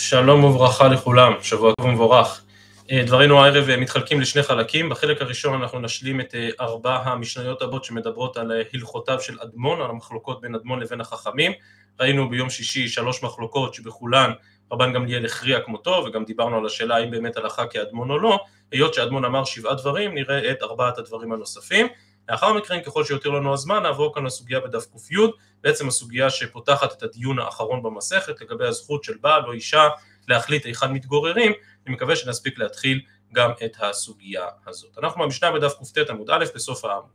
שלום 0.00 0.44
וברכה 0.44 0.88
לכולם, 0.88 1.32
שבוע 1.42 1.72
טוב 1.80 1.86
ומבורך. 1.86 2.44
אה, 2.90 3.02
דברינו 3.06 3.44
הערב 3.44 3.68
אה, 3.68 3.76
מתחלקים 3.76 4.20
לשני 4.20 4.42
חלקים, 4.42 4.88
בחלק 4.88 5.22
הראשון 5.22 5.62
אנחנו 5.62 5.80
נשלים 5.80 6.20
את 6.20 6.34
אה, 6.34 6.48
ארבע 6.60 6.96
המשניות 6.96 7.62
הבאות 7.62 7.84
שמדברות 7.84 8.36
על 8.36 8.52
הלכותיו 8.74 9.20
של 9.20 9.36
אדמון, 9.42 9.80
על 9.80 9.90
המחלוקות 9.90 10.40
בין 10.40 10.54
אדמון 10.54 10.80
לבין 10.80 11.00
החכמים. 11.00 11.52
ראינו 12.00 12.30
ביום 12.30 12.50
שישי 12.50 12.88
שלוש 12.88 13.22
מחלוקות 13.22 13.74
שבכולן 13.74 14.30
רבן 14.72 14.92
גמליאל 14.92 15.24
הכריע 15.24 15.60
כמותו, 15.60 16.04
וגם 16.06 16.24
דיברנו 16.24 16.56
על 16.56 16.66
השאלה 16.66 16.96
האם 16.96 17.10
באמת 17.10 17.36
הלכה 17.36 17.66
כאדמון 17.66 18.10
או 18.10 18.18
לא, 18.18 18.38
היות 18.72 18.94
שאדמון 18.94 19.24
אמר 19.24 19.44
שבעה 19.44 19.74
דברים, 19.74 20.14
נראה 20.14 20.50
את 20.50 20.62
ארבעת 20.62 20.98
הדברים 20.98 21.32
הנוספים. 21.32 21.86
לאחר 22.30 22.52
מכן, 22.52 22.82
ככל 22.82 23.04
שיותר 23.04 23.30
לנו 23.30 23.52
הזמן, 23.52 23.82
נעבור 23.82 24.14
כאן 24.14 24.24
לסוגיה 24.24 24.60
בדף 24.60 24.86
ק"י, 24.86 25.14
בעצם 25.60 25.88
הסוגיה 25.88 26.30
שפותחת 26.30 26.92
את 26.92 27.02
הדיון 27.02 27.38
האחרון 27.38 27.82
במסכת 27.82 28.40
לגבי 28.40 28.66
הזכות 28.66 29.04
של 29.04 29.16
בעל 29.20 29.44
או 29.44 29.52
אישה 29.52 29.88
להחליט 30.28 30.66
היכן 30.66 30.92
מתגוררים, 30.92 31.52
אני 31.86 31.94
מקווה 31.94 32.16
שנספיק 32.16 32.58
להתחיל 32.58 33.00
גם 33.32 33.50
את 33.64 33.76
הסוגיה 33.80 34.46
הזאת. 34.66 34.98
אנחנו 34.98 35.22
במשנה 35.22 35.52
בדף 35.52 35.74
קט 35.94 36.10
עמוד 36.10 36.30
א' 36.30 36.44
בסוף 36.54 36.84
העמוד. 36.84 37.10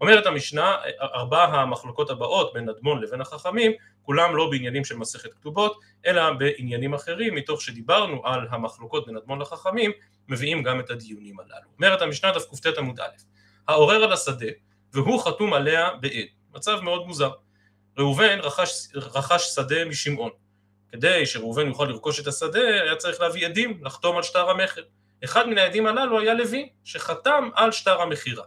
אומרת 0.00 0.26
המשנה, 0.26 0.76
ארבע 1.00 1.44
המחלוקות 1.44 2.10
הבאות 2.10 2.52
בין 2.52 2.68
אדמון 2.68 3.02
לבין 3.02 3.20
החכמים, 3.20 3.72
כולם 4.02 4.36
לא 4.36 4.50
בעניינים 4.50 4.84
של 4.84 4.96
מסכת 4.96 5.34
כתובות, 5.34 5.80
אלא 6.06 6.32
בעניינים 6.32 6.94
אחרים, 6.94 7.34
מתוך 7.34 7.62
שדיברנו 7.62 8.26
על 8.26 8.46
המחלוקות 8.50 9.06
בין 9.06 9.16
אדמון 9.16 9.40
לחכמים, 9.40 9.90
מביאים 10.28 10.62
גם 10.62 10.80
את 10.80 10.90
הדיונים 10.90 11.40
הללו. 11.40 11.68
אומרת 11.76 12.02
המשנה 12.02 12.32
דף 12.32 12.60
קט 12.60 12.78
עמוד 12.78 13.00
א', 13.00 13.29
העורר 13.70 14.04
על 14.04 14.12
השדה, 14.12 14.46
והוא 14.92 15.22
חתום 15.24 15.52
עליה 15.52 15.90
בעד. 16.00 16.26
מצב 16.54 16.80
מאוד 16.80 17.06
מוזר. 17.06 17.30
ראובן 17.98 18.38
רכש, 18.42 18.70
רכש 18.94 19.42
שדה 19.54 19.84
משמעון. 19.84 20.30
כדי 20.92 21.26
שראובן 21.26 21.66
יוכל 21.66 21.84
לרכוש 21.84 22.20
את 22.20 22.26
השדה, 22.26 22.82
היה 22.82 22.96
צריך 22.96 23.20
להביא 23.20 23.46
עדים, 23.46 23.84
לחתום 23.84 24.16
על 24.16 24.22
שטר 24.22 24.50
המכר. 24.50 24.82
אחד 25.24 25.48
מן 25.48 25.58
העדים 25.58 25.86
הללו 25.86 26.20
היה 26.20 26.34
לוי, 26.34 26.68
שחתם 26.84 27.48
על 27.54 27.72
שטר 27.72 28.00
המכירה. 28.00 28.44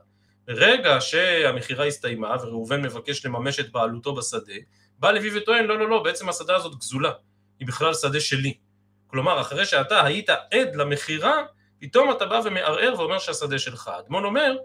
ברגע 0.47 1.02
שהמכירה 1.02 1.86
הסתיימה 1.86 2.36
וראובן 2.42 2.81
מבקש 2.81 3.25
לממש 3.25 3.59
את 3.59 3.72
בעלותו 3.72 4.16
בשדה, 4.16 4.53
בא 5.00 5.12
לוי 5.12 5.38
וטוען, 5.38 5.66
לא, 5.66 5.80
לא, 5.80 5.90
לא, 5.90 6.03
בעצם 6.03 6.30
השדה 6.30 6.56
הזאת 6.56 6.75
גזולה, 6.75 7.12
היא 7.59 7.67
בכלל 7.67 7.94
שדה 7.94 8.19
שלי. 8.19 8.53
כלומר, 9.08 9.42
אחרי 9.42 9.66
שאתה 9.66 10.06
היית 10.06 10.30
עד 10.30 10.75
למכירה, 10.75 11.44
פתאום 11.80 12.12
אתה 12.12 12.25
בא 12.25 12.42
ומערער 12.45 12.94
ואומר 12.97 13.19
שהשדה 13.19 13.59
שלך. 13.59 13.92
אדמון 14.00 14.25
אומר, 14.25 14.56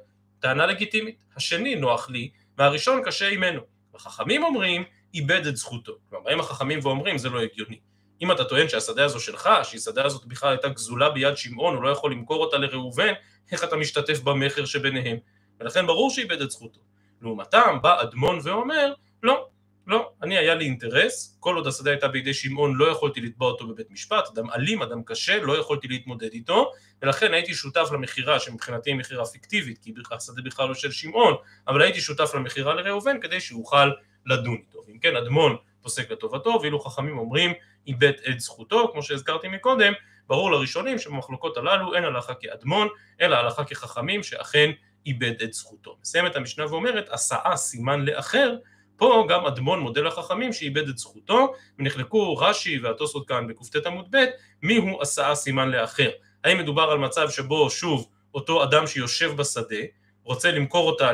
טענה 0.41 0.67
לגיטימית, 0.67 1.25
השני 1.37 1.75
נוח 1.75 2.11
לי, 2.11 2.31
והראשון 2.59 3.03
קשה 3.05 3.29
עמנו. 3.29 3.61
החכמים 3.95 4.45
אומרים, 4.45 4.85
איבד 5.15 5.47
את 5.47 5.57
זכותו. 5.57 5.93
כלומר, 6.11 6.25
באים 6.25 6.41
החכמים 6.41 6.79
ואומרים, 6.83 7.19
זה 7.19 7.29
לא 7.29 7.41
הגיוני. 7.41 7.79
אם 8.23 8.33
אתה 8.33 8.45
טוען 8.45 8.69
שהשדה 8.69 9.05
הזו 9.05 9.21
שלך, 9.21 9.49
שהשדה 9.63 10.05
הזאת 10.05 10.25
בכלל 10.25 10.51
הייתה 10.51 10.69
גזולה 10.69 11.11
ביד 11.11 11.37
שמעון, 11.37 11.75
הוא 11.75 11.83
לא 11.83 11.89
יכול 11.89 12.13
למכור 12.13 12.45
אותה 12.45 12.57
לראובן, 12.57 13.13
איך 13.53 13.65
אתה 13.65 13.77
משתתף 13.77 14.21
במכר 14.21 14.65
שביניהם? 14.65 15.17
ולכן 15.61 15.87
ברור 15.87 16.11
שאיבד 16.11 16.43
את 16.43 16.51
זכותו. 16.51 16.81
לעומתם 17.23 17.79
בא 17.83 18.03
אדמון 18.03 18.39
ואומר, 18.43 18.93
לא, 19.23 19.49
לא, 19.89 20.11
אני 20.23 20.39
היה 20.39 20.55
לי 20.55 20.65
אינטרס, 20.65 21.37
כל 21.41 21.57
עוד 21.57 21.67
השדה 21.67 21.91
הייתה 21.91 22.09
בידי 22.09 22.35
שמעון 22.35 22.75
לא 22.77 22.91
יכולתי 22.91 23.21
לתבוע 23.21 23.51
אותו 23.51 23.67
בבית 23.67 23.91
משפט, 23.91 24.29
אדם 24.35 24.51
אלים, 24.51 24.83
אדם 24.83 25.03
קשה, 25.03 25.41
לא 25.43 25.59
יכולתי 25.59 25.89
להתמודד 25.89 26.33
איתו, 26.33 26.73
ולכן 27.03 27.35
הייתי 27.35 27.55
שותף 27.55 27.89
למכירה 27.93 28.41
שמבחינתי 28.41 28.91
היא 28.91 28.97
מכירה 28.97 29.27
פיקטיבית, 29.27 29.79
כי 29.83 29.93
השדה 30.11 30.43
בכלל 30.43 30.69
לא 30.69 30.75
של 30.75 30.93
שמעון, 30.93 31.35
אבל 31.69 31.83
הייתי 31.83 32.01
שותף 32.01 32.31
למכירה 32.35 32.75
לראובן 32.75 33.21
כדי 33.21 33.41
שיוכל 33.41 33.91
לדון 34.27 34.57
איתו. 34.57 34.85
אם 34.89 34.99
כן, 34.99 35.17
אדמון 35.17 35.57
פוסק 35.83 36.11
לטובתו, 36.11 36.59
ואילו 36.63 36.81
חכמים 36.81 37.19
אומרים 37.19 37.53
איבד 37.87 38.13
את 38.31 38.41
זכותו, 38.41 38.89
כמו 38.93 39.03
שהזכרתי 39.03 39.49
מקודם, 39.49 39.93
ברור 40.27 40.51
לראשונים 40.51 40.99
שבמחלוקות 40.99 41.57
הללו 41.57 41.95
אין 41.95 42.05
הלכה 42.05 42.35
כאדמון, 42.35 42.89
אלא 43.21 43.37
הלכה 43.37 43.65
כחכמים 43.65 44.23
שאכן 44.23 44.71
איבד 45.07 45.43
את 45.43 45.53
זכותו. 45.53 45.97
מסיימת 46.03 46.37
המשנה 46.37 46.67
ואומרת, 46.73 47.09
הסעה 47.13 47.57
סימן 47.57 48.05
לאחר, 48.05 48.55
פה 48.99 49.27
גם 49.29 49.47
אדמון 49.47 49.81
מודה 49.81 50.01
לחכמים 50.01 50.53
שאיבד 50.53 50.89
את 50.89 50.99
זכותו, 50.99 51.55
ונחלקו 51.79 52.37
רש"י 52.37 52.79
והתוספות 52.79 53.29
כאן 53.29 53.47
בקט 53.47 53.87
עמוד 53.87 54.07
ב', 54.11 54.25
מיהו 54.63 55.03
הסעה 55.03 55.35
סימן 55.35 55.71
לאחר. 55.71 56.11
האם 56.45 56.59
מדובר 56.59 56.83
על 56.83 56.99
מצב 56.99 57.31
שבו 57.31 57.71
שוב 57.71 58.09
אותו 58.35 58.65
אדם 58.65 58.87
שיושב 58.87 59.37
בשדה 59.37 59.77
רוצה 60.25 60.51
למכור 60.51 60.91
אותה 60.91 61.11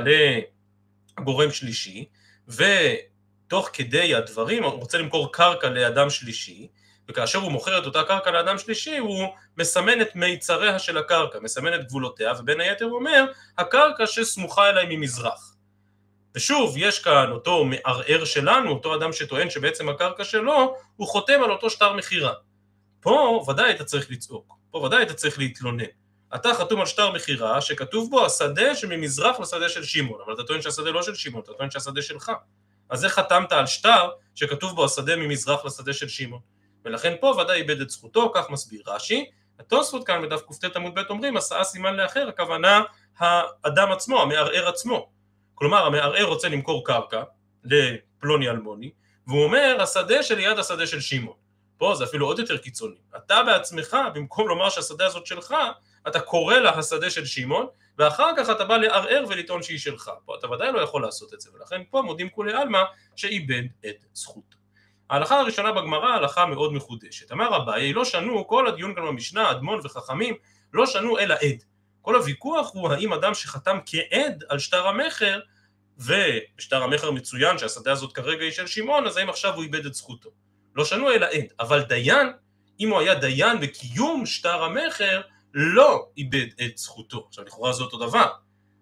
לגורם 1.19 1.51
שלישי, 1.51 2.05
ותוך 2.49 3.71
כדי 3.73 4.15
הדברים 4.15 4.65
הוא 4.65 4.73
רוצה 4.73 4.99
למכור 4.99 5.33
קרקע 5.33 5.69
לאדם 5.69 6.11
שלישי, 6.11 6.69
וכאשר 7.09 7.39
הוא 7.39 7.53
מוכר 7.53 7.79
את 7.79 7.87
אותה 7.87 8.03
קרקע 8.03 8.31
לאדם 8.31 8.59
שלישי 8.59 8.99
הוא 8.99 9.27
מסמן 9.59 10.01
את 10.01 10.17
מיצריה 10.17 10.79
של 10.79 10.99
הקרקע, 10.99 11.39
מסמן 11.43 11.75
את 11.75 11.87
גבולותיה, 11.87 12.33
ובין 12.39 12.61
היתר 12.61 12.85
הוא 12.85 12.95
אומר 12.95 13.25
הקרקע 13.59 14.07
שסמוכה 14.07 14.69
אליי 14.69 14.87
ממזרח. 14.89 15.54
ושוב, 16.35 16.75
יש 16.77 16.99
כאן 16.99 17.31
אותו 17.31 17.65
מערער 17.65 18.25
שלנו, 18.25 18.71
אותו 18.71 18.95
אדם 18.95 19.13
שטוען 19.13 19.51
שבעצם 19.51 19.89
הקרקע 19.89 20.25
שלו, 20.25 20.77
הוא 20.97 21.09
חותם 21.09 21.43
על 21.45 21.51
אותו 21.51 21.71
שטר 21.71 21.93
מכירה. 21.93 22.33
פה 23.01 23.45
ודאי 23.49 23.71
אתה 23.71 23.85
צריך 23.85 24.11
לצעוק, 24.11 24.55
פה 24.71 24.79
ודאי 24.79 25.03
אתה 25.03 25.15
צריך 25.15 25.39
להתלונן. 25.39 25.85
אתה 26.35 26.55
חתום 26.55 26.81
על 26.81 26.87
שטר 26.87 27.13
מכירה 27.13 27.61
שכתוב 27.61 28.11
בו 28.11 28.27
השדה 28.27 28.75
שממזרח 28.75 29.41
לשדה 29.41 29.69
של 29.69 29.85
שמעון, 29.85 30.21
אבל 30.27 30.35
אתה 30.35 30.43
טוען 30.43 30.63
שהשדה 30.63 30.91
לא 30.91 31.03
של 31.03 31.15
שמעון, 31.15 31.43
אתה 31.43 31.53
טוען 31.53 31.71
שהשדה 31.71 32.03
שלך. 32.03 32.33
אז 32.91 33.05
איך 33.05 33.13
חתמת 33.13 33.53
על 33.53 33.67
שטר 33.67 34.11
שכתוב 34.35 34.77
בו 34.77 34.85
השדה 34.85 35.17
ממזרח 35.17 35.65
לשדה 35.65 35.93
של 35.93 36.09
שמעון? 36.09 36.41
ולכן 36.85 37.15
פה 37.21 37.27
ודאי 37.27 37.57
איבד 37.57 37.81
את 37.81 37.91
זכותו, 37.91 38.33
כך 38.35 38.51
מסביר 38.51 38.83
רש"י. 38.87 39.25
התוספות 39.61 40.07
כאן 40.07 40.23
בדף 40.23 40.43
קט 40.61 40.77
עמוד 40.77 40.95
ב' 40.95 41.03
אומרים, 41.11 41.37
הסעה 41.37 41.65
סימן 41.65 41.97
לאחר, 41.97 42.29
הכוונה 42.29 42.83
האדם 43.19 43.93
עצמו, 43.93 44.23
המערער 44.23 44.69
עצמו. 44.69 45.14
כלומר 45.55 45.87
המערער 45.87 46.25
רוצה 46.25 46.49
למכור 46.49 46.85
קרקע 46.85 47.23
לפלוני 47.65 48.51
אלמוני, 48.51 48.91
והוא 49.27 49.45
אומר 49.45 49.77
השדה 49.81 50.23
שליד 50.23 50.59
השדה 50.59 50.87
של 50.87 51.01
שמעון. 51.01 51.37
פה 51.79 51.95
זה 51.95 52.05
אפילו 52.05 52.27
עוד 52.27 52.39
יותר 52.39 52.57
קיצוני. 52.57 52.97
אתה 53.17 53.43
בעצמך, 53.43 53.97
במקום 54.15 54.49
לומר 54.49 54.71
שהשדה 54.71 55.07
הזאת 55.07 55.27
שלך, 55.27 55.55
אתה 56.09 56.21
קורא 56.21 56.55
לה 56.55 56.71
השדה 56.71 57.11
של 57.11 57.25
שמעון, 57.25 57.67
ואחר 57.99 58.31
כך 58.37 58.51
אתה 58.51 58.65
בא 58.65 58.77
לערער 58.77 59.25
ולטעון 59.29 59.63
שהיא 59.63 59.79
שלך. 59.79 60.11
פה 60.25 60.35
אתה 60.39 60.51
ודאי 60.51 60.73
לא 60.73 60.81
יכול 60.81 61.03
לעשות 61.03 61.35
את 61.35 61.41
זה, 61.41 61.51
ולכן 61.55 61.83
פה 61.91 62.03
מודים 62.03 62.29
כולי 62.29 62.53
עלמא 62.53 62.83
שאיבד 63.17 63.63
את 63.87 64.05
זכותו. 64.15 64.59
ההלכה 65.11 65.41
הראשונה 65.41 65.73
בגמרא 65.73 66.09
הלכה 66.09 66.47
מאוד 66.47 66.73
מחודשת. 66.73 67.33
אמר 67.33 67.57
אביי, 67.57 67.93
לא 67.93 68.05
שנו, 68.05 68.49
כל 68.49 68.67
הדיון 68.67 68.95
כאן 68.95 69.07
במשנה, 69.07 69.51
אדמון 69.51 69.81
וחכמים, 69.85 70.35
לא 70.73 70.87
שנו 70.87 71.19
אלא 71.19 71.35
עד. 71.35 71.74
כל 72.05 72.17
הוויכוח 72.17 72.71
הוא 72.75 72.93
האם 72.93 73.13
אדם 73.13 73.35
שחתם 73.35 73.79
כעד 73.87 74.45
על 74.49 74.59
שטר 74.59 74.87
המכר, 74.87 75.41
ושטר 75.99 76.83
המכר 76.83 77.11
מצוין 77.11 77.59
שהשדה 77.59 77.93
הזאת 77.93 78.13
כרגע 78.13 78.45
היא 78.45 78.53
של 78.53 78.67
שמעון, 78.67 79.07
אז 79.07 79.17
האם 79.17 79.29
עכשיו 79.29 79.55
הוא 79.55 79.63
איבד 79.63 79.87
את 79.87 79.95
זכותו. 79.95 80.31
לא 80.75 80.85
שנו 80.85 81.11
אלא 81.11 81.27
עד, 81.27 81.45
אבל 81.61 81.83
דיין, 81.83 82.33
אם 82.81 82.91
הוא 82.91 83.01
היה 83.01 83.15
דיין 83.15 83.61
בקיום 83.61 84.27
שטר 84.27 84.65
המכר, 84.65 85.21
לא 85.55 86.07
איבד 86.17 86.47
את 86.65 86.79
זכותו. 86.79 87.27
עכשיו 87.29 87.45
לכאורה 87.45 87.73
זה 87.73 87.83
אותו 87.83 87.99
דבר. 88.09 88.33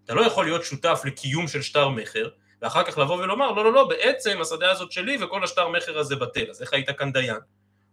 אתה 0.04 0.14
לא 0.14 0.26
יכול 0.26 0.44
להיות 0.44 0.64
שותף 0.64 1.02
לקיום 1.04 1.48
של 1.48 1.62
שטר 1.62 1.88
מכר, 1.88 2.28
ואחר 2.62 2.82
כך 2.82 2.98
לבוא 2.98 3.16
ולומר, 3.16 3.52
לא, 3.52 3.64
לא, 3.64 3.72
לא, 3.72 3.88
בעצם 3.88 4.40
השדה 4.40 4.70
הזאת 4.70 4.92
שלי 4.92 5.24
וכל 5.24 5.44
השטר 5.44 5.68
מכר 5.68 5.98
הזה 5.98 6.16
בטל, 6.16 6.50
אז 6.50 6.62
איך 6.62 6.72
היית 6.72 6.90
כאן 6.90 7.12
דיין? 7.12 7.40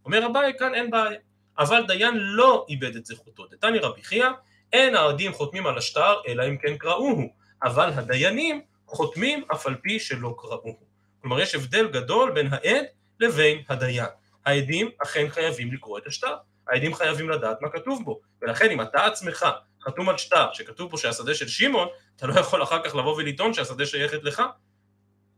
אומר 0.06 0.26
אביי, 0.26 0.54
כאן 0.60 0.76
אין 0.76 0.92
בעיה. 0.92 1.20
אבל 1.60 1.84
דיין 1.88 2.14
לא 2.18 2.66
איבד 2.70 2.96
את 2.96 3.06
זכותו. 3.06 3.48
דתני 3.48 3.80
רבי 3.80 4.04
חייא, 4.04 4.30
אין 4.74 4.96
העדים 4.96 5.34
חותמים 5.34 5.68
על 5.68 5.78
השטר, 5.78 6.16
אלא 6.28 6.48
אם 6.48 6.58
כן 6.58 6.78
קראוהו, 6.78 7.34
אבל 7.64 7.92
הדיינים 7.96 8.62
חותמים 8.88 9.44
אף 9.54 9.68
על 9.68 9.76
פי 9.76 10.00
שלא 10.00 10.36
קראוהו. 10.38 10.78
כלומר 11.22 11.40
יש 11.40 11.56
הבדל 11.56 11.88
גדול 11.88 12.32
בין 12.32 12.48
העד 12.52 12.86
לבין 13.20 13.62
הדיין. 13.70 14.06
העדים 14.46 14.90
אכן 15.04 15.30
חייבים 15.30 15.74
לקרוא 15.74 15.98
את 15.98 16.08
השטר, 16.08 16.36
העדים 16.68 16.94
חייבים 16.94 17.30
לדעת 17.30 17.62
מה 17.62 17.70
כתוב 17.70 18.06
בו, 18.06 18.20
ולכן 18.42 18.70
אם 18.72 18.82
אתה 18.82 19.06
עצמך 19.06 19.46
חתום 19.84 20.10
על 20.10 20.18
שטר 20.18 20.48
שכתוב 20.54 20.92
בו 20.92 20.98
שהשדה 20.98 21.34
של 21.34 21.48
שמעון, 21.48 21.88
אתה 22.16 22.28
לא 22.28 22.40
יכול 22.40 22.64
אחר 22.64 22.84
כך 22.84 22.96
לבוא 22.96 23.16
ולטעון 23.16 23.54
שהשדה 23.54 23.86
שייכת 23.86 24.24
לך. 24.24 24.44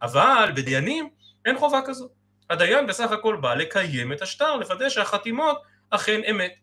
אבל 0.01 0.51
בדיינים 0.55 1.09
אין 1.45 1.57
חובה 1.57 1.79
כזאת. 1.85 2.11
הדיין 2.49 2.87
בסך 2.87 3.11
הכל 3.11 3.35
בא 3.35 3.53
לקיים 3.53 4.13
את 4.13 4.21
השטר, 4.21 4.55
לוודא 4.55 4.89
שהחתימות 4.89 5.61
אכן 5.89 6.21
אמת. 6.29 6.53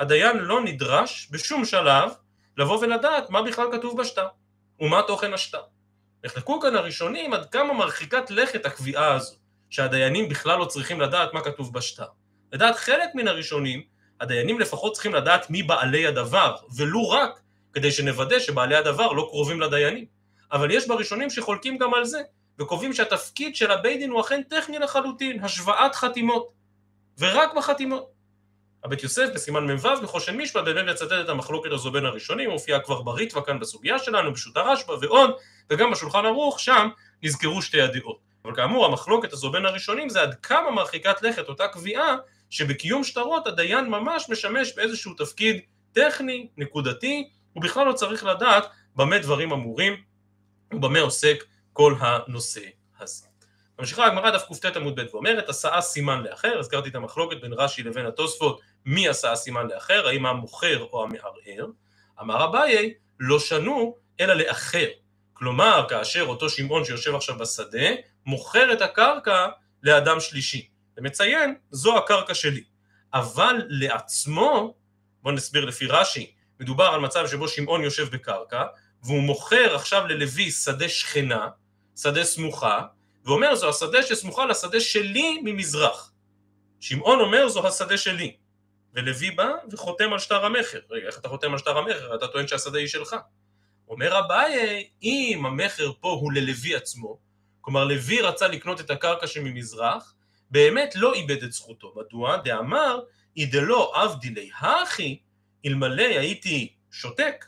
הדיין 0.00 0.36
לא 0.38 0.60
נדרש 0.60 1.28
בשום 1.30 1.64
שלב 1.64 2.10
לבוא 2.56 2.78
ולדעת 2.78 3.30
מה 3.30 3.42
בכלל 3.42 3.66
כתוב 3.72 4.00
בשטר 4.00 4.26
ומה 4.80 5.02
תוכן 5.02 5.34
השטר. 5.34 5.62
נחלקו 6.24 6.60
כאן 6.60 6.76
הראשונים 6.76 7.32
עד 7.32 7.50
כמה 7.50 7.72
מרחיקת 7.72 8.30
לכת 8.30 8.66
הקביעה 8.66 9.14
הזו, 9.14 9.34
שהדיינים 9.70 10.28
בכלל 10.28 10.58
לא 10.58 10.64
צריכים 10.64 11.00
לדעת 11.00 11.34
מה 11.34 11.40
כתוב 11.40 11.72
בשטר. 11.72 12.06
לדעת 12.52 12.76
חלק 12.76 13.08
מן 13.14 13.28
הראשונים, 13.28 13.82
הדיינים 14.20 14.60
לפחות 14.60 14.92
צריכים 14.92 15.14
לדעת 15.14 15.50
מי 15.50 15.62
בעלי 15.62 16.06
הדבר, 16.06 16.56
ולו 16.76 17.10
רק 17.10 17.40
כדי 17.72 17.92
שנוודא 17.92 18.38
שבעלי 18.38 18.76
הדבר 18.76 19.12
לא 19.12 19.26
קרובים 19.30 19.60
לדיינים. 19.60 20.04
אבל 20.52 20.70
יש 20.70 20.88
בראשונים 20.88 21.30
שחולקים 21.30 21.78
גם 21.78 21.94
על 21.94 22.04
זה, 22.04 22.22
וקובעים 22.60 22.92
שהתפקיד 22.92 23.56
של 23.56 23.70
הבית 23.70 23.98
דין 23.98 24.10
הוא 24.10 24.20
אכן 24.20 24.42
טכני 24.42 24.78
לחלוטין, 24.78 25.44
השוואת 25.44 25.94
חתימות, 25.94 26.48
ורק 27.18 27.54
בחתימות. 27.56 28.19
הבית 28.84 29.02
יוסף 29.02 29.28
בסימן 29.34 29.70
מ"ו 29.70 30.02
בחושן 30.02 30.36
משפט 30.36 30.64
באמת 30.64 30.88
מצטט 30.88 31.12
את 31.24 31.28
המחלוקת 31.28 31.72
הזו 31.72 31.90
בין 31.90 32.06
הראשונים, 32.06 32.50
מופיעה 32.50 32.80
כבר 32.80 33.02
בריטווה 33.02 33.42
כאן 33.42 33.58
בסוגיה 33.58 33.98
שלנו, 33.98 34.34
פשוט 34.34 34.56
הרשב"א 34.56 34.92
ועוד, 35.00 35.30
וגם 35.70 35.90
בשולחן 35.90 36.26
ערוך 36.26 36.60
שם 36.60 36.88
נזכרו 37.22 37.62
שתי 37.62 37.80
הדעות. 37.80 38.18
אבל 38.44 38.54
כאמור 38.56 38.86
המחלוקת 38.86 39.32
הזו 39.32 39.50
בין 39.50 39.66
הראשונים 39.66 40.08
זה 40.08 40.22
עד 40.22 40.34
כמה 40.34 40.70
מרחיקת 40.70 41.22
לכת 41.22 41.48
אותה 41.48 41.68
קביעה 41.68 42.16
שבקיום 42.50 43.04
שטרות 43.04 43.46
הדיין 43.46 43.88
ממש 43.88 44.26
משמש 44.28 44.72
באיזשהו 44.76 45.14
תפקיד 45.14 45.60
טכני, 45.92 46.48
נקודתי, 46.56 47.28
הוא 47.52 47.62
בכלל 47.62 47.86
לא 47.86 47.92
צריך 47.92 48.24
לדעת 48.24 48.64
במה 48.96 49.18
דברים 49.18 49.52
אמורים 49.52 49.92
ובמה 50.72 51.00
עוסק 51.00 51.44
כל 51.72 51.94
הנושא 52.00 52.64
הזה. 53.00 53.29
ממשיכה 53.80 54.06
הגמרא 54.06 54.30
דף 54.30 54.46
קט 54.60 54.76
עמוד 54.76 55.00
ב' 55.00 55.04
ואומרת 55.12 55.48
עשאה 55.48 55.80
סימן 55.80 56.22
לאחר, 56.22 56.58
הזכרתי 56.58 56.88
את 56.88 56.94
המחלוקת 56.94 57.40
בין 57.40 57.52
רש"י 57.52 57.82
לבין 57.82 58.06
התוספות 58.06 58.60
מי 58.84 59.08
עשאה 59.08 59.36
סימן 59.36 59.66
לאחר, 59.66 60.06
האם 60.08 60.26
המוכר 60.26 60.86
או 60.92 61.04
המערער, 61.04 61.66
אמר 62.20 62.44
אביי 62.44 62.94
לא 63.20 63.38
שנו 63.38 63.96
אלא 64.20 64.34
לאחר, 64.34 64.86
כלומר 65.32 65.86
כאשר 65.88 66.22
אותו 66.22 66.48
שמעון 66.48 66.84
שיושב 66.84 67.14
עכשיו 67.14 67.38
בשדה 67.38 67.88
מוכר 68.26 68.72
את 68.72 68.82
הקרקע 68.82 69.48
לאדם 69.82 70.20
שלישי, 70.20 70.68
ומציין 70.96 71.54
זו 71.70 71.98
הקרקע 71.98 72.34
שלי, 72.34 72.64
אבל 73.14 73.56
לעצמו, 73.68 74.74
בואו 75.22 75.34
נסביר 75.34 75.64
לפי 75.64 75.86
רש"י, 75.86 76.32
מדובר 76.60 76.86
על 76.86 77.00
מצב 77.00 77.26
שבו 77.26 77.48
שמעון 77.48 77.84
יושב 77.84 78.08
בקרקע 78.10 78.64
והוא 79.02 79.22
מוכר 79.22 79.74
עכשיו 79.74 80.06
ללוי 80.06 80.50
שדה 80.50 80.88
שכנה, 80.88 81.48
שדה 81.96 82.24
סמוכה, 82.24 82.82
ואומר 83.30 83.54
זו 83.54 83.68
השדה 83.68 84.02
שסמוכה 84.02 84.46
לשדה 84.46 84.80
שלי 84.80 85.40
ממזרח. 85.44 86.12
שמעון 86.80 87.20
אומר 87.20 87.48
זו 87.48 87.66
השדה 87.66 87.98
שלי, 87.98 88.36
ולוי 88.94 89.30
בא 89.30 89.48
וחותם 89.70 90.12
על 90.12 90.18
שטר 90.18 90.44
המכר. 90.44 90.78
רגע, 90.90 91.06
איך 91.06 91.18
אתה 91.18 91.28
חותם 91.28 91.52
על 91.52 91.58
שטר 91.58 91.78
המכר? 91.78 92.14
אתה 92.14 92.28
טוען 92.28 92.46
שהשדה 92.46 92.78
היא 92.78 92.86
שלך. 92.86 93.16
אומר 93.88 94.18
אביי, 94.18 94.88
אם 95.02 95.42
המכר 95.46 95.92
פה 96.00 96.08
הוא 96.08 96.32
ללוי 96.32 96.74
עצמו, 96.74 97.18
כלומר 97.60 97.84
לוי 97.84 98.20
רצה 98.20 98.48
לקנות 98.48 98.80
את 98.80 98.90
הקרקע 98.90 99.26
שממזרח, 99.26 100.14
באמת 100.50 100.96
לא 100.96 101.14
איבד 101.14 101.42
את 101.42 101.52
זכותו. 101.52 101.94
מדוע? 101.96 102.36
דאמר, 102.36 103.00
אידלא 103.36 103.92
עבדילי 103.94 104.50
הכי, 104.60 105.18
אלמלא 105.66 106.02
הייתי 106.18 106.72
שותק, 106.90 107.44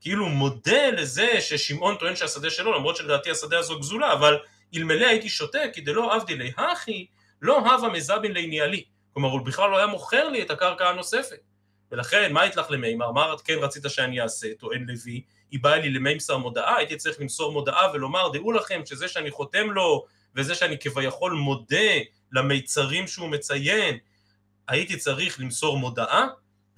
כאילו 0.00 0.28
מודה 0.28 0.90
לזה 0.90 1.40
ששמעון 1.40 1.96
טוען 1.96 2.16
שהשדה 2.16 2.50
שלו, 2.50 2.72
למרות 2.72 2.96
שלדעתי 2.96 3.30
השדה 3.30 3.58
הזו 3.58 3.78
גזולה, 3.78 4.12
אבל 4.12 4.38
אלמלא 4.76 5.06
הייתי 5.06 5.28
שותק, 5.28 5.70
כי 5.72 5.80
דלא 5.80 6.14
עבדי 6.14 6.36
להכי, 6.36 7.06
לא 7.42 7.58
הווה 7.58 7.88
מזבין 7.88 8.32
לעניילי. 8.32 8.84
כלומר, 9.12 9.28
הוא 9.28 9.40
בכלל 9.40 9.70
לא 9.70 9.76
היה 9.76 9.86
מוכר 9.86 10.28
לי 10.28 10.42
את 10.42 10.50
הקרקע 10.50 10.88
הנוספת. 10.88 11.40
ולכן, 11.92 12.32
מה 12.32 12.46
יתלך 12.46 12.70
למימר? 12.70 13.12
מה 13.12 13.34
כן 13.44 13.54
רצית 13.54 13.84
שאני 13.88 14.20
אעשה? 14.20 14.54
טוען 14.58 14.84
לוי, 14.88 15.22
היא 15.50 15.60
באה 15.62 15.78
לי 15.78 15.90
למימסר 15.90 16.36
מודעה, 16.36 16.76
הייתי 16.76 16.96
צריך 16.96 17.20
למסור 17.20 17.52
מודעה 17.52 17.92
ולומר, 17.94 18.28
דעו 18.32 18.52
לכם 18.52 18.80
שזה 18.84 19.08
שאני 19.08 19.30
חותם 19.30 19.70
לו, 19.70 20.06
וזה 20.36 20.54
שאני 20.54 20.78
כביכול 20.78 21.32
מודה 21.32 21.90
למיצרים 22.32 23.06
שהוא 23.06 23.28
מציין, 23.28 23.98
הייתי 24.68 24.96
צריך 24.96 25.40
למסור 25.40 25.78
מודעה, 25.78 26.26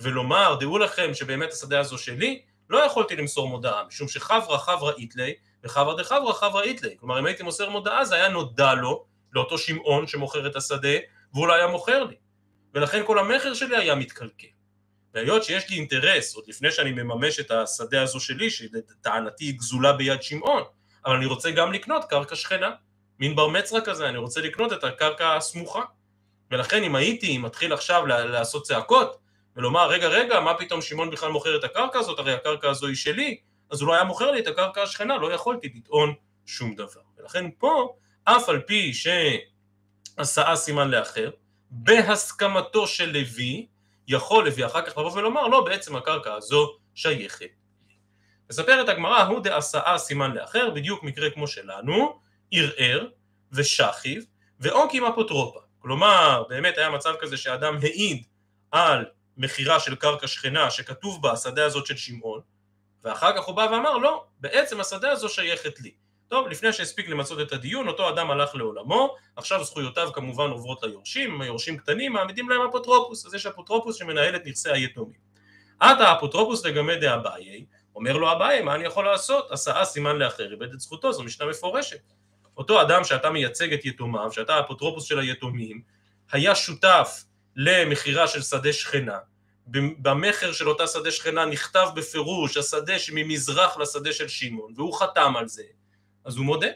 ולומר, 0.00 0.56
דעו 0.60 0.78
לכם 0.78 1.14
שבאמת 1.14 1.52
השדה 1.52 1.80
הזו 1.80 1.98
שלי, 1.98 2.42
לא 2.70 2.78
יכולתי 2.78 3.16
למסור 3.16 3.48
מודעה, 3.48 3.84
משום 3.84 4.08
שחברא 4.08 4.58
חברא 4.58 4.92
איתלי, 4.98 5.34
וחברא 5.64 5.96
דחברא 5.96 6.32
חברא 6.32 6.62
איתלי. 6.62 6.96
כלומר, 7.00 7.18
אם 7.18 7.26
הייתי 7.26 7.42
מוסר 7.42 7.70
מודעה, 7.70 8.04
זה 8.04 8.14
היה 8.14 8.28
נודע 8.28 8.74
לו, 8.74 9.04
לאותו 9.32 9.58
שמעון 9.58 10.06
שמוכר 10.06 10.46
את 10.46 10.56
השדה, 10.56 10.98
והוא 11.34 11.48
לא 11.48 11.54
היה 11.54 11.66
מוכר 11.66 12.04
לי. 12.04 12.16
ולכן 12.74 13.02
כל 13.06 13.18
המכר 13.18 13.54
שלי 13.54 13.76
היה 13.76 13.94
מתקלקל. 13.94 14.46
והיות 15.14 15.44
שיש 15.44 15.70
לי 15.70 15.76
אינטרס, 15.76 16.34
עוד 16.34 16.44
לפני 16.48 16.72
שאני 16.72 16.92
מממש 16.92 17.40
את 17.40 17.50
השדה 17.50 18.02
הזו 18.02 18.20
שלי, 18.20 18.50
שלטענתי 18.50 19.44
היא 19.44 19.58
גזולה 19.58 19.92
ביד 19.92 20.22
שמעון, 20.22 20.62
אבל 21.06 21.16
אני 21.16 21.26
רוצה 21.26 21.50
גם 21.50 21.72
לקנות 21.72 22.04
קרקע 22.04 22.36
שכנה, 22.36 22.70
מין 23.18 23.36
בר 23.36 23.48
מצרה 23.48 23.80
כזה, 23.80 24.08
אני 24.08 24.18
רוצה 24.18 24.40
לקנות 24.40 24.72
את 24.72 24.84
הקרקע 24.84 25.36
הסמוכה. 25.36 25.82
ולכן 26.50 26.82
אם 26.82 26.94
הייתי 26.94 27.38
מתחיל 27.38 27.72
עכשיו 27.72 28.06
לעשות 28.06 28.62
צעקות, 28.62 29.16
ולומר, 29.56 29.88
רגע, 29.88 30.08
רגע, 30.08 30.40
מה 30.40 30.54
פתאום 30.54 30.82
שמעון 30.82 31.10
בכלל 31.10 31.30
מוכר 31.30 31.56
את 31.56 31.64
הקרקע 31.64 31.98
הזאת, 31.98 32.18
הרי 32.18 32.32
הקרקע 32.32 32.70
הזו 32.70 32.86
היא 32.86 32.96
שלי, 32.96 33.38
אז 33.70 33.80
הוא 33.80 33.88
לא 33.88 33.94
היה 33.94 34.04
מוכר 34.04 34.30
לי 34.30 34.40
את 34.40 34.46
הקרקע 34.46 34.82
השכנה, 34.82 35.16
לא 35.16 35.32
יכולתי 35.32 35.72
לטעון 35.74 36.14
שום 36.46 36.74
דבר. 36.74 37.00
ולכן 37.18 37.50
פה, 37.58 37.94
אף 38.24 38.48
על 38.48 38.60
פי 38.60 38.92
שעשאה 38.94 40.56
סימן 40.56 40.90
לאחר, 40.90 41.30
בהסכמתו 41.70 42.86
של 42.86 43.10
לוי, 43.10 43.66
יכול 44.08 44.44
לוי 44.44 44.66
אחר 44.66 44.82
כך 44.82 44.98
לבוא 44.98 45.12
ולומר, 45.12 45.46
לא, 45.48 45.64
בעצם 45.64 45.96
הקרקע 45.96 46.34
הזו 46.34 46.76
שייכת. 46.94 47.50
מספרת 48.50 48.88
הגמרא, 48.88 49.22
הוא 49.22 49.40
דעשאה 49.40 49.98
סימן 49.98 50.32
לאחר, 50.32 50.70
בדיוק 50.70 51.02
מקרה 51.02 51.30
כמו 51.30 51.46
שלנו, 51.46 52.20
ערער 52.52 53.06
ושכיב 53.52 54.24
ואוקים 54.60 55.04
אפוטרופה. 55.04 55.60
כלומר, 55.78 56.42
באמת 56.48 56.78
היה 56.78 56.90
מצב 56.90 57.14
כזה 57.20 57.36
שאדם 57.36 57.78
העיד 57.82 58.24
על 58.70 59.04
מכירה 59.36 59.80
של 59.80 59.94
קרקע 59.94 60.26
שכנה 60.26 60.70
שכתוב 60.70 61.22
בה 61.22 61.32
השדה 61.32 61.64
הזאת 61.64 61.86
של 61.86 61.96
שמעון, 61.96 62.40
ואחר 63.04 63.36
כך 63.36 63.44
הוא 63.44 63.54
בא 63.54 63.68
ואמר 63.72 63.96
לא, 63.96 64.24
בעצם 64.40 64.80
השדה 64.80 65.10
הזו 65.10 65.28
שייכת 65.28 65.80
לי. 65.80 65.94
טוב, 66.28 66.48
לפני 66.48 66.72
שהספיק 66.72 67.08
למצות 67.08 67.40
את 67.40 67.52
הדיון, 67.52 67.88
אותו 67.88 68.08
אדם 68.08 68.30
הלך 68.30 68.54
לעולמו, 68.54 69.14
עכשיו 69.36 69.64
זכויותיו 69.64 70.10
כמובן 70.12 70.50
עוברות 70.50 70.82
ליורשים, 70.82 71.34
אם 71.34 71.40
היורשים 71.40 71.76
קטנים 71.76 72.12
מעמידים 72.12 72.48
להם 72.48 72.60
אפוטרופוס, 72.68 73.26
אז 73.26 73.34
יש 73.34 73.46
אפוטרופוס 73.46 73.96
שמנהל 73.96 74.36
את 74.36 74.46
נכסי 74.46 74.70
היתומים. 74.70 75.18
אתא 75.80 76.12
אפוטרופוס 76.12 76.66
לקמיה 76.66 76.96
דאביי, 76.96 77.64
אומר 77.96 78.16
לו 78.16 78.32
אביי, 78.32 78.62
מה 78.62 78.74
אני 78.74 78.84
יכול 78.84 79.04
לעשות? 79.04 79.50
עשאה 79.50 79.84
סימן 79.84 80.16
לאחר, 80.16 80.50
איבד 80.50 80.72
את 80.72 80.80
זכותו, 80.80 81.12
זו 81.12 81.22
משנה 81.22 81.46
מפורשת. 81.46 82.12
אותו 82.56 82.82
אדם 82.82 83.04
שאתה 83.04 83.30
מייצג 83.30 83.72
את 83.72 83.84
יתומיו, 83.84 84.32
שאתה 84.32 84.54
האפוטרופוס 84.54 85.04
של 85.04 85.18
היתומים, 85.18 85.82
היה 86.32 86.54
שותף 86.54 87.24
למכירה 87.56 88.28
של 88.28 88.42
שדה 88.42 88.72
שכנה, 88.72 89.18
במכר 89.66 90.52
של 90.52 90.68
אותה 90.68 90.86
שדה 90.86 91.10
שכנה 91.10 91.44
נכתב 91.44 91.88
בפירוש 91.94 92.56
השדה 92.56 92.98
שממזרח 92.98 93.76
לשדה 93.76 94.12
של 94.12 94.28
שמעון, 94.28 94.72
והוא 94.76 94.94
חתם 94.94 95.36
על 95.36 95.48
זה, 95.48 95.62
אז 96.24 96.36
הוא 96.36 96.44
מודה. 96.44 96.66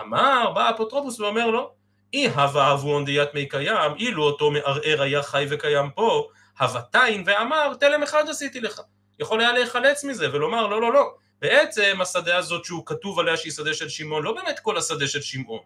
אמר, 0.00 0.50
בא 0.54 0.68
האפוטרופוס 0.68 1.20
ואומר 1.20 1.46
לו, 1.46 1.72
אי 2.12 2.28
הוה 2.28 2.72
אבוהון 2.72 3.04
דיתמי 3.04 3.48
קיים, 3.48 3.92
אילו 3.96 4.22
אותו 4.22 4.50
מערער 4.50 5.02
היה 5.02 5.22
חי 5.22 5.46
וקיים 5.50 5.90
פה, 5.90 6.28
הוותין 6.58 7.22
ואמר, 7.26 7.74
תלם 7.80 8.02
אחד 8.02 8.28
עשיתי 8.28 8.60
לך. 8.60 8.80
יכול 9.18 9.40
היה 9.40 9.52
להיחלץ 9.52 10.04
מזה 10.04 10.32
ולומר, 10.32 10.66
לא, 10.66 10.80
לא, 10.80 10.92
לא. 10.92 11.14
בעצם 11.40 11.98
השדה 12.00 12.36
הזאת 12.36 12.64
שהוא 12.64 12.86
כתוב 12.86 13.18
עליה 13.18 13.36
שהיא 13.36 13.52
שדה 13.52 13.74
של 13.74 13.88
שמעון, 13.88 14.22
לא 14.22 14.32
באמת 14.32 14.58
כל 14.58 14.78
השדה 14.78 15.08
של 15.08 15.20
שמעון. 15.20 15.60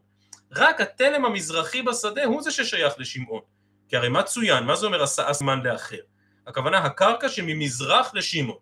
רק 0.53 0.81
התלם 0.81 1.25
המזרחי 1.25 1.83
בשדה 1.83 2.25
הוא 2.25 2.43
זה 2.43 2.51
ששייך 2.51 2.95
לשמעון. 2.99 3.41
כי 3.89 3.97
הרי 3.97 4.09
מה 4.09 4.23
צוין? 4.23 4.65
מה 4.65 4.77
זה 4.77 4.87
אומר 4.87 5.03
עשה 5.03 5.33
זמן 5.33 5.61
לאחר? 5.63 5.97
הכוונה 6.47 6.79
הקרקע 6.79 7.29
שממזרח 7.29 8.15
לשמעון. 8.15 8.59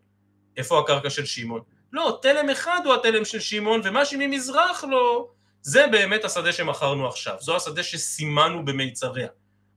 איפה 0.56 0.80
הקרקע 0.80 1.10
של 1.10 1.24
שמעון? 1.24 1.60
לא, 1.92 2.18
תלם 2.22 2.50
אחד 2.50 2.80
הוא 2.84 2.94
התלם 2.94 3.24
של 3.24 3.40
שמעון, 3.40 3.80
ומה 3.84 4.04
שממזרח 4.04 4.84
לו, 4.84 5.30
זה 5.62 5.86
באמת 5.86 6.24
השדה 6.24 6.52
שמכרנו 6.52 7.08
עכשיו. 7.08 7.36
זו 7.40 7.56
השדה 7.56 7.82
שסימנו 7.82 8.64
במיצריה. 8.64 9.28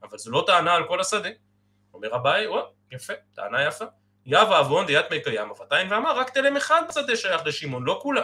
אבל 0.03 0.17
זו 0.17 0.31
לא 0.31 0.43
טענה 0.47 0.73
על 0.73 0.87
כל 0.87 1.01
השדה. 1.01 1.29
אומר 1.93 2.15
אביי, 2.15 2.47
וואו, 2.47 2.65
יפה, 2.91 3.13
טענה 3.35 3.63
יפה. 3.63 3.85
יב 4.25 4.51
אבון 4.51 4.85
דיית 4.85 5.11
מי 5.11 5.23
קיים 5.23 5.49
אבתיים 5.49 5.91
ואמר 5.91 6.17
רק 6.17 6.29
תלם 6.29 6.57
אחד 6.57 6.81
בשדה 6.89 7.15
שייך 7.15 7.41
לשמעון, 7.45 7.83
לא 7.83 7.99
כולה. 8.01 8.23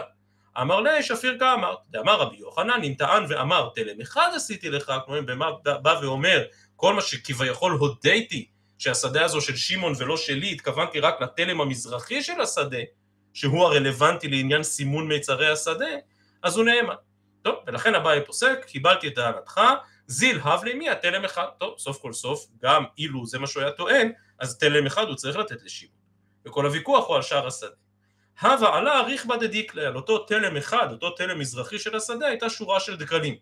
אמר 0.60 0.80
לי 0.80 1.02
שפיר 1.02 1.38
כאמר, 1.38 1.74
דאמר 1.90 2.20
רבי 2.20 2.36
יוחנן, 2.36 2.80
אם 2.84 2.94
טען 2.98 3.24
ואמר 3.28 3.68
תלם 3.74 4.00
אחד 4.00 4.30
עשיתי 4.34 4.70
לך, 4.70 4.92
כלומר 5.06 5.52
בא 5.64 5.94
ואומר 6.02 6.44
כל 6.76 6.94
מה 6.94 7.02
שכביכול 7.02 7.72
הודיתי 7.72 8.48
שהשדה 8.82 9.24
הזו 9.24 9.40
של 9.40 9.56
שמעון 9.56 9.92
ולא 9.98 10.16
שלי, 10.16 10.52
התכוונתי 10.52 11.00
רק 11.00 11.20
לתלם 11.20 11.60
המזרחי 11.60 12.22
של 12.22 12.40
השדה, 12.40 12.78
שהוא 13.34 13.64
הרלוונטי 13.64 14.28
לעניין 14.28 14.62
סימון 14.62 15.08
מיצרי 15.08 15.52
השדה, 15.52 15.86
אז 16.42 16.56
הוא 16.56 16.64
נאמן. 16.64 16.94
טוב, 17.42 17.54
ולכן 17.66 17.94
אביי 17.94 18.24
פוסק, 18.26 18.64
קיבלתי 18.66 19.08
את 19.08 19.14
טענתך, 19.14 19.60
זיל 20.06 20.40
הב 20.42 20.64
לי 20.64 20.74
מי 20.74 20.90
התלם 20.90 21.24
אחד. 21.24 21.46
טוב, 21.58 21.74
סוף 21.78 21.98
כל 21.98 22.12
סוף, 22.12 22.46
גם 22.62 22.84
אילו 22.98 23.26
זה 23.26 23.38
מה 23.38 23.46
שהוא 23.46 23.62
היה 23.62 23.72
טוען, 23.72 24.12
אז 24.38 24.58
תלם 24.58 24.86
אחד 24.86 25.08
הוא 25.08 25.16
צריך 25.16 25.36
לתת 25.36 25.62
לשמעון. 25.62 25.96
וכל 26.46 26.66
הוויכוח 26.66 27.08
הוא 27.08 27.16
על 27.16 27.22
שאר 27.22 27.46
השדה. 27.46 27.76
הווה 28.40 28.76
עלה 28.76 29.00
ריחבא 29.00 29.36
דדיקלה, 29.36 29.86
על 29.86 29.96
אותו 29.96 30.18
תלם 30.18 30.56
אחד, 30.56 30.92
אותו 30.92 31.10
תלם 31.10 31.38
מזרחי 31.38 31.78
של 31.78 31.96
השדה, 31.96 32.26
הייתה 32.26 32.50
שורה 32.50 32.80
של 32.80 32.96
דקלים. 32.96 33.36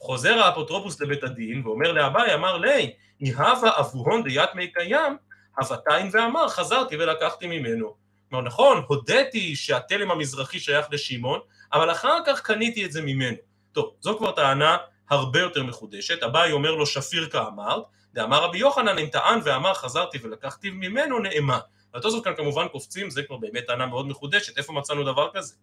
חוזר 0.00 0.38
האפוטרופוס 0.38 1.00
לבית 1.00 1.24
הדין 1.24 1.66
ואומר 1.66 1.92
לאביי, 1.92 2.34
אמר 2.34 2.56
לי, 2.56 2.92
הווה 3.36 3.80
אבוהון 3.80 4.22
דיית 4.22 4.54
מי 4.54 4.72
קיים, 4.72 5.16
הוותיים 5.58 6.08
ואמר, 6.12 6.48
חזרתי 6.48 6.96
ולקחתי 6.96 7.46
ממנו. 7.46 7.94
כלומר, 8.30 8.44
נכון, 8.44 8.82
הודיתי 8.86 9.56
שהתלם 9.56 10.10
המזרחי 10.10 10.60
שייך 10.60 10.86
לשמעון, 10.90 11.40
אבל 11.72 11.90
אחר 11.90 12.18
כך 12.26 12.40
קניתי 12.40 12.84
את 12.84 12.92
זה 12.92 13.02
ממנו. 13.02 13.36
טוב, 13.72 13.94
זו 14.00 14.18
כבר 14.18 14.32
טענה 14.32 14.76
הרבה 15.10 15.40
יותר 15.40 15.62
מחודשת, 15.62 16.22
אביי 16.22 16.52
אומר 16.52 16.74
לו 16.74 16.86
שפיר 16.86 17.28
כאמרת, 17.28 17.82
דאמר 18.14 18.44
רבי 18.44 18.58
יוחנן 18.58 18.98
אם 18.98 19.06
טען 19.06 19.40
ואמר 19.44 19.74
חזרתי 19.74 20.18
ולקחתי 20.22 20.70
ממנו 20.70 21.18
נאמן. 21.18 21.58
והתוספות 21.94 22.24
כאן 22.24 22.36
כמובן 22.36 22.68
קופצים, 22.68 23.10
זה 23.10 23.22
כבר 23.22 23.36
באמת 23.36 23.66
טענה 23.66 23.86
מאוד 23.86 24.06
מחודשת, 24.06 24.58
איפה 24.58 24.72
מצאנו 24.72 25.04
דבר 25.04 25.28
כזה? 25.34 25.54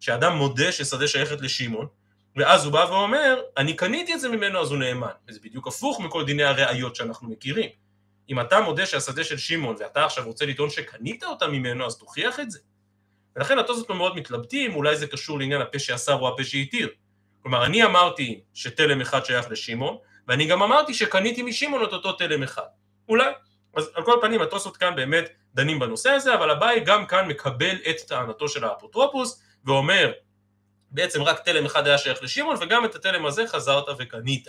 שאדם 0.00 0.36
מודה 0.36 0.72
ששדה 0.72 1.08
שייכת 1.08 1.40
לשמעון, 1.40 1.86
ואז 2.36 2.64
הוא 2.64 2.72
בא 2.72 2.86
ואומר, 2.90 3.40
אני 3.56 3.76
קניתי 3.76 4.14
את 4.14 4.20
זה 4.20 4.28
ממנו 4.28 4.60
אז 4.60 4.70
הוא 4.70 4.78
נאמן. 4.78 5.08
וזה 5.28 5.40
בדיוק 5.44 5.66
הפוך 5.66 6.00
מכל 6.00 6.24
דיני 6.24 6.42
הראיות 6.42 6.96
שאנחנו 6.96 7.28
מכירים. 7.28 7.70
אם 8.30 8.40
אתה 8.40 8.60
מודה 8.60 8.86
שהשדה 8.86 9.24
של 9.24 9.36
שמעון 9.36 9.76
ואתה 9.78 10.04
עכשיו 10.04 10.24
רוצה 10.24 10.46
לטעון 10.46 10.70
שקנית 10.70 11.24
אותה 11.24 11.46
ממנו, 11.46 11.86
אז 11.86 11.98
תוכיח 11.98 12.40
את 12.40 12.50
זה. 12.50 12.58
ולכן 13.36 13.58
התוספות 13.58 13.96
מאוד 13.96 14.16
מתלבטים, 14.16 14.74
אולי 14.74 14.96
זה 14.96 15.06
קשור 15.06 15.38
לעניין 15.38 15.60
הפה 15.60 15.78
שאסר 15.78 16.14
או 16.14 16.28
הפה 16.28 16.44
שהתיר. 16.44 16.88
כלומר, 17.42 17.66
אני 17.66 17.84
אמרתי 17.84 18.40
שתלם 18.54 19.00
אחד 19.00 19.24
שייך 19.24 19.50
לשמעון, 19.50 19.96
ואני 20.28 20.46
גם 20.46 20.62
אמרתי 20.62 20.94
שקניתי 20.94 21.42
משמעון 21.42 21.84
את 21.84 21.92
אותו 21.92 22.12
תלם 22.12 22.42
אחד. 22.42 22.66
אולי. 23.08 23.32
אז 23.76 23.90
על 23.94 24.04
כל 24.04 24.18
פנים 24.20 24.42
התוספות 24.42 24.76
כאן 24.76 24.96
באמת 24.96 25.28
דנים 25.54 25.78
בנושא 25.78 26.10
הזה, 26.10 26.34
אבל 26.34 26.50
אביי 26.50 26.80
גם 26.80 27.06
כאן 27.06 27.28
מקבל 27.28 27.76
את 27.90 27.96
טענתו 28.08 28.48
של 28.48 28.64
האפוטרופוס, 28.64 29.42
ואומר, 29.64 30.12
בעצם 30.90 31.22
רק 31.22 31.40
תלם 31.44 31.66
אחד 31.66 31.86
היה 31.86 31.98
שייך 31.98 32.22
לשמעון, 32.22 32.56
וגם 32.60 32.84
את 32.84 32.94
התלם 32.94 33.26
הזה 33.26 33.46
חזרת 33.46 33.84
וקנית. 33.98 34.48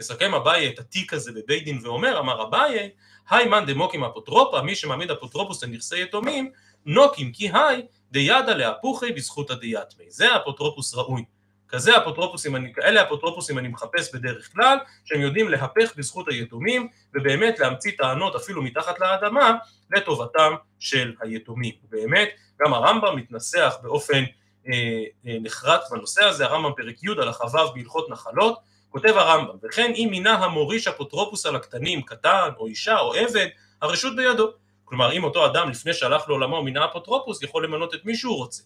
מסכם 0.00 0.34
אביי 0.34 0.68
את 0.68 0.78
התיק 0.78 1.12
הזה 1.12 1.32
בבית 1.32 1.64
דין 1.64 1.78
ואומר, 1.82 2.18
אמר 2.18 2.42
אביי, 2.42 2.90
היי 3.30 3.46
מאן 3.46 3.66
דמוקים 3.66 4.04
אפוטרופה, 4.04 4.62
מי 4.62 4.74
שמעמיד 4.74 5.10
אפוטרופוס 5.10 5.64
לנכסי 5.64 6.02
יתומים, 6.02 6.50
נוקים 6.86 7.32
כי 7.32 7.50
היי 7.52 7.82
דידה 8.10 8.54
להפוכי 8.54 9.12
בזכות 9.12 9.50
הדיאטמי. 9.50 10.04
זה 10.08 10.36
אפוטרופוס 10.36 10.94
ראוי. 10.94 11.24
כזה 11.68 11.96
אפוטרופוסים, 11.96 12.72
כאלה 12.72 13.02
אפוטרופוסים 13.02 13.58
אני 13.58 13.68
מחפש 13.68 14.14
בדרך 14.14 14.52
כלל, 14.52 14.78
שהם 15.04 15.20
יודעים 15.20 15.48
להפך 15.48 15.96
בזכות 15.96 16.28
היתומים, 16.28 16.88
ובאמת 17.14 17.58
להמציא 17.58 17.92
טענות 17.98 18.34
אפילו 18.36 18.62
מתחת 18.62 19.00
לאדמה, 19.00 19.54
לטובתם 19.96 20.54
של 20.78 21.14
היתומים. 21.20 21.74
ובאמת, 21.84 22.28
גם 22.62 22.74
הרמב"ם 22.74 23.16
מתנסח 23.16 23.74
באופן 23.82 24.24
אה, 24.68 25.04
אה, 25.26 25.36
נחרץ 25.40 25.90
בנושא 25.90 26.24
הזה, 26.24 26.44
הרמב"ם 26.44 26.72
פרק 26.76 27.02
י' 27.02 27.10
על 27.22 27.28
החוו 27.28 27.74
בהלכות 27.74 28.10
נחלות, 28.10 28.58
כותב 28.88 29.14
הרמב"ם, 29.16 29.56
וכן 29.62 29.92
אם 29.94 30.08
מינה 30.10 30.34
המוריש 30.34 30.88
אפוטרופוס 30.88 31.46
על 31.46 31.56
הקטנים, 31.56 32.02
קטן 32.02 32.48
או 32.58 32.66
אישה 32.66 32.98
או 32.98 33.14
עבד, 33.14 33.46
הרשות 33.82 34.16
בידו. 34.16 34.50
כלומר, 34.84 35.12
אם 35.12 35.24
אותו 35.24 35.46
אדם 35.46 35.70
לפני 35.70 35.94
שהלך 35.94 36.28
לעולמו 36.28 36.62
מינה 36.62 36.84
אפוטרופוס, 36.84 37.42
יכול 37.42 37.64
למנות 37.64 37.94
את 37.94 38.04
מי 38.04 38.16
שהוא 38.16 38.36
רוצה. 38.36 38.62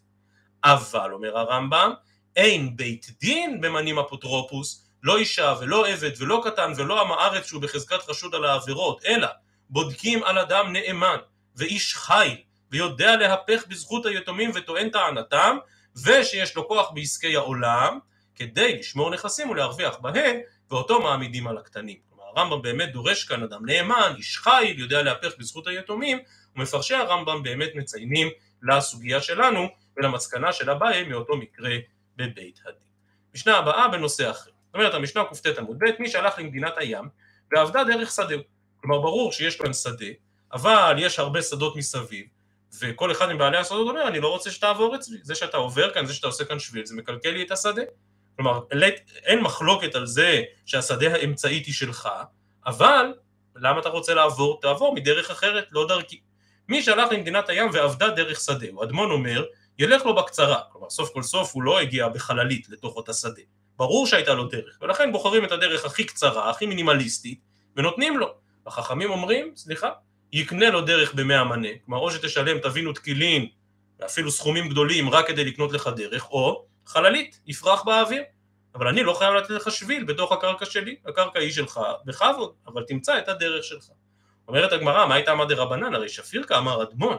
אבל, 0.64 1.12
אומר 1.12 1.38
הרמב"ם, 1.38 1.92
אין 2.36 2.76
בית 2.76 3.06
דין 3.20 3.60
ממנים 3.60 3.98
אפוטרופוס, 3.98 4.88
לא 5.02 5.18
אישה 5.18 5.54
ולא 5.60 5.88
עבד 5.88 6.10
ולא 6.18 6.42
קטן 6.44 6.72
ולא 6.76 7.00
עם 7.00 7.12
הארץ 7.12 7.46
שהוא 7.46 7.62
בחזקת 7.62 8.02
חשוד 8.02 8.34
על 8.34 8.44
העבירות, 8.44 9.04
אלא 9.04 9.28
בודקים 9.70 10.24
על 10.24 10.38
אדם 10.38 10.72
נאמן 10.72 11.16
ואיש 11.56 11.94
חיל 11.96 12.36
ויודע 12.70 13.16
להפך 13.16 13.66
בזכות 13.68 14.06
היתומים 14.06 14.50
וטוען 14.54 14.90
טענתם 14.90 15.56
ושיש 16.04 16.56
לו 16.56 16.68
כוח 16.68 16.90
בעסקי 16.94 17.36
העולם 17.36 17.98
כדי 18.34 18.78
לשמור 18.78 19.10
נכסים 19.10 19.50
ולהרוויח 19.50 19.98
בהם 19.98 20.36
ואותו 20.70 21.02
מעמידים 21.02 21.46
על 21.46 21.58
הקטנים. 21.58 21.96
כלומר 22.08 22.24
הרמב"ם 22.36 22.62
באמת 22.62 22.92
דורש 22.92 23.24
כאן 23.24 23.42
אדם 23.42 23.66
נאמן, 23.66 24.14
איש 24.16 24.38
חיל, 24.38 24.80
יודע 24.80 25.02
להפך 25.02 25.32
בזכות 25.38 25.66
היתומים 25.66 26.18
ומפרשי 26.56 26.94
הרמב"ם 26.94 27.42
באמת 27.42 27.70
מציינים 27.74 28.28
לסוגיה 28.62 29.20
שלנו 29.20 29.68
ולמסקנה 29.96 30.52
של 30.52 30.70
אביי 30.70 31.04
מאותו 31.04 31.36
מקרה 31.36 31.76
בבית 32.16 32.60
הדין. 32.66 32.88
משנה 33.34 33.56
הבאה 33.56 33.88
בנושא 33.88 34.30
אחר. 34.30 34.50
זאת 34.66 34.74
אומרת 34.74 34.94
המשנה 34.94 35.22
קט 35.24 35.58
עמוד 35.58 35.78
ב' 35.78 35.84
מי 35.98 36.08
שהלך 36.08 36.38
למדינת 36.38 36.72
הים 36.76 37.08
ועבדה 37.52 37.84
דרך 37.84 38.10
שדהו. 38.10 38.40
כלומר 38.80 38.98
ברור 38.98 39.32
שיש 39.32 39.56
כאן 39.56 39.72
שדה, 39.72 40.06
אבל 40.52 40.96
יש 40.98 41.18
הרבה 41.18 41.42
שדות 41.42 41.76
מסביב, 41.76 42.26
וכל 42.82 43.12
אחד 43.12 43.32
מבעלי 43.32 43.56
השדות 43.56 43.88
אומר 43.88 44.08
אני 44.08 44.20
לא 44.20 44.28
רוצה 44.28 44.50
שתעבור 44.50 44.96
אצלי, 44.96 45.18
זה 45.22 45.34
שאתה 45.34 45.56
עובר 45.56 45.90
כאן, 45.94 46.06
זה 46.06 46.14
שאתה 46.14 46.26
עושה 46.26 46.44
כאן 46.44 46.58
שביל, 46.58 46.86
זה 46.86 46.96
מקלקל 46.96 47.30
לי 47.30 47.42
את 47.42 47.50
השדה. 47.50 47.82
כלומר 48.36 48.60
אין 49.24 49.40
מחלוקת 49.40 49.94
על 49.94 50.06
זה 50.06 50.42
שהשדה 50.66 51.14
האמצעית 51.14 51.66
היא 51.66 51.74
שלך, 51.74 52.08
אבל 52.66 53.14
למה 53.56 53.80
אתה 53.80 53.88
רוצה 53.88 54.14
לעבור? 54.14 54.60
תעבור 54.62 54.94
מדרך 54.94 55.30
אחרת, 55.30 55.68
לא 55.72 55.88
דרכי. 55.88 56.20
מי 56.68 56.82
שהלך 56.82 57.12
למדינת 57.12 57.48
הים 57.48 57.70
ועבדה 57.72 58.10
דרך 58.10 58.40
שדהו, 58.40 58.82
אדמון 58.82 59.10
אומר 59.10 59.44
ילך 59.78 60.06
לו 60.06 60.14
בקצרה, 60.14 60.60
כלומר 60.72 60.90
סוף 60.90 61.10
כל 61.12 61.22
סוף 61.22 61.54
הוא 61.54 61.62
לא 61.62 61.80
הגיע 61.80 62.08
בחללית 62.08 62.68
לתוך 62.68 62.96
אותה 62.96 63.12
שדה, 63.12 63.42
ברור 63.76 64.06
שהייתה 64.06 64.34
לו 64.34 64.44
דרך, 64.44 64.78
ולכן 64.82 65.12
בוחרים 65.12 65.44
את 65.44 65.52
הדרך 65.52 65.84
הכי 65.84 66.04
קצרה, 66.04 66.50
הכי 66.50 66.66
מינימליסטית, 66.66 67.40
ונותנים 67.76 68.18
לו. 68.18 68.34
החכמים 68.66 69.10
אומרים, 69.10 69.52
סליחה, 69.56 69.90
יקנה 70.32 70.70
לו 70.70 70.80
דרך 70.80 71.14
במאה 71.14 71.44
מנה, 71.44 71.68
כלומר 71.86 72.00
או 72.00 72.10
שתשלם 72.10 72.58
תבינו 72.58 72.92
תקילין, 72.92 73.46
ואפילו 74.00 74.30
סכומים 74.30 74.68
גדולים 74.68 75.10
רק 75.10 75.26
כדי 75.26 75.44
לקנות 75.44 75.72
לך 75.72 75.90
דרך, 75.96 76.30
או 76.30 76.64
חללית, 76.86 77.40
יפרח 77.46 77.82
באוויר. 77.82 78.22
אבל 78.74 78.88
אני 78.88 79.02
לא 79.02 79.14
חייב 79.14 79.34
לתת 79.34 79.50
לך 79.50 79.70
שביל 79.70 80.04
בתוך 80.04 80.32
הקרקע 80.32 80.66
שלי, 80.66 80.96
הקרקע 81.06 81.40
היא 81.40 81.52
שלך, 81.52 81.80
בכבוד, 82.04 82.52
אבל 82.66 82.82
תמצא 82.88 83.18
את 83.18 83.28
הדרך 83.28 83.64
שלך. 83.64 83.84
אומרת 84.48 84.72
הגמרא, 84.72 85.06
מה 85.06 85.14
הייתה 85.14 85.34
מדי 85.34 85.54
רבנן? 85.54 85.94
הרי 85.94 86.08
שפיר 86.08 86.44
כאמר 86.44 86.82
אדמון, 86.82 87.16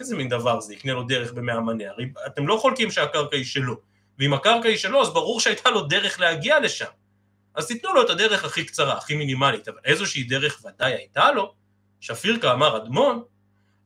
איזה 0.00 0.16
מין 0.16 0.28
דבר 0.28 0.60
זה, 0.60 0.74
יקנה 0.74 0.92
לו 0.92 1.02
דרך 1.02 1.32
במאה 1.32 1.60
מנה, 1.60 1.90
הרי 1.90 2.04
אתם 2.26 2.46
לא 2.48 2.56
חולקים 2.56 2.90
שהקרקע 2.90 3.36
היא 3.36 3.44
שלו, 3.44 3.76
ואם 4.18 4.34
הקרקע 4.34 4.68
היא 4.68 4.76
שלו 4.76 5.02
אז 5.02 5.12
ברור 5.12 5.40
שהייתה 5.40 5.70
לו 5.70 5.80
דרך 5.82 6.20
להגיע 6.20 6.60
לשם, 6.60 6.90
אז 7.54 7.66
תיתנו 7.66 7.94
לו 7.94 8.02
את 8.02 8.10
הדרך 8.10 8.44
הכי 8.44 8.64
קצרה, 8.64 8.98
הכי 8.98 9.16
מינימלית, 9.16 9.68
אבל 9.68 9.78
איזושהי 9.84 10.22
דרך 10.22 10.64
ודאי 10.64 10.92
הייתה 10.92 11.32
לו, 11.32 11.54
שפיר 12.00 12.40
כאמר 12.40 12.76
אדמון, 12.76 13.22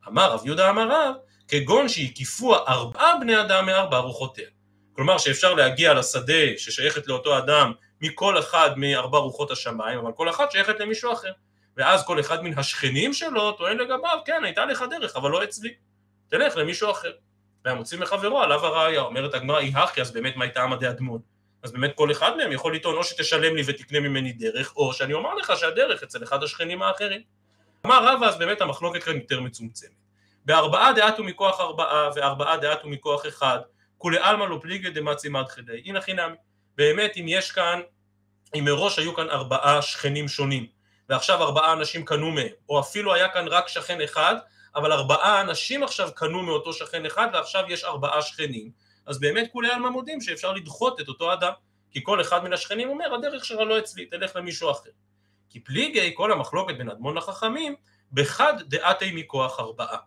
אמר 0.08 0.32
רב 0.32 0.46
יהודה 0.46 0.70
אמר 0.70 0.88
רב, 0.90 1.14
כגון 1.48 1.88
שהקיפו 1.88 2.54
ארבעה 2.54 3.18
בני 3.20 3.40
אדם 3.40 3.66
מארבע 3.66 3.98
רוחותיה. 3.98 4.48
כלומר 4.92 5.18
שאפשר 5.18 5.54
להגיע 5.54 5.94
לשדה 5.94 6.58
ששייכת 6.58 7.06
לאותו 7.06 7.38
אדם 7.38 7.72
מכל 8.00 8.38
אחד 8.38 8.70
מארבע 8.76 9.18
רוחות 9.18 9.50
השמיים, 9.50 9.98
אבל 9.98 10.12
כל 10.12 10.28
אחת 10.28 10.50
שייכת 10.52 10.80
למישהו 10.80 11.12
אחר. 11.12 11.32
ואז 11.76 12.06
כל 12.06 12.20
אחד 12.20 12.42
מן 12.42 12.58
השכנים 12.58 13.12
שלו 13.12 13.52
טוען 13.52 13.78
לגביו, 13.78 14.18
כן, 14.24 14.44
הייתה 14.44 14.64
לך 14.64 14.84
דרך, 14.90 15.16
אבל 15.16 15.30
לא 15.30 15.44
אצלי. 15.44 15.74
תלך 16.28 16.56
למישהו 16.56 16.90
אחר. 16.90 17.12
והמוציא 17.64 17.98
מחברו 17.98 18.40
עליו 18.40 18.66
הראייה, 18.66 19.00
אומרת 19.00 19.34
הגמרא 19.34 19.58
אי 19.58 19.72
הכי, 19.74 20.00
אז 20.00 20.12
באמת 20.12 20.36
מה 20.36 20.44
הייתה 20.44 20.62
עמדי 20.62 20.88
אדמון? 20.88 21.20
אז 21.62 21.72
באמת 21.72 21.92
כל 21.94 22.10
אחד 22.10 22.36
מהם 22.36 22.52
יכול 22.52 22.74
לטעון 22.74 22.96
או 22.96 23.04
שתשלם 23.04 23.56
לי 23.56 23.62
ותקנה 23.66 24.00
ממני 24.00 24.32
דרך, 24.32 24.76
או 24.76 24.92
שאני 24.92 25.12
אומר 25.12 25.34
לך 25.34 25.52
שהדרך 25.56 26.02
אצל 26.02 26.22
אחד 26.22 26.42
השכנים 26.42 26.82
האחרים. 26.82 27.20
אמר 27.86 28.04
רבא 28.04 28.26
אז 28.26 28.38
באמת 28.38 28.60
המחלוקת 28.60 29.02
כאן 29.02 29.16
יותר 29.16 29.40
מצומצמת. 29.40 29.90
בארבעה 30.44 30.92
דעתו 30.92 31.24
מכוח 31.24 31.60
ארבעה 31.60 32.10
וארבעה 32.14 32.56
דעתו 32.56 32.88
מכוח 32.88 33.26
אחד, 33.26 33.58
כולי 33.98 34.18
עלמא 34.18 34.44
לא 34.44 34.58
פליגי 34.62 34.90
דמצי 34.90 35.28
מדחדי, 35.28 35.82
הנה 35.84 36.00
חינמי. 36.00 36.36
באמת 36.76 37.12
אם 37.16 37.24
יש 37.28 37.52
כאן, 37.52 37.80
אם 38.54 38.64
מראש 38.64 38.98
היו 38.98 39.14
כאן 39.14 39.30
ארבעה 39.30 39.82
שכנים 39.82 40.28
שונים, 40.28 40.66
ועכשיו 41.08 41.42
ארבעה 41.42 41.72
אנשים 41.72 42.04
קנו 42.04 42.30
מהם, 42.30 42.48
או 42.68 42.80
אפילו 42.80 43.14
היה 43.14 43.28
כאן 43.28 43.48
רק 43.48 43.68
שכן 43.68 44.00
אחד, 44.00 44.36
אבל 44.74 44.92
ארבעה 44.92 45.40
אנשים 45.40 45.82
עכשיו 45.82 46.10
קנו 46.14 46.42
מאותו 46.42 46.72
שכן 46.72 47.06
אחד 47.06 47.28
ועכשיו 47.32 47.64
יש 47.68 47.84
ארבעה 47.84 48.22
שכנים, 48.22 48.70
אז 49.06 49.20
באמת 49.20 49.48
כולי 49.52 49.70
עלמא 49.70 49.88
מודים 49.88 50.20
שאפשר 50.20 50.52
לדחות 50.52 51.00
את 51.00 51.08
אותו 51.08 51.32
אדם, 51.32 51.52
כי 51.90 52.00
כל 52.02 52.20
אחד 52.20 52.44
מן 52.44 52.52
השכנים 52.52 52.88
אומר 52.88 53.14
הדרך 53.14 53.44
שלך 53.44 53.60
לא 53.60 53.78
אצלי, 53.78 54.06
תלך 54.06 54.36
למישהו 54.36 54.70
אחר. 54.70 54.90
כי 55.54 55.60
פליגי 55.60 56.12
כל 56.14 56.32
המחלוקת 56.32 56.76
בין 56.78 56.90
אדמון 56.90 57.16
לחכמים, 57.16 57.74
בחד 58.12 58.54
דעתי 58.66 59.12
מכוח 59.14 59.60
ארבעה. 59.60 59.98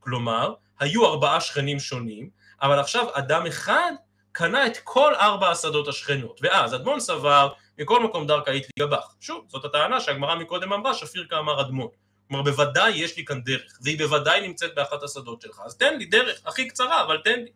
כלומר, 0.00 0.54
היו 0.80 1.06
ארבעה 1.06 1.40
שכנים 1.40 1.80
שונים, 1.80 2.30
אבל 2.62 2.78
עכשיו 2.78 3.06
אדם 3.12 3.46
אחד 3.46 3.92
קנה 4.32 4.66
את 4.66 4.76
כל 4.84 5.14
ארבע 5.14 5.50
השדות 5.50 5.88
השכנות, 5.88 6.40
ואז 6.42 6.74
אדמון 6.74 7.00
סבר 7.00 7.48
מכל 7.78 8.02
מקום 8.02 8.26
דרכא 8.26 8.50
אית 8.50 8.66
גבך. 8.78 9.14
שוב, 9.20 9.44
זאת 9.48 9.64
הטענה 9.64 10.00
שהגמרא 10.00 10.34
מקודם 10.34 10.72
אמרה, 10.72 10.94
שפיר 10.94 11.26
כאמר 11.30 11.60
אדמון. 11.60 11.88
כלומר 12.28 12.42
בוודאי 12.42 12.90
יש 12.90 13.16
לי 13.16 13.24
כאן 13.24 13.42
דרך, 13.42 13.78
והיא 13.82 13.98
בוודאי 13.98 14.48
נמצאת 14.48 14.74
באחת 14.74 15.02
השדות 15.02 15.42
שלך, 15.42 15.60
אז 15.64 15.76
תן 15.76 15.98
לי 15.98 16.04
דרך 16.04 16.40
הכי 16.46 16.68
קצרה, 16.68 17.02
אבל 17.02 17.18
תן 17.24 17.40
לי. 17.40 17.50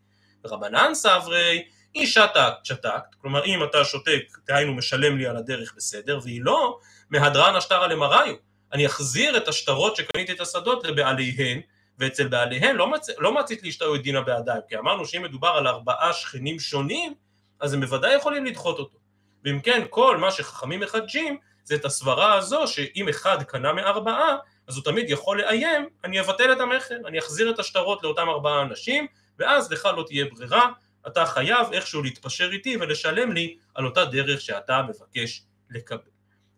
רבנן 0.45 0.95
סברי, 0.95 1.65
היא 1.95 2.07
שתקת, 2.07 2.53
שתקת, 2.65 3.15
כלומר 3.21 3.45
אם 3.45 3.65
אתה 3.65 3.85
שותק, 3.85 4.39
דהיינו 4.47 4.75
משלם 4.75 5.19
לי 5.19 5.27
על 5.27 5.37
הדרך 5.37 5.75
בסדר, 5.77 6.21
והיא 6.23 6.41
לא, 6.43 6.79
מהדרן 7.11 7.57
השטרה 7.57 7.87
למראיו, 7.87 8.35
אני 8.73 8.87
אחזיר 8.87 9.37
את 9.37 9.49
השטרות 9.49 9.97
שקניתי 9.97 10.33
את 10.33 10.41
השדות 10.41 10.85
לבעליהן, 10.85 11.61
ואצל 11.99 12.29
בעליהן 12.29 12.77
לא, 12.77 12.91
מצ... 12.91 13.09
לא 13.19 13.35
מצית 13.35 13.63
להשתהו 13.63 13.97
דינה 13.97 14.21
בעדיו, 14.21 14.61
כי 14.69 14.79
אמרנו 14.79 15.07
שאם 15.07 15.23
מדובר 15.23 15.49
על 15.49 15.67
ארבעה 15.67 16.13
שכנים 16.13 16.59
שונים, 16.59 17.15
אז 17.61 17.75
הם 17.75 17.81
בוודאי 17.81 18.15
יכולים 18.15 18.45
לדחות 18.45 18.79
אותו. 18.79 18.99
ואם 19.45 19.61
כן, 19.61 19.85
כל 19.91 20.17
מה 20.17 20.31
שחכמים 20.31 20.81
מחדשים, 20.81 21.39
זה 21.65 21.75
את 21.75 21.85
הסברה 21.85 22.35
הזו 22.35 22.67
שאם 22.67 23.09
אחד 23.09 23.43
קנה 23.43 23.73
מארבעה, 23.73 24.37
אז 24.67 24.77
הוא 24.77 24.85
תמיד 24.85 25.11
יכול 25.11 25.41
לאיים, 25.41 25.89
אני 26.05 26.21
אבטל 26.21 26.53
את 26.53 26.61
המכר, 26.61 26.97
אני 27.07 27.19
אחזיר 27.19 27.51
את 27.51 27.59
השטרות 27.59 28.03
לאותם 28.03 28.29
ארבעה 28.29 28.63
אנשים, 28.63 29.07
ואז 29.39 29.73
לך 29.73 29.89
לא 29.97 30.05
תהיה 30.07 30.25
ברירה, 30.25 30.71
אתה 31.07 31.27
חייב 31.27 31.73
איכשהו 31.73 32.03
להתפשר 32.03 32.51
איתי 32.53 32.77
ולשלם 32.77 33.33
לי 33.33 33.57
על 33.75 33.87
אותה 33.87 34.05
דרך 34.05 34.41
שאתה 34.41 34.83
מבקש 34.83 35.43
לקבל. 35.71 36.10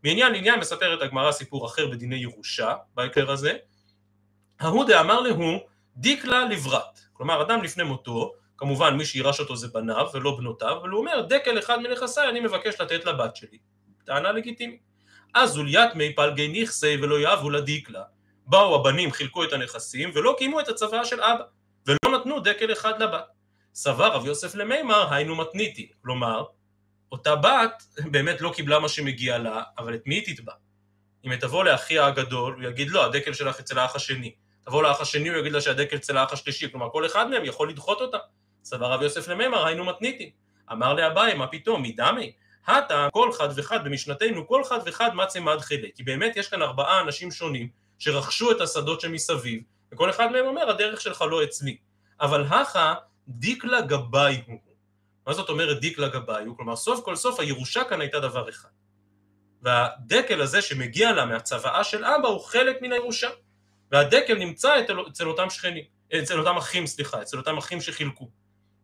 מעניין 0.04 0.32
לעניין 0.32 0.60
מספרת 0.60 1.02
הגמרא 1.02 1.32
סיפור 1.32 1.66
אחר 1.66 1.86
בדיני 1.86 2.16
ירושה 2.16 2.74
בהקשר 2.94 3.30
הזה. 3.30 3.52
ההוא 4.60 4.84
דאמר 4.84 5.20
להו 5.20 5.60
דיקלה 5.96 6.44
לברת, 6.44 7.00
כלומר 7.12 7.42
אדם 7.42 7.62
לפני 7.62 7.84
מותו, 7.84 8.32
כמובן 8.56 8.94
מי 8.94 9.04
שירש 9.04 9.40
אותו 9.40 9.56
זה 9.56 9.68
בניו 9.68 10.06
ולא 10.14 10.36
בנותיו, 10.36 10.76
אבל 10.80 10.88
הוא 10.88 11.00
אומר 11.00 11.20
דקל 11.20 11.58
אחד 11.58 11.78
מנכסיי 11.78 12.28
אני 12.28 12.40
מבקש 12.40 12.80
לתת 12.80 13.04
לבת 13.04 13.36
שלי. 13.36 13.58
טענה 14.04 14.32
לגיטימית. 14.32 14.80
אז 15.34 15.50
זוליית 15.50 15.94
מי 15.94 16.14
פלגי 16.14 16.62
נכסי 16.62 16.96
ולא 17.02 17.20
יאבו 17.20 17.50
לדיקלה. 17.50 18.02
באו 18.46 18.74
הבנים, 18.74 19.12
חילקו 19.12 19.44
את 19.44 19.52
הנכסים 19.52 20.10
ולא 20.14 20.34
קיימו 20.38 20.60
את 20.60 20.68
הצוואה 20.68 21.04
של 21.04 21.20
אבא, 21.20 21.44
ולא 21.86 22.18
נתנו 22.18 22.40
דקל 22.40 22.72
אחד 22.72 23.02
לבת. 23.02 23.24
סבר 23.74 24.08
רב 24.12 24.26
יוסף 24.26 24.54
למימר 24.54 25.14
היינו 25.14 25.36
מתניתי, 25.36 25.90
כלומר 26.02 26.44
אותה 27.12 27.36
בת 27.36 27.82
באמת 28.10 28.40
לא 28.40 28.52
קיבלה 28.54 28.78
מה 28.78 28.88
שמגיע 28.88 29.38
לה, 29.38 29.62
אבל 29.78 29.94
את 29.94 30.02
מי 30.06 30.14
היא 30.14 30.36
תתבע? 30.36 30.52
אם 31.24 31.30
היא 31.30 31.40
תבוא 31.40 31.64
לאחיה 31.64 32.06
הגדול, 32.06 32.54
הוא 32.54 32.70
יגיד 32.70 32.90
לא, 32.90 33.04
הדקל 33.04 33.32
שלך 33.32 33.60
אצל 33.60 33.78
האח 33.78 33.96
השני. 33.96 34.34
תבוא 34.64 34.82
לאח 34.82 35.00
השני, 35.00 35.28
הוא 35.28 35.38
יגיד 35.38 35.52
לה 35.52 35.60
שהדקל 35.60 35.96
אצל 35.96 36.16
האח 36.16 36.32
השלישי, 36.32 36.70
כלומר 36.70 36.90
כל 36.90 37.06
אחד 37.06 37.30
מהם 37.30 37.44
יכול 37.44 37.70
לדחות 37.70 38.00
אותה. 38.00 38.18
סבר 38.64 38.92
רב 38.92 39.02
יוסף 39.02 39.28
למימר 39.28 39.66
היינו 39.66 39.84
מתניתים. 39.84 40.28
אמר 40.72 40.94
לאביי, 40.94 41.34
מה 41.34 41.46
פתאום, 41.46 41.82
מדמי? 41.82 42.32
הטה 42.66 43.08
כל 43.12 43.32
חד 43.32 43.48
וחד 43.56 43.84
במשנתנו, 43.84 44.48
כל 44.48 44.64
חד 44.64 44.78
וחד 44.86 45.14
מצי 45.14 45.40
מד 45.40 45.60
חילק. 45.60 45.90
כי 45.96 46.02
באמת 46.02 46.36
יש 46.36 46.48
כאן 46.48 46.62
ארבעה 46.62 47.00
אנשים 47.00 47.30
שונים 47.30 47.68
שרכשו 47.98 48.50
את 48.50 48.60
השדות 48.60 49.00
שמסביב, 49.00 49.62
וכל 49.92 50.10
אחד 50.10 50.32
מהם 50.32 50.46
אומר, 50.46 50.70
הדרך 50.70 51.00
שלך 51.00 51.22
לא 51.30 51.44
אצלי. 51.44 51.76
אבל 52.20 52.44
הכה 52.44 52.94
דיקלה 53.28 53.80
גבאי 53.80 54.42
הוא. 54.46 54.71
מה 55.26 55.32
זאת 55.32 55.48
אומרת 55.48 55.80
דיקלה 55.80 56.08
גבאי 56.08 56.44
הוא? 56.44 56.56
כלומר, 56.56 56.76
סוף 56.76 57.04
כל 57.04 57.16
סוף 57.16 57.40
הירושה 57.40 57.84
כאן 57.84 58.00
הייתה 58.00 58.20
דבר 58.20 58.48
אחד. 58.48 58.68
והדקל 59.62 60.40
הזה 60.40 60.62
שמגיע 60.62 61.12
לה 61.12 61.24
מהצוואה 61.24 61.84
של 61.84 62.04
אבא 62.04 62.28
הוא 62.28 62.40
חלק 62.40 62.82
מן 62.82 62.92
הירושה. 62.92 63.28
והדקל 63.90 64.38
נמצא 64.38 64.74
אצל 65.08 65.28
אותם 65.28 65.50
שכנים, 65.50 65.84
אצל 66.18 66.38
אותם 66.38 66.56
אחים, 66.56 66.86
סליחה, 66.86 67.22
אצל 67.22 67.38
אותם 67.38 67.58
אחים 67.58 67.80
שחילקו. 67.80 68.30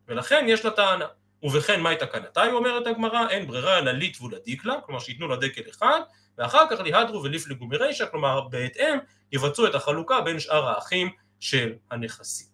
ולכן 0.07 0.45
יש 0.47 0.65
לה 0.65 0.71
טענה. 0.71 1.05
ובכן, 1.43 1.81
מהי 1.81 1.95
תקנתה? 1.95 2.41
היא 2.41 2.51
אומרת 2.51 2.87
הגמרא, 2.87 3.29
אין 3.29 3.47
ברירה 3.47 3.79
אלא 3.79 3.91
ליטבו 3.91 4.29
לדיקלה, 4.29 4.81
כלומר 4.85 4.99
שייתנו 4.99 5.27
לה 5.27 5.35
דקל 5.35 5.61
אחד, 5.69 5.99
ואחר 6.37 6.63
כך 6.69 6.79
ליהדרו 6.79 7.23
וליפלגו 7.23 7.65
מרישא, 7.65 8.05
כלומר 8.11 8.41
בהתאם 8.41 8.97
יבצעו 9.31 9.67
את 9.67 9.75
החלוקה 9.75 10.21
בין 10.21 10.39
שאר 10.39 10.69
האחים 10.69 11.09
של 11.39 11.73
הנכסים. 11.91 12.47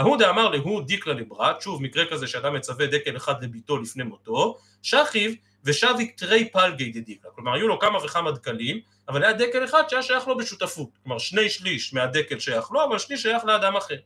ההוא 0.00 0.16
דאמר 0.16 0.48
להוא 0.48 0.82
דיקלה 0.82 1.14
לברת, 1.14 1.60
שוב 1.60 1.82
מקרה 1.82 2.04
כזה 2.06 2.26
שאדם 2.26 2.54
מצווה 2.54 2.86
דקל 2.86 3.16
אחד 3.16 3.44
לביתו 3.44 3.78
לפני 3.78 4.04
מותו, 4.04 4.58
שכיב 4.82 5.34
ושביק 5.64 6.16
תרי 6.16 6.48
פלגי 6.52 6.90
דדיקלה, 6.90 7.30
כלומר 7.30 7.54
היו 7.54 7.68
לו 7.68 7.78
כמה 7.78 8.04
וכמה 8.04 8.32
דקלים, 8.32 8.80
אבל 9.08 9.22
היה 9.24 9.32
דקל 9.32 9.64
אחד 9.64 9.82
שהיה 9.88 10.02
שייך 10.02 10.28
לו 10.28 10.36
בשותפות, 10.36 10.88
כלומר 11.02 11.18
שני 11.18 11.50
שליש 11.50 11.94
מהדקל 11.94 12.38
שייך 12.38 12.70
לו, 12.70 12.84
אבל 12.84 12.98
שליש 12.98 13.22
שייך 13.22 13.44
לאדם 13.44 13.76
אחר. 13.76 13.96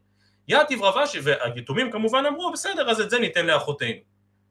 יתיב 0.49 0.83
רבשי, 0.83 1.19
והיתומים 1.23 1.91
כמובן 1.91 2.27
אמרו, 2.27 2.53
בסדר, 2.53 2.91
אז 2.91 3.01
את 3.01 3.11
זה 3.11 3.19
ניתן 3.19 3.47
לאחותינו, 3.47 4.01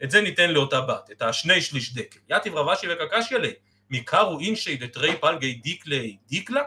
את 0.03 0.11
זה 0.11 0.21
ניתן 0.21 0.49
לאותה 0.49 0.81
בת, 0.81 1.11
את 1.11 1.21
השני 1.21 1.61
שליש 1.61 1.93
דקל. 1.93 2.19
יתיב 2.29 2.55
רבשי 2.55 2.87
וקקשיא 2.89 3.37
ליה, 3.37 3.53
מי 3.89 4.09
קרו 4.09 4.39
אינשי 4.39 4.77
לתרי 4.77 5.15
פלגי 5.19 5.53
דיקלי 5.53 6.17
דיקלא? 6.27 6.61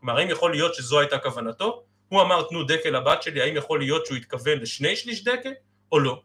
כלומר, 0.00 0.18
האם 0.18 0.30
יכול 0.30 0.50
להיות 0.50 0.74
שזו 0.74 1.00
הייתה 1.00 1.18
כוונתו? 1.18 1.82
הוא 2.12 2.22
אמר 2.22 2.42
תנו 2.42 2.64
דקל 2.64 2.90
לבת 2.90 3.22
שלי, 3.22 3.42
האם 3.42 3.56
יכול 3.56 3.78
להיות 3.78 4.06
שהוא 4.06 4.16
התכוון 4.16 4.58
לשני 4.58 4.96
שליש 4.96 5.24
דקל 5.24 5.52
או 5.92 6.00
לא? 6.00 6.22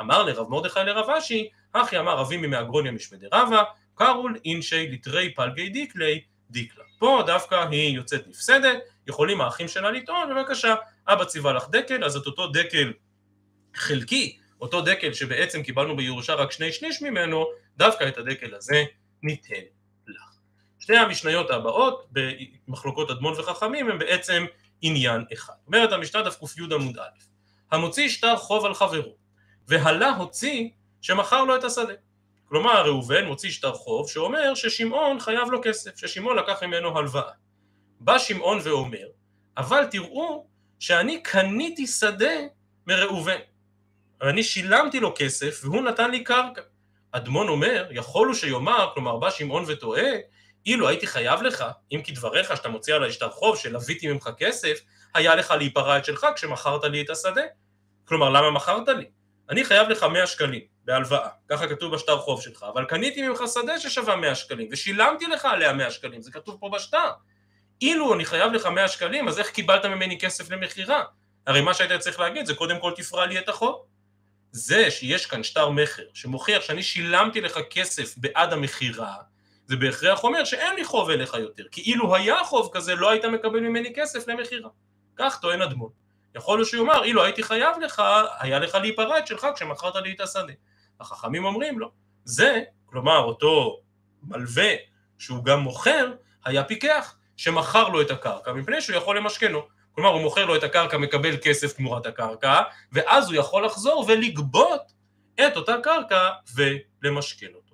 אמר 0.00 0.22
ליה 0.22 0.38
רב 0.38 0.48
מרדכי 0.48 0.80
לרב 0.86 1.10
אשי, 1.10 1.48
הכי 1.72 1.98
אמר 1.98 2.16
אבימי 2.16 2.36
מהגרוניא 2.36 2.92
משמיה 2.92 3.26
דרבא, 3.32 3.62
קרו 3.94 4.38
אינשי 4.44 4.86
לתרי 4.86 5.34
פלגי 5.34 5.68
דיקלי 5.68 6.20
דיקלא. 6.50 6.84
פה 6.98 7.22
דווקא 7.26 7.54
היא 7.70 7.96
יוצאת 7.96 8.28
נפסדת, 8.28 8.78
יכולים 9.06 9.40
האחים 9.40 9.68
שלה 9.68 9.90
לטעון, 9.90 10.34
בבקשה, 10.34 10.74
אבא 11.08 11.24
ציווה 11.24 11.52
לך 11.52 11.68
דקל, 11.70 12.04
אז 12.04 12.16
את 12.16 12.26
אותו 12.26 12.46
דקל 12.46 12.92
חלקי, 13.74 14.38
אותו 14.60 14.80
דקל 14.80 15.12
שבעצם 15.12 15.62
קיבלנו 15.62 15.96
בירושה 15.96 16.34
רק 16.34 16.52
שני 16.52 16.72
שליש 16.72 17.02
ממנו, 17.02 17.46
דווקא 17.76 18.08
את 18.08 18.18
הדקל 18.18 18.54
הזה 18.54 18.84
ניתן 19.22 19.62
לך. 20.08 20.22
שתי 20.80 20.96
המשניות 20.96 21.50
הבאות 21.50 22.06
במחלוקות 22.12 23.10
אדמון 23.10 23.34
וחכמים 23.38 23.90
הם 23.90 23.98
בעצם 23.98 24.44
עניין 24.82 25.24
אחד. 25.32 25.54
אומרת 25.66 25.92
המשנה 25.92 26.22
דף 26.22 26.38
קי 26.54 26.62
עמוד 26.74 26.98
א', 26.98 27.02
המוציא 27.72 28.08
שטר 28.08 28.36
חוב 28.36 28.64
על 28.66 28.74
חברו, 28.74 29.16
והלה 29.68 30.10
הוציא 30.10 30.68
שמכר 31.00 31.44
לו 31.44 31.56
את 31.56 31.64
השדה. 31.64 31.92
כלומר 32.48 32.86
ראובן 32.86 33.24
מוציא 33.24 33.50
שטר 33.50 33.72
חוב 33.72 34.08
שאומר 34.10 34.54
ששמעון 34.54 35.20
חייב 35.20 35.50
לו 35.50 35.60
כסף, 35.62 35.96
ששמעון 35.96 36.36
לקח 36.36 36.62
ממנו 36.62 36.98
הלוואה. 36.98 37.32
בא 38.00 38.18
שמעון 38.18 38.58
ואומר, 38.62 39.06
אבל 39.56 39.84
תראו 39.90 40.46
שאני 40.78 41.22
קניתי 41.22 41.86
שדה 41.86 42.34
מראובן. 42.86 43.38
אני 44.22 44.42
שילמתי 44.42 45.00
לו 45.00 45.12
כסף 45.16 45.60
והוא 45.64 45.82
נתן 45.82 46.10
לי 46.10 46.24
קרקע. 46.24 46.62
אדמון 47.12 47.48
אומר, 47.48 47.88
יכול 47.90 48.26
הוא 48.26 48.34
שיאמר, 48.34 48.90
כלומר 48.94 49.16
בא 49.16 49.30
שמעון 49.30 49.64
וטועה, 49.66 50.10
אילו 50.66 50.88
הייתי 50.88 51.06
חייב 51.06 51.42
לך, 51.42 51.64
אם 51.92 52.00
כדבריך 52.04 52.56
שאתה 52.56 52.68
מוציא 52.68 52.94
עליי 52.94 53.12
שטר 53.12 53.30
חוב 53.30 53.56
שלוויתי 53.56 54.08
ממך 54.08 54.30
כסף, 54.38 54.80
היה 55.14 55.34
לך 55.34 55.50
להיפרע 55.50 55.98
את 55.98 56.04
שלך 56.04 56.26
כשמכרת 56.36 56.84
לי 56.84 57.02
את 57.02 57.10
השדה. 57.10 57.42
כלומר, 58.04 58.30
למה 58.30 58.50
מכרת 58.50 58.88
לי? 58.88 59.04
אני 59.50 59.64
חייב 59.64 59.88
לך 59.88 60.02
100 60.02 60.26
שקלים 60.26 60.60
בהלוואה, 60.84 61.28
ככה 61.48 61.68
כתוב 61.68 61.94
בשטר 61.94 62.18
חוב 62.18 62.42
שלך, 62.42 62.66
אבל 62.74 62.84
קניתי 62.84 63.28
ממך 63.28 63.42
שדה 63.54 63.80
ששווה 63.80 64.16
100 64.16 64.34
שקלים, 64.34 64.68
ושילמתי 64.72 65.26
לך 65.26 65.44
עליה 65.44 65.72
100 65.72 65.90
שקלים, 65.90 66.22
זה 66.22 66.32
כתוב 66.32 66.56
פה 66.60 66.70
בשטר. 66.74 67.10
אילו 67.80 68.14
אני 68.14 68.24
חייב 68.24 68.52
לך 68.52 68.66
100 68.66 68.88
שקלים, 68.88 69.28
אז 69.28 69.38
איך 69.38 69.50
קיבלת 69.50 69.84
ממני 69.84 70.18
כסף 70.18 70.50
למכירה? 70.50 71.04
הרי 71.46 71.60
מה 71.60 71.74
שהיית 71.74 72.00
צריך 72.00 72.20
להגיד 72.20 72.46
זה 72.46 72.54
קודם 72.54 72.80
כל 72.80 72.92
תפרע 72.96 73.26
לי 73.26 73.38
את 73.38 73.48
החוב. 73.48 73.84
זה 74.52 74.90
שיש 74.90 75.26
כאן 75.26 75.42
שטר 75.42 75.68
מכר 75.70 76.02
שמוכיח 76.14 76.62
שאני 76.62 76.82
שילמתי 76.82 77.40
לך 77.40 77.58
כסף 77.70 78.14
בעד 78.16 78.52
המכירה, 78.52 79.16
זה 79.66 79.76
בהכרח 79.76 80.24
אומר 80.24 80.44
שאין 80.44 80.74
לי 80.74 80.84
חוב 80.84 81.10
אליך 81.10 81.34
יותר, 81.34 81.64
כי 81.70 81.80
אילו 81.80 82.14
היה 82.14 82.44
חוב 82.44 82.70
כזה 82.72 82.94
לא 82.94 83.10
היית 83.10 83.24
מקבל 83.24 83.60
ממני 83.60 83.92
כסף 83.94 84.28
למכירה. 84.28 84.70
כך 85.16 85.38
טוען 85.40 85.62
אדמון. 85.62 85.90
יכול 86.34 86.58
להיות 86.58 86.68
שיאמר, 86.68 87.04
אילו 87.04 87.24
הייתי 87.24 87.42
חייב 87.42 87.76
לך, 87.80 88.02
היה 88.38 88.58
לך 88.58 88.74
להיפרע 88.74 89.18
את 89.18 89.26
שלך 89.26 89.46
כשמכרת 89.54 89.96
לי 89.96 90.12
את 90.12 90.20
השדה. 90.20 90.52
החכמים 91.00 91.44
אומרים 91.44 91.78
לו, 91.78 91.90
זה, 92.24 92.62
כלומר 92.86 93.18
אותו 93.18 93.80
מלווה 94.22 94.72
שהוא 95.18 95.44
גם 95.44 95.60
מוכר, 95.60 96.12
היה 96.44 96.64
פיקח 96.64 97.16
שמכר 97.36 97.88
לו 97.88 98.00
את 98.00 98.10
הקרקע 98.10 98.52
מפני 98.52 98.80
שהוא 98.80 98.96
יכול 98.96 99.16
למשכנו. 99.16 99.60
כלומר 99.92 100.10
הוא 100.10 100.20
מוכר 100.20 100.44
לו 100.44 100.56
את 100.56 100.62
הקרקע, 100.62 100.98
מקבל 100.98 101.36
כסף 101.42 101.72
תמורת 101.72 102.06
הקרקע, 102.06 102.62
ואז 102.92 103.28
הוא 103.28 103.34
יכול 103.34 103.64
לחזור 103.64 104.04
ולגבות 104.08 104.80
את 105.46 105.56
אותה 105.56 105.74
קרקע 105.82 106.30
ולמשכן 106.54 107.46
אותו. 107.54 107.65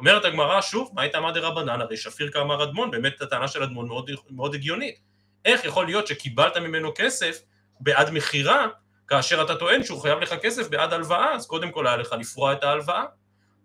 אומרת 0.00 0.24
הגמרא 0.24 0.60
שוב, 0.60 0.90
מה 0.94 1.02
הייתה 1.02 1.20
מה 1.20 1.32
דרבנן? 1.32 1.80
הרי 1.80 1.96
שפיר 1.96 2.30
כאמר 2.30 2.62
אדמון, 2.62 2.90
באמת 2.90 3.22
הטענה 3.22 3.48
של 3.48 3.62
אדמון 3.62 3.88
מאוד, 3.88 4.10
מאוד 4.30 4.54
הגיונית. 4.54 4.98
איך 5.44 5.64
יכול 5.64 5.86
להיות 5.86 6.06
שקיבלת 6.06 6.56
ממנו 6.56 6.92
כסף 6.94 7.38
בעד 7.80 8.10
מכירה, 8.10 8.66
כאשר 9.08 9.42
אתה 9.42 9.56
טוען 9.56 9.82
שהוא 9.82 10.00
חייב 10.00 10.18
לך 10.18 10.34
כסף 10.42 10.68
בעד 10.68 10.92
הלוואה, 10.92 11.34
אז 11.34 11.46
קודם 11.46 11.70
כל 11.70 11.86
היה 11.86 11.96
לך 11.96 12.14
לפרוע 12.18 12.52
את 12.52 12.64
ההלוואה. 12.64 13.04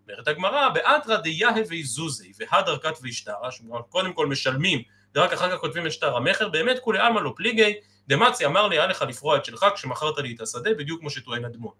אומרת 0.08 0.28
הגמרא, 0.28 0.68
באתרא 0.68 1.16
דיהה 1.16 1.54
ויזוזי 1.68 2.32
והדר 2.38 2.78
כת 2.78 2.94
וישתרא, 3.02 3.50
שקודם 3.50 4.12
כל 4.12 4.26
משלמים 4.26 4.82
ורק 5.14 5.32
אחר 5.32 5.50
כך 5.50 5.60
כותבים 5.60 5.86
את 5.86 5.92
שטר 5.92 6.16
המכר, 6.16 6.48
באמת 6.48 6.78
כולי 6.78 6.98
עלמא 6.98 7.20
לא 7.20 7.32
פליגי, 7.36 7.74
דמצי 8.08 8.46
אמר 8.46 8.68
לי 8.68 8.78
היה 8.78 8.86
לך 8.86 9.02
לפרוע 9.02 9.36
את 9.36 9.44
שלך 9.44 9.66
כשמכרת 9.74 10.18
לי 10.18 10.34
את 10.34 10.40
השדה, 10.40 10.74
בדיוק 10.74 11.00
כמו 11.00 11.10
שטוען 11.10 11.44
אדמון. 11.44 11.72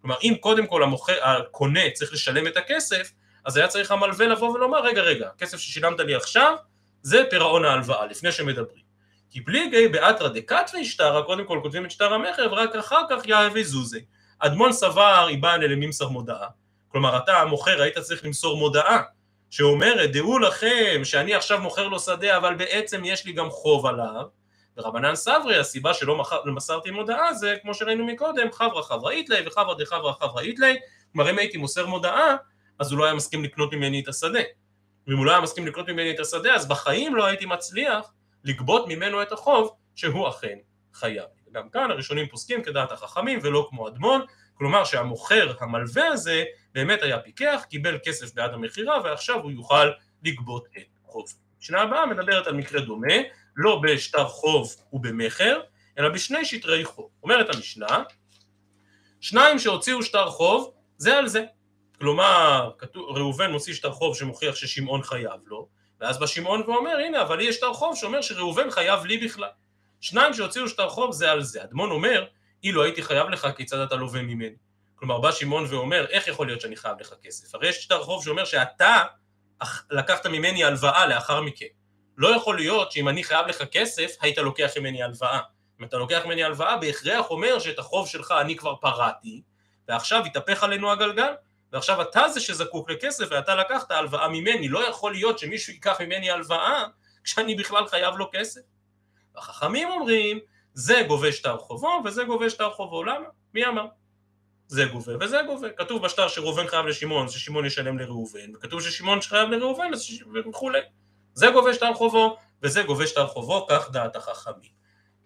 כלומר 0.00 0.16
אם 0.22 0.34
קודם 0.40 0.66
כל 0.66 0.82
המוכר, 0.82 1.24
הקונה 1.24 1.90
צריך 1.90 2.12
לשלם 2.12 2.46
את 2.46 2.56
הכסף, 2.56 3.12
אז 3.44 3.56
היה 3.56 3.68
צריך 3.68 3.90
המלווה 3.90 4.26
לבוא 4.26 4.50
ולומר 4.50 4.80
רגע 4.82 5.02
רגע, 5.02 5.28
הכסף 5.36 5.58
ששילמת 5.58 6.00
לי 6.00 6.14
עכשיו 6.14 6.56
זה 7.02 7.24
פירעון 7.30 7.64
ההלוואה, 7.64 8.06
לפני 8.06 8.32
שמדברים. 8.32 8.84
כי 9.30 9.40
בלי 9.40 9.70
גיא 9.70 9.88
באתרא 9.88 10.28
דקת 10.28 10.70
וישתרא, 10.74 11.22
קודם 11.22 11.44
כל 11.44 11.58
כותבים 11.62 11.84
את 11.84 11.90
שטר 11.90 12.14
המכר, 12.14 12.48
ורק 12.52 12.76
אחר 12.76 13.02
כך 13.10 13.26
יאה 13.26 13.48
וזוזי. 13.54 14.04
אדמון 14.38 14.72
סבר 14.72 15.26
איבן 15.28 15.60
לממסר 15.60 16.08
מודעה. 16.08 16.48
כלומר, 16.88 17.18
אתה 17.18 17.36
המוכר 17.36 17.82
היית 17.82 17.98
צריך 17.98 18.24
למסור 18.24 18.56
מודעה, 18.56 19.02
שאומרת, 19.50 20.12
דעו 20.12 20.38
לכם 20.38 21.00
שאני 21.04 21.34
עכשיו 21.34 21.60
מוכר 21.60 21.88
לו 21.88 22.00
שדה, 22.00 22.36
אבל 22.36 22.54
בעצם 22.54 23.02
יש 23.04 23.26
לי 23.26 23.32
גם 23.32 23.50
חוב 23.50 23.86
עליו. 23.86 24.22
ורבנן 24.76 25.14
סברי, 25.14 25.58
הסיבה 25.58 25.94
שלא 25.94 26.22
מסרתי 26.46 26.90
מודעה 26.90 27.34
זה, 27.34 27.56
כמו 27.62 27.74
שראינו 27.74 28.06
מקודם, 28.06 28.52
חברה 28.52 28.82
חבראית 28.82 29.28
לי 29.28 29.36
וחברא 29.46 29.74
דחברא 29.74 30.12
חבראית 30.12 30.58
לי. 30.58 30.76
כלומר, 31.12 31.30
אם 31.30 31.38
הייתי 31.38 31.58
מוסר 31.58 31.86
מודעה, 31.86 32.36
אז 32.78 32.92
הוא 32.92 32.98
לא 32.98 33.04
היה 33.04 33.14
מסכים 33.14 33.44
לקנות 33.44 33.74
ממני 33.74 34.00
את 34.00 34.08
השדה. 34.08 34.40
ואם 35.06 35.16
הוא 35.16 35.26
לא 35.26 35.30
היה 35.30 35.40
מסכים 35.40 35.66
לקנות 35.66 35.88
ממני 35.88 36.10
את 36.10 36.20
השדה, 36.20 36.54
אז 36.54 36.68
בחיים 36.68 37.16
לא 37.16 37.24
הייתי 37.24 37.46
מצליח 37.46 38.12
לגבות 38.44 38.88
ממנו 38.88 39.22
את 39.22 39.32
החוב 39.32 39.70
שהוא 39.94 40.28
אכן 40.28 40.58
חייב. 40.94 41.24
גם 41.52 41.68
כאן 41.68 41.90
הראשונים 41.90 42.28
פוסקים 42.28 42.62
כדעת 42.62 42.92
החכמים 42.92 43.38
ולא 43.42 43.66
כמו 43.70 43.88
אדמון, 43.88 44.20
כלומר 44.54 44.84
שהמוכר 44.84 45.52
המלווה 45.60 46.06
הזה 46.06 46.44
באמת 46.74 47.02
היה 47.02 47.18
פיקח, 47.18 47.64
קיבל 47.70 47.98
כסף 48.04 48.34
בעד 48.34 48.54
המכירה 48.54 49.00
ועכשיו 49.04 49.40
הוא 49.40 49.50
יוכל 49.50 49.90
לגבות 50.24 50.66
את 50.76 50.82
חוב. 51.04 51.24
המשנה 51.56 51.80
הבאה 51.80 52.06
מדברת 52.06 52.46
על 52.46 52.54
מקרה 52.54 52.80
דומה, 52.80 53.14
לא 53.56 53.80
בשטר 53.82 54.28
חוב 54.28 54.76
ובמכר, 54.92 55.60
אלא 55.98 56.08
בשני 56.08 56.44
שטרי 56.44 56.84
חוב. 56.84 57.08
אומרת 57.22 57.54
המשנה, 57.54 58.02
שניים 59.20 59.58
שהוציאו 59.58 60.02
שטר 60.02 60.30
חוב, 60.30 60.72
זה 60.96 61.18
על 61.18 61.28
זה. 61.28 61.44
כלומר, 61.98 62.70
ראובן 62.94 63.50
מוציא 63.50 63.74
שטר 63.74 63.92
חוב 63.92 64.16
שמוכיח 64.16 64.54
ששמעון 64.54 65.02
חייב 65.02 65.40
לו, 65.46 65.68
ואז 66.00 66.18
בא 66.18 66.26
שמעון 66.26 66.62
ואומר, 66.66 66.96
הנה, 66.96 67.22
אבל 67.22 67.38
לי 67.38 67.44
יש 67.44 67.56
שטר 67.56 67.72
חוב 67.72 67.96
שאומר 67.96 68.20
שראובן 68.20 68.70
חייב 68.70 69.04
לי 69.04 69.18
בכלל. 69.18 69.48
שניים 70.00 70.34
שהוציאו 70.34 70.68
שטר 70.68 70.88
חוב 70.88 71.12
זה 71.12 71.30
על 71.30 71.42
זה. 71.42 71.62
אדמון 71.62 71.90
אומר, 71.90 72.26
אילו 72.64 72.82
הייתי 72.82 73.02
חייב 73.02 73.28
לך, 73.28 73.48
כיצד 73.56 73.78
אתה 73.78 73.94
לווה 73.94 74.22
ממני? 74.22 74.56
כלומר, 74.94 75.18
בא 75.18 75.32
שמעון 75.32 75.66
ואומר, 75.68 76.06
איך 76.10 76.28
יכול 76.28 76.46
להיות 76.46 76.60
שאני 76.60 76.76
חייב 76.76 76.96
לך 77.00 77.14
כסף? 77.22 77.54
הרי 77.54 77.68
יש 77.68 77.76
שטר 77.76 78.02
חוב 78.02 78.24
שאומר 78.24 78.44
שאתה 78.44 79.02
לקחת 79.90 80.26
ממני 80.26 80.64
הלוואה 80.64 81.06
לאחר 81.06 81.40
מכן. 81.40 81.66
לא 82.16 82.36
יכול 82.36 82.56
להיות 82.56 82.92
שאם 82.92 83.08
אני 83.08 83.24
חייב 83.24 83.46
לך 83.46 83.62
כסף, 83.62 84.16
היית 84.20 84.38
לוקח 84.38 84.70
ממני 84.78 85.02
הלוואה. 85.02 85.40
אם 85.80 85.84
אתה 85.84 85.96
לוקח 85.96 86.22
ממני 86.24 86.44
הלוואה, 86.44 86.76
בהכרח 86.76 87.30
אומר 87.30 87.58
שאת 87.58 87.78
החוב 87.78 88.08
שלך 88.08 88.34
אני 88.40 88.56
כבר 88.56 88.74
פרעתי, 88.74 89.42
ועכשיו 89.88 90.24
התהפך 90.24 90.64
עלינו 90.64 90.92
הגלגל, 90.92 91.32
ועכשיו 91.74 92.02
אתה 92.02 92.28
זה 92.28 92.40
שזקוק 92.40 92.90
לכסף 92.90 93.24
ואתה 93.30 93.54
לקחת 93.54 93.90
הלוואה 93.90 94.28
ממני, 94.28 94.68
לא 94.68 94.88
יכול 94.88 95.12
להיות 95.12 95.38
שמישהו 95.38 95.72
ייקח 95.72 96.00
ממני 96.00 96.30
הלוואה 96.30 96.84
כשאני 97.24 97.54
בכלל 97.54 97.86
חייב 97.86 98.14
לו 98.16 98.30
כסף. 98.32 98.60
והחכמים 99.34 99.90
אומרים, 99.90 100.38
זה 100.74 101.02
גובה 101.08 101.32
שטר 101.32 101.58
חובו 101.58 102.02
וזה 102.04 102.24
גובה 102.24 102.50
שטר 102.50 102.70
חובו, 102.70 103.04
למה? 103.04 103.26
מי 103.54 103.66
אמר? 103.66 103.86
זה 104.66 104.84
גובה 104.84 105.12
וזה 105.20 105.40
גובה. 105.46 105.68
כתוב 105.70 106.02
בשטר 106.02 106.28
שראובן 106.28 106.66
חייב 106.66 106.86
לשמעון, 106.86 107.28
ששמעון 107.28 107.64
ישלם 107.64 107.98
לראובן, 107.98 108.54
וכתוב 108.54 108.82
ששמעון 108.82 109.20
חייב 109.20 109.50
לראובן 109.50 109.90
וכולי. 110.50 110.80
זה 111.34 111.46
גובה 111.52 111.74
שטר 111.74 111.94
חובו 111.94 112.36
וזה 112.62 112.82
גובה 112.82 113.06
שטר 113.06 113.26
חובו, 113.26 113.66
כך 113.70 113.90
דעת 113.90 114.16
החכמים. 114.16 114.70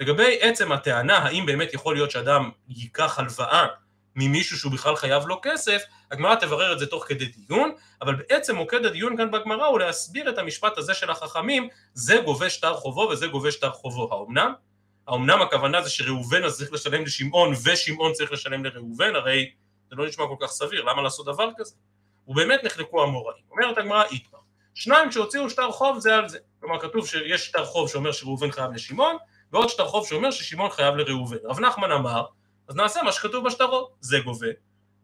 לגבי 0.01 0.39
עצם 0.41 0.73
הטענה, 0.73 1.19
האם 1.19 1.47
באמת 1.47 1.75
יכול 1.75 1.95
להיות 1.95 2.11
שאדם 2.11 2.51
ייקח 2.69 3.19
הלוואה 3.19 3.67
ממישהו 4.19 4.59
שהוא 4.59 4.73
בכלל 4.73 4.97
חייב 4.97 5.27
לו 5.27 5.41
כסף, 5.43 5.83
הגמרא 6.11 6.35
תברר 6.35 6.73
את 6.73 6.79
זה 6.79 6.87
תוך 6.87 7.05
כדי 7.09 7.27
דיון, 7.27 7.71
אבל 8.03 8.15
בעצם 8.15 8.57
מוקד 8.57 8.85
הדיון 8.85 9.17
כאן 9.17 9.31
בגמרא 9.31 9.67
הוא 9.67 9.79
להסביר 9.79 10.31
את 10.31 10.39
המשפט 10.39 10.79
הזה 10.79 10.95
של 10.95 11.11
החכמים, 11.11 11.69
זה 11.95 12.21
גובה 12.25 12.51
שטר 12.51 12.75
חובו 12.75 13.01
וזה 13.01 13.27
גובה 13.27 13.51
שטר 13.51 13.71
חובו. 13.71 14.09
האומנם? 14.11 14.53
האומנם 15.07 15.43
הכוונה 15.43 15.83
זה 15.83 15.91
שראובן 15.91 16.45
אז 16.45 16.59
צריך 16.59 16.73
לשלם 16.73 17.05
לשמעון 17.05 17.55
ושמעון 17.65 18.13
צריך 18.13 18.33
לשלם 18.33 18.65
לראובן, 18.65 19.17
הרי 19.17 19.51
זה 19.91 19.97
לא 19.97 20.07
נשמע 20.07 20.25
כל 20.27 20.47
כך 20.47 20.51
סביר, 20.51 20.85
למה 20.85 21.03
לעשות 21.03 21.27
דבר 21.27 21.49
כזה? 21.57 21.75
ובאמת 22.29 22.65
נחלקו 22.65 23.03
המוראים. 23.03 23.43
אומרת 23.51 23.79
הגמרא 23.79 24.05
איתמר, 24.05 24.39
שניים 24.75 25.13
שהוציאו 25.13 25.51
שטר 25.51 25.71
חוב 25.71 25.99
זה 25.99 26.15
על 26.15 26.29
זה. 26.29 26.39
כלומר 26.61 26.81
כתוב 26.81 27.07
שיש 27.07 27.47
שטר 27.47 27.65
חוב 27.65 27.89
שאומר 27.89 28.13
שראובן 28.13 28.51
חייב 28.51 28.73
לשמעון, 28.73 29.17
ועוד 29.53 29.69
שטר 29.69 29.89
חוב 29.89 30.07
שאומר 30.07 30.31
ששמעון 30.31 30.71
חייב 30.71 30.95
לראובן. 30.95 31.37
רב 31.45 31.61
נחמן 31.61 31.93
אמר, 31.93 32.25
אז 32.69 32.77
נעשה 32.77 33.03
מה 33.03 33.13
שכתוב 33.13 33.47
בשטרות, 33.47 33.95
זה 34.01 34.19
גובה 34.25 34.47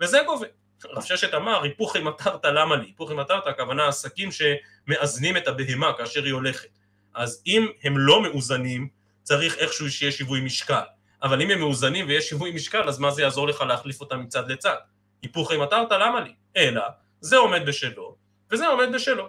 וזה 0.01 0.19
גובה. 0.27 0.47
רב 0.85 1.03
ששת 1.03 1.35
אמר, 1.35 1.63
היפוכי 1.63 2.01
מטרת 2.01 2.45
למה 2.45 2.77
לי? 2.77 2.87
היפוכי 2.87 3.15
מטרת 3.15 3.47
הכוונה 3.47 3.89
עסקים 3.89 4.29
שמאזנים 4.33 5.37
את 5.37 5.49
הבהמה 5.49 5.93
כאשר 5.99 6.25
היא 6.25 6.33
הולכת. 6.33 6.69
אז 7.15 7.43
אם 7.47 7.67
הם 7.83 7.99
לא 7.99 8.23
מאוזנים, 8.23 8.89
צריך 9.23 9.59
איכשהו 9.59 9.91
שיהיה 9.91 10.13
שיווי 10.13 10.41
משקל. 10.41 10.83
אבל 11.23 11.43
אם 11.43 11.51
הם 11.51 11.59
מאוזנים 11.59 12.07
ויש 12.09 12.29
שיווי 12.29 12.51
משקל, 12.51 12.89
אז 12.89 12.99
מה 12.99 13.11
זה 13.11 13.23
יעזור 13.23 13.49
לך 13.49 13.61
להחליף 13.61 14.01
אותם 14.01 14.21
מצד 14.21 14.51
לצד? 14.51 14.77
היפוכי 15.23 15.57
מטרת 15.57 15.93
למה 15.93 16.21
לי? 16.21 16.35
אלא, 16.57 16.83
זה 17.21 17.37
עומד 17.37 17.67
בשלו, 17.67 18.17
וזה 18.51 18.67
עומד 18.67 18.89
בשלו. 18.95 19.29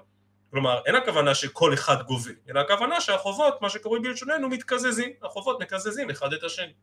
כלומר, 0.51 0.81
אין 0.85 0.95
הכוונה 0.95 1.35
שכל 1.35 1.73
אחד 1.73 2.01
גובה, 2.01 2.31
אלא 2.49 2.59
הכוונה 2.59 3.01
שהחובות, 3.01 3.61
מה 3.61 3.69
שקוראים 3.69 4.03
בלשוננו, 4.03 4.49
מתקזזים. 4.49 5.11
החובות 5.23 5.61
מקזזים 5.61 6.09
אחד 6.09 6.33
את 6.33 6.43
השני. 6.43 6.73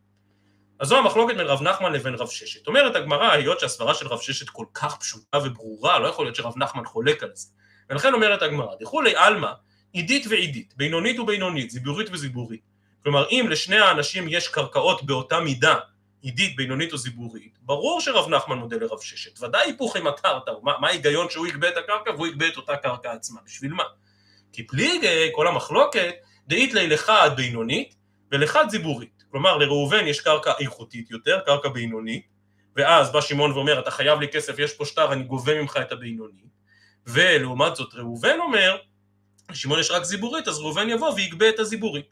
אז 0.79 0.87
זו 0.87 0.97
המחלוקת 0.97 1.35
בין 1.35 1.45
רב 1.45 1.61
נחמן 1.61 1.93
לבין 1.93 2.15
רב 2.15 2.29
ששת. 2.29 2.67
אומרת 2.67 2.95
הגמרא, 2.95 3.31
היות 3.31 3.59
שהסברה 3.59 3.93
של 3.93 4.07
רב 4.07 4.19
ששת 4.21 4.49
כל 4.49 4.65
כך 4.73 4.97
פשוטה 4.97 5.37
וברורה, 5.37 5.99
לא 5.99 6.07
יכול 6.07 6.25
להיות 6.25 6.35
שרב 6.35 6.53
נחמן 6.57 6.85
חולק 6.85 7.23
על 7.23 7.29
זה. 7.33 7.47
ולכן 7.89 8.13
אומרת 8.13 8.41
הגמרא, 8.41 8.75
דכולי 8.79 9.15
עלמא, 9.15 9.51
עידית 9.93 10.25
ועידית, 10.29 10.73
בינונית 10.77 11.19
ובינונית, 11.19 11.69
זיבורית 11.69 12.07
וזיבורית. 12.11 12.61
כלומר, 13.03 13.29
אם 13.29 13.47
לשני 13.49 13.77
האנשים 13.77 14.25
יש 14.29 14.47
קרקעות 14.47 15.03
באותה 15.03 15.39
מידה, 15.39 15.75
עידית, 16.21 16.55
בינונית 16.55 16.93
או 16.93 16.97
זיבורית, 16.97 17.57
ברור 17.61 18.01
שרב 18.01 18.29
נחמן 18.29 18.57
מודה 18.57 18.77
לרב 18.77 19.01
ששת. 19.01 19.43
ודאי 19.43 19.65
היפוך 19.65 19.95
עם 19.95 20.07
מטרת, 20.07 20.43
מה, 20.63 20.73
מה 20.79 20.87
ההיגיון 20.87 21.29
שהוא 21.29 21.47
יגבה 21.47 21.69
את 21.69 21.77
הקרקע 21.77 22.11
והוא 22.11 22.27
יגבה 22.27 22.47
את 22.47 22.57
אותה 22.57 22.77
קרקע 22.77 23.11
עצמה, 23.11 23.39
בשביל 23.45 23.73
מה? 23.73 23.83
כי 24.53 24.67
פליגי, 24.67 25.29
כל 25.31 25.47
המחלוקת, 25.47 26.15
דאית 26.47 26.73
לי 26.73 26.87
לחד 26.87 27.29
בינונית 27.35 27.95
ולחד 28.31 28.69
זיבורית. 28.69 29.12
כלומר 29.33 29.57
לראובן 29.57 30.07
יש 30.07 30.21
קרקע 30.21 30.51
איכותית 30.59 31.11
יותר, 31.11 31.39
קרקע 31.45 31.69
בינונית, 31.69 32.27
ואז 32.75 33.11
בא 33.11 33.21
שמעון 33.21 33.51
ואומר 33.51 33.79
אתה 33.79 33.91
חייב 33.91 34.19
לי 34.19 34.27
כסף, 34.27 34.59
יש 34.59 34.73
פה 34.73 34.85
שטר, 34.85 35.13
אני 35.13 35.23
גובה 35.23 35.61
ממך 35.61 35.77
את 35.81 35.91
הבינוני, 35.91 36.41
ולעומת 37.07 37.75
זאת 37.75 37.93
ראובן 37.93 38.39
אומר, 38.39 38.77
לשמעון 39.49 39.79
יש 39.79 39.91
רק 39.91 40.03
זיבורית, 40.03 40.47
אז 40.47 40.59
ראובן 40.59 40.89
יבוא 40.89 41.13
ויגבה 41.13 41.49
את 41.49 41.59
הזיבורית. 41.59 42.05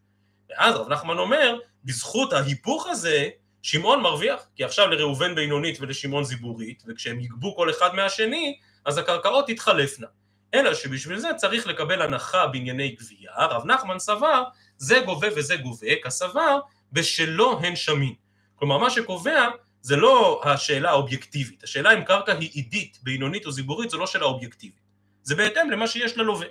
ואז 0.49 0.75
רב 0.75 0.89
נחמן 0.89 1.17
אומר, 1.17 1.57
בזכות 1.83 2.33
ההיפוך 2.33 2.87
הזה, 2.87 3.29
שמעון 3.61 4.01
מרוויח, 4.01 4.47
כי 4.55 4.63
עכשיו 4.63 4.87
לראובן 4.87 5.35
בינונית 5.35 5.81
ולשמעון 5.81 6.23
זיבורית, 6.23 6.83
וכשהם 6.87 7.19
יגבו 7.19 7.55
כל 7.55 7.69
אחד 7.69 7.95
מהשני, 7.95 8.59
אז 8.85 8.97
הקרקעות 8.97 9.47
תתחלפנה. 9.47 10.07
אלא 10.53 10.73
שבשביל 10.73 11.19
זה 11.19 11.29
צריך 11.37 11.67
לקבל 11.67 12.01
הנחה 12.01 12.47
בענייני 12.47 12.89
גבייה, 12.89 13.31
רב 13.37 13.65
נחמן 13.65 13.99
סבר, 13.99 14.43
זה 14.77 14.99
גובה 15.05 15.27
וזה 15.35 15.55
גובה, 15.55 15.87
כסבר, 16.03 16.59
בשלו 16.91 17.59
הן 17.59 17.75
שמין. 17.75 18.13
כלומר, 18.55 18.77
מה 18.77 18.89
שקובע 18.89 19.49
זה 19.81 19.95
לא 19.95 20.41
השאלה 20.43 20.89
האובייקטיבית, 20.89 21.63
השאלה 21.63 21.93
אם 21.93 22.03
קרקע 22.03 22.33
היא 22.33 22.49
עידית, 22.53 22.97
בינונית 23.03 23.45
או 23.45 23.51
זיבורית, 23.51 23.89
זה 23.89 23.97
לא 23.97 24.07
שאלה 24.07 24.25
אובייקטיבית. 24.25 24.81
זה 25.23 25.35
בהתאם 25.35 25.71
למה 25.71 25.87
שיש 25.87 26.17
ללווה, 26.17 26.47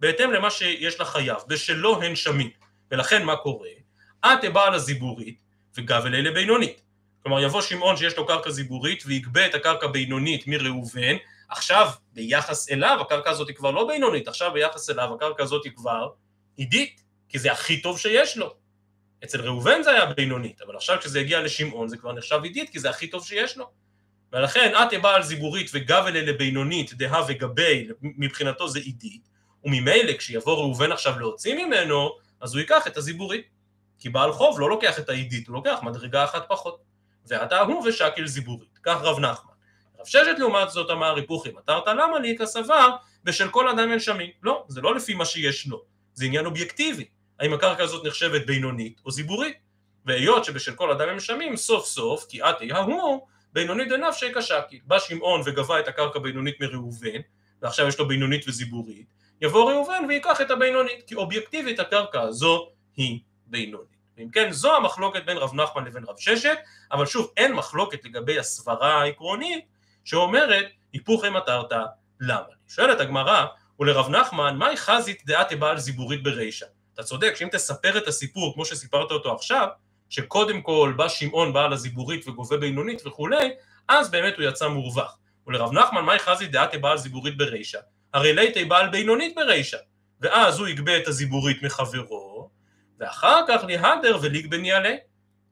בהתאם 0.00 0.32
למה 0.32 0.50
שיש 0.50 1.00
לחייב, 1.00 1.36
בשלו 1.48 2.02
הן 2.02 2.16
שמין. 2.16 2.50
ולכן 2.90 3.24
מה 3.24 3.36
קורה? 3.36 3.68
את 4.24 4.52
בעל 4.52 4.74
הזיבורית 4.74 5.38
וגב 5.76 6.06
אלה 6.06 6.30
בינונית. 6.30 6.80
כלומר, 7.22 7.40
יבוא 7.40 7.60
שמעון 7.60 7.96
שיש 7.96 8.16
לו 8.16 8.26
קרקע 8.26 8.50
זיבורית 8.50 9.02
ויגבה 9.06 9.46
את 9.46 9.54
הקרקע 9.54 9.86
בינונית 9.86 10.46
מראובן, 10.46 11.16
עכשיו 11.48 11.90
ביחס 12.12 12.70
אליו 12.70 12.98
הקרקע 13.00 13.30
הזאת 13.30 13.48
היא 13.48 13.56
כבר 13.56 13.70
לא 13.70 13.86
בינונית, 13.86 14.28
עכשיו 14.28 14.52
ביחס 14.52 14.90
אליו 14.90 15.14
הקרקע 15.14 15.42
הזאת 15.42 15.64
היא 15.64 15.72
כבר 15.76 16.08
עידית, 16.56 17.02
כי 17.28 17.38
זה 17.38 17.52
הכי 17.52 17.82
טוב 17.82 17.98
שיש 17.98 18.36
לו. 18.36 18.54
אצל 19.24 19.40
ראובן 19.40 19.82
זה 19.82 19.90
היה 19.90 20.06
בינונית, 20.06 20.62
אבל 20.62 20.76
עכשיו 20.76 20.96
כשזה 21.00 21.20
הגיע 21.20 21.42
לשמעון 21.42 21.88
זה 21.88 21.96
כבר 21.96 22.12
נחשב 22.12 22.40
עידית, 22.42 22.70
כי 22.70 22.78
זה 22.78 22.90
הכי 22.90 23.06
טוב 23.06 23.26
שיש 23.26 23.56
לו. 23.56 23.70
ולכן 24.32 24.72
את 24.82 25.00
בעל 25.02 25.22
זיבורית 25.22 25.70
וגב 25.74 26.04
אלה 26.06 26.20
לבינונית, 26.20 26.94
דהה 26.94 27.22
וגבי, 27.28 27.88
מבחינתו 28.02 28.68
זה 28.68 28.78
עידית, 28.78 29.28
וממילא 29.64 30.12
כשיבוא 30.12 30.54
ראובן 30.56 30.92
עכשיו 30.92 31.18
להוציא 31.18 31.54
ממנו, 31.54 32.10
אז 32.40 32.54
הוא 32.54 32.60
ייקח 32.60 32.86
את 32.86 32.96
הזיבורית. 32.96 33.54
כי 33.98 34.08
בעל 34.08 34.32
חוב 34.32 34.60
לא 34.60 34.68
לוקח 34.68 34.98
את 34.98 35.08
העידית, 35.08 35.48
הוא 35.48 35.54
לוקח 35.54 35.78
מדרגה 35.82 36.24
אחת 36.24 36.44
פחות. 36.48 36.80
ועתה 37.26 37.60
הוא 37.60 37.88
ושקל 37.88 38.26
זיבורית, 38.26 38.78
כך 38.82 38.96
רב 39.02 39.18
נחמן. 39.18 39.52
רב 39.98 40.06
ששת 40.06 40.38
לעומת 40.38 40.70
זאת 40.70 40.90
אמר 40.90 41.16
היפוכי, 41.16 41.50
מתרת 41.50 41.86
למה 41.86 42.18
לי 42.18 42.36
כסבר 42.38 42.96
בשל 43.24 43.48
כל 43.48 43.68
אדם 43.68 43.90
אין 43.90 44.00
שמין. 44.00 44.30
לא, 44.42 44.64
זה 44.68 44.80
לא 44.80 44.94
לפי 44.94 45.14
מה 45.14 45.24
שיש 45.24 45.66
לו, 45.66 45.82
זה 46.14 46.24
עניין 46.24 46.46
אובייקטיבי. 46.46 47.04
האם 47.40 47.52
הקרקע 47.52 47.82
הזאת 47.82 48.06
נחשבת 48.06 48.46
בינונית 48.46 49.00
או 49.04 49.10
זיבורית. 49.10 49.56
והיות 50.06 50.44
שבשל 50.44 50.74
כל 50.74 50.90
אדם 50.90 51.08
הם 51.08 51.20
שמים, 51.20 51.56
סוף 51.56 51.86
סוף, 51.86 52.26
כי 52.28 52.42
עתי 52.42 52.72
ההוא, 52.72 53.26
בינונית 53.52 53.88
דנפשי 53.88 54.26
כשקי. 54.34 54.80
בא 54.84 54.98
שמעון 54.98 55.40
וגבה 55.44 55.80
את 55.80 55.88
הקרקע 55.88 56.18
בינונית 56.18 56.60
מראובן, 56.60 57.20
ועכשיו 57.62 57.88
יש 57.88 57.98
לו 57.98 58.08
בינונית 58.08 58.48
וזיבורית, 58.48 59.06
יבוא 59.40 59.72
ראובן 59.72 60.04
ויקח 60.08 60.40
את 60.40 60.50
הבינונית, 60.50 61.02
כי 61.06 61.14
אובייקטיבית 61.14 61.80
הקרקע 61.80 62.20
הזו 62.20 62.68
היא 62.96 63.20
בינונית. 63.46 63.88
ואם 64.16 64.30
כן, 64.30 64.52
זו 64.52 64.76
המחלוקת 64.76 65.24
בין 65.24 65.36
רב 65.36 65.54
נחמן 65.54 65.84
לבין 65.84 66.04
רב 66.04 66.16
ששת, 66.18 66.58
אבל 66.92 67.06
שוב, 67.06 67.32
אין 67.36 67.52
מחלוקת 67.52 68.04
לגבי 68.04 68.38
הסברה 68.38 69.02
העקרונית 69.02 69.64
שאומרת, 70.04 70.66
היפוכי 70.92 71.28
מטרת 71.28 71.72
למה? 72.20 72.54
שואלת 72.68 73.00
הגמרא, 73.00 73.46
ולרב 73.80 74.08
נחמן, 74.08 74.56
מהי 74.56 74.76
חזית 74.76 75.22
דעת 75.26 75.52
בעל 75.52 75.78
זיבורית 75.78 76.22
ברישא? 76.22 76.66
אתה 76.94 77.02
צודק 77.02 77.34
שאם 77.36 77.48
תספר 77.52 77.98
את 77.98 78.08
הסיפור 78.08 78.54
כמו 78.54 78.64
שסיפרת 78.64 79.10
אותו 79.10 79.34
עכשיו, 79.34 79.68
שקודם 80.08 80.62
כל 80.62 80.94
בא 80.96 81.08
שמעון 81.08 81.52
בעל 81.52 81.72
הזיבורית 81.72 82.28
וגובה 82.28 82.56
בינונית 82.56 83.06
וכולי, 83.06 83.50
אז 83.88 84.10
באמת 84.10 84.36
הוא 84.36 84.44
יצא 84.44 84.68
מורווח. 84.68 85.18
ולרב 85.46 85.72
נחמן, 85.72 86.04
מהי 86.04 86.18
חזי 86.18 86.46
דעתי 86.46 86.78
בעל 86.78 86.98
זיבורית 86.98 87.38
ברישא? 87.38 87.78
הרי 88.14 88.32
ליתי 88.32 88.64
בעל 88.64 88.88
בינונית 88.88 89.34
ברישא. 89.36 89.76
ואז 90.20 90.58
הוא 90.58 90.68
יגבה 90.68 90.98
את 90.98 91.08
הזיבורית 91.08 91.62
מחברו, 91.62 92.50
ואחר 93.00 93.40
כך 93.48 93.64
ליהדר 93.64 94.18
וליג 94.22 94.50
בניאלה. 94.50 94.94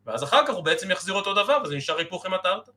ואז 0.07 0.25
אחר 0.25 0.47
כך 0.47 0.55
הוא 0.55 0.65
בעצם 0.65 0.91
יחזיר 0.91 1.15
אותו 1.15 1.35
דבר, 1.35 1.59
וזה 1.65 1.77
נשאר 1.77 1.99
היפוך 1.99 2.27
המטרת. 2.27 2.69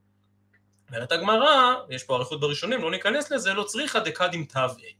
אומרת 0.89 1.11
הגמרא, 1.11 1.73
יש 1.89 2.03
פה 2.03 2.15
אריכות 2.15 2.39
בראשונים, 2.39 2.81
לא 2.81 2.91
ניכנס 2.91 3.31
לזה, 3.31 3.53
לא 3.53 3.63
צריכה 3.63 3.99
דקדים 3.99 4.45
תבעה. 4.45 4.91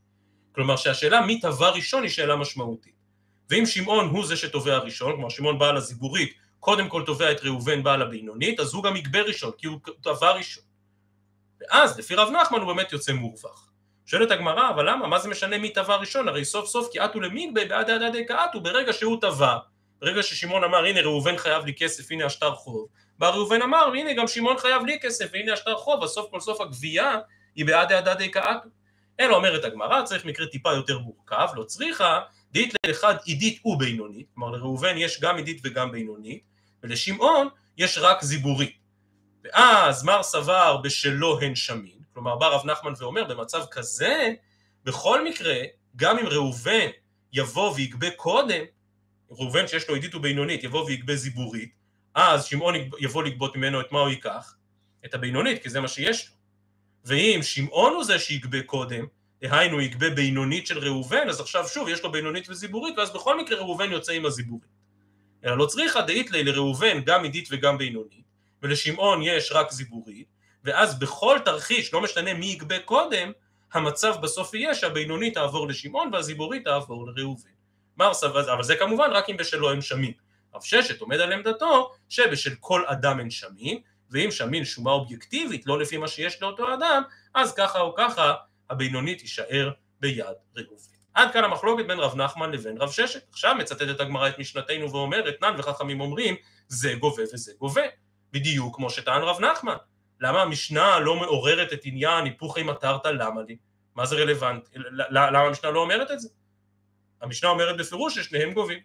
כלומר 0.51 0.75
שהשאלה 0.75 1.21
מי 1.21 1.39
תבע 1.39 1.69
ראשון 1.69 2.04
היא 2.04 2.12
שאלה 2.12 2.36
משמעותית. 2.36 2.94
ואם 3.49 3.65
שמעון 3.65 4.10
הוא 4.10 4.25
זה 4.25 4.38
שתובע 4.38 4.77
ראשון, 4.77 5.12
כלומר 5.12 5.29
שמעון 5.29 5.60
בעל 5.60 5.77
הזיבורית, 5.77 6.34
קודם 6.60 6.89
כל 6.89 7.03
תובע 7.05 7.31
את 7.31 7.43
ראובן 7.43 7.84
בעל 7.84 8.01
הבינונית, 8.01 8.60
אז 8.60 8.73
הוא 8.73 8.84
גם 8.84 8.95
יגבה 8.95 9.21
ראשון, 9.21 9.51
כי 9.58 9.67
הוא 9.67 9.79
תבע 10.01 10.31
ראשון. 10.31 10.63
ואז 11.62 11.99
לפי 11.99 12.15
רב 12.15 12.29
נחמן 12.31 12.60
הוא 12.60 12.73
באמת 12.73 12.93
יוצא 12.93 13.13
מורווח. 13.13 13.71
שואלת 14.05 14.31
הגמרא, 14.31 14.69
אבל 14.69 14.89
למה? 14.89 15.08
מה 15.08 15.19
זה 15.19 15.29
משנה 15.29 15.58
מי 15.58 15.69
תבע 15.69 15.95
ראשון? 15.95 16.27
הרי 16.27 16.45
סוף 16.45 16.67
סוף 16.67 16.88
כי 16.91 16.99
עטו 16.99 17.19
למיגבי 17.19 17.65
בעד 17.65 17.89
עד 17.89 18.03
עדי 18.03 18.27
כעטו, 18.27 18.62
ברגע 18.62 18.93
שהוא 18.93 19.21
תבע, 19.21 19.58
ברגע 20.01 20.23
ששמעון 20.23 20.63
אמר 20.63 20.86
הנה 20.86 21.01
ראובן 21.01 21.38
חייב 21.38 21.65
לי 21.65 21.73
כסף, 21.73 22.12
הנה 22.12 22.25
השטר 22.25 22.55
חוב, 22.55 22.88
בא 23.17 23.29
ראובן 23.29 23.62
אמר 23.62 23.91
הנה 23.93 24.13
גם 24.13 24.27
שמעון 24.27 24.58
חייב 24.58 24.86
לי 24.86 24.99
כסף, 25.01 25.29
והנה 25.34 25.53
השטר 25.53 25.75
חוב, 25.75 26.03
אז 26.03 26.10
סוף 26.10 26.31
כל 26.31 26.39
סוף 26.39 26.62
הגבייה 26.62 27.19
היא 27.55 27.65
בעד 27.65 27.91
עד 27.91 28.08
עדי 28.08 28.31
כעטו. 28.31 28.69
אלא 29.19 29.36
אומרת 29.36 29.65
הגמרא, 29.65 30.01
צריך 30.01 30.25
מקרה 30.25 30.47
טיפה 30.47 30.73
יותר 30.73 30.99
מורכב, 30.99 31.47
לא 31.55 31.63
צריכה, 31.63 32.19
דית 32.56 32.74
לאחד 32.88 33.15
עידית 33.26 33.65
ובינונית, 33.65 34.28
כלומר 34.34 34.52
לראובן 34.52 34.98
יש 34.98 35.22
גם 35.22 35.38
עידית 35.38 35.62
וגם 35.63 35.91
בינונית, 35.91 36.44
ולשמעון 36.84 37.48
יש 37.78 37.98
רק 37.98 38.24
זיבורית. 38.24 38.78
ואז 39.44 40.04
מר 40.04 40.24
סבר 40.24 40.78
בשלו 40.78 41.39
הן 41.39 41.56
שמין, 41.56 42.00
כלומר 42.13 42.36
בא 42.36 42.48
רב 42.48 42.65
נחמן 42.65 42.94
ואומר 43.00 43.24
במצב 43.24 43.63
כזה, 43.72 44.34
בכל 44.84 45.24
מקרה, 45.24 45.56
גם 45.96 46.18
אם 46.20 46.26
ראובן 46.26 46.88
יבוא 47.34 47.74
ויגבה 47.76 48.12
קודם, 48.12 48.63
ראובן 49.30 49.68
שיש 49.68 49.89
לו 49.89 49.96
עידית 49.96 50.15
ובינונית 50.15 50.63
יבוא 50.63 50.86
ויגבה 50.86 51.15
זיבורית, 51.15 51.72
אז 52.13 52.46
שמעון 52.46 52.76
יבוא 53.00 53.24
לגבות 53.24 53.56
ממנו 53.56 53.82
את 53.82 53.91
מה 53.91 54.00
הוא 54.00 54.10
ייקח? 54.10 54.56
את 55.06 55.13
הבינונית, 55.13 55.63
כי 55.63 55.70
זה 55.70 55.80
מה 55.80 55.88
שיש 55.88 56.30
לו. 56.30 56.36
ואם 57.06 57.39
שמעון 57.44 57.94
הוא 57.94 58.04
זה 58.04 58.20
שיגבה 58.20 58.63
קודם, 58.63 59.06
דהיינו 59.41 59.82
יגבה 59.82 60.10
בינונית 60.10 60.67
של 60.67 60.80
ראובן, 60.80 61.30
אז 61.30 61.39
עכשיו 61.39 61.67
שוב 61.67 61.89
יש 61.89 62.04
לו 62.04 62.12
בינונית 62.12 62.50
וזיבורית, 62.50 62.98
ואז 62.98 63.13
בכל 63.13 63.41
מקרה 63.41 63.58
ראובן 63.58 63.91
יוצא 63.91 64.13
עם 64.13 64.26
הזיבורית. 64.26 64.76
אלא 65.45 65.58
לא 65.58 65.65
צריכה 65.65 66.02
דאית 66.02 66.32
לי 66.32 66.43
לראובן 66.43 67.02
גם 67.06 67.24
עידית 67.24 67.48
וגם 67.52 67.78
בינונית, 67.78 68.26
ולשמעון 68.62 69.21
יש 69.24 69.52
רק 69.52 69.71
זיבורית, 69.71 70.28
ואז 70.63 71.00
בכל 71.00 71.38
תרחיש, 71.45 71.93
לא 71.93 72.02
משנה 72.02 72.34
מי 72.34 72.45
יגבה 72.45 72.80
קודם, 72.80 73.32
המצב 73.74 74.15
בסוף 74.21 74.54
יהיה 74.54 74.76
שהבינונית 74.76 75.34
תעבור 75.34 75.67
לשמעון 75.67 76.10
והזיבורית 76.13 76.63
תעבור 76.63 77.08
לראובן. 77.08 77.50
מר 77.98 78.13
סבא, 78.13 78.54
אבל 78.54 78.63
זה 78.63 78.76
כמובן 78.76 79.10
רק 79.12 79.30
אם 79.30 79.38
בשלו 79.38 79.71
הם 79.71 79.82
שמים. 79.82 80.13
רב 80.56 80.62
ששת 80.62 81.02
עומד 81.02 81.19
על 81.19 81.34
עמדתו 81.34 81.91
שבשל 82.10 82.56
כל 82.60 82.84
אדם 82.86 83.19
אין 83.19 83.30
שמין, 83.30 83.80
ואם 84.12 84.32
שמין 84.32 84.65
שומה 84.65 84.91
אובייקטיבית, 84.91 85.67
לא 85.67 85.80
לפי 85.80 85.98
מה 85.98 86.08
שיש 86.08 86.41
לאותו 86.41 86.74
אדם, 86.74 87.04
אז 87.34 87.54
ככה 87.54 87.80
או 87.80 87.95
ככה 87.98 88.34
הבינונית 88.69 89.19
תישאר 89.19 89.71
ביד 89.99 90.25
ראובן. 90.56 90.95
עד 91.13 91.34
כאן 91.34 91.43
המחלוקת 91.43 91.86
בין 91.88 91.99
רב 91.99 92.15
נחמן 92.15 92.51
לבין 92.51 92.78
רב 92.78 92.91
ששת. 92.91 93.21
עכשיו 93.32 93.56
מצטטת 93.56 93.99
הגמרא 93.99 94.30
את 94.30 94.39
משנתנו 94.39 94.91
ואומרת, 94.91 95.41
נן 95.41 95.56
וחכמים 95.58 96.01
אומרים, 96.01 96.36
זה 96.67 96.93
גובה 96.99 97.23
וזה 97.34 97.51
גובה. 97.60 97.82
בדיוק 98.32 98.75
כמו 98.75 98.89
שטען 98.89 99.21
רב 99.21 99.39
נחמן. 99.39 99.75
למה 100.21 100.41
המשנה 100.41 100.99
לא 100.99 101.15
מעוררת 101.15 101.73
את 101.73 101.80
עניין 101.84 102.25
היפוכי 102.25 102.63
מטרת 102.63 103.06
למה 103.06 103.41
לי? 103.41 103.58
מה 103.95 104.06
זה 104.06 104.15
רלוונטי? 104.15 104.80
למה 105.10 105.39
המשנה 105.39 105.71
לא 105.71 105.80
אומרת 105.80 106.12
את 106.12 106.19
זה? 106.19 106.30
המשנה 107.21 107.49
אומרת 107.49 107.78
בפירוש 107.78 108.19
ששניהם 108.19 108.54
גובים. 108.54 108.80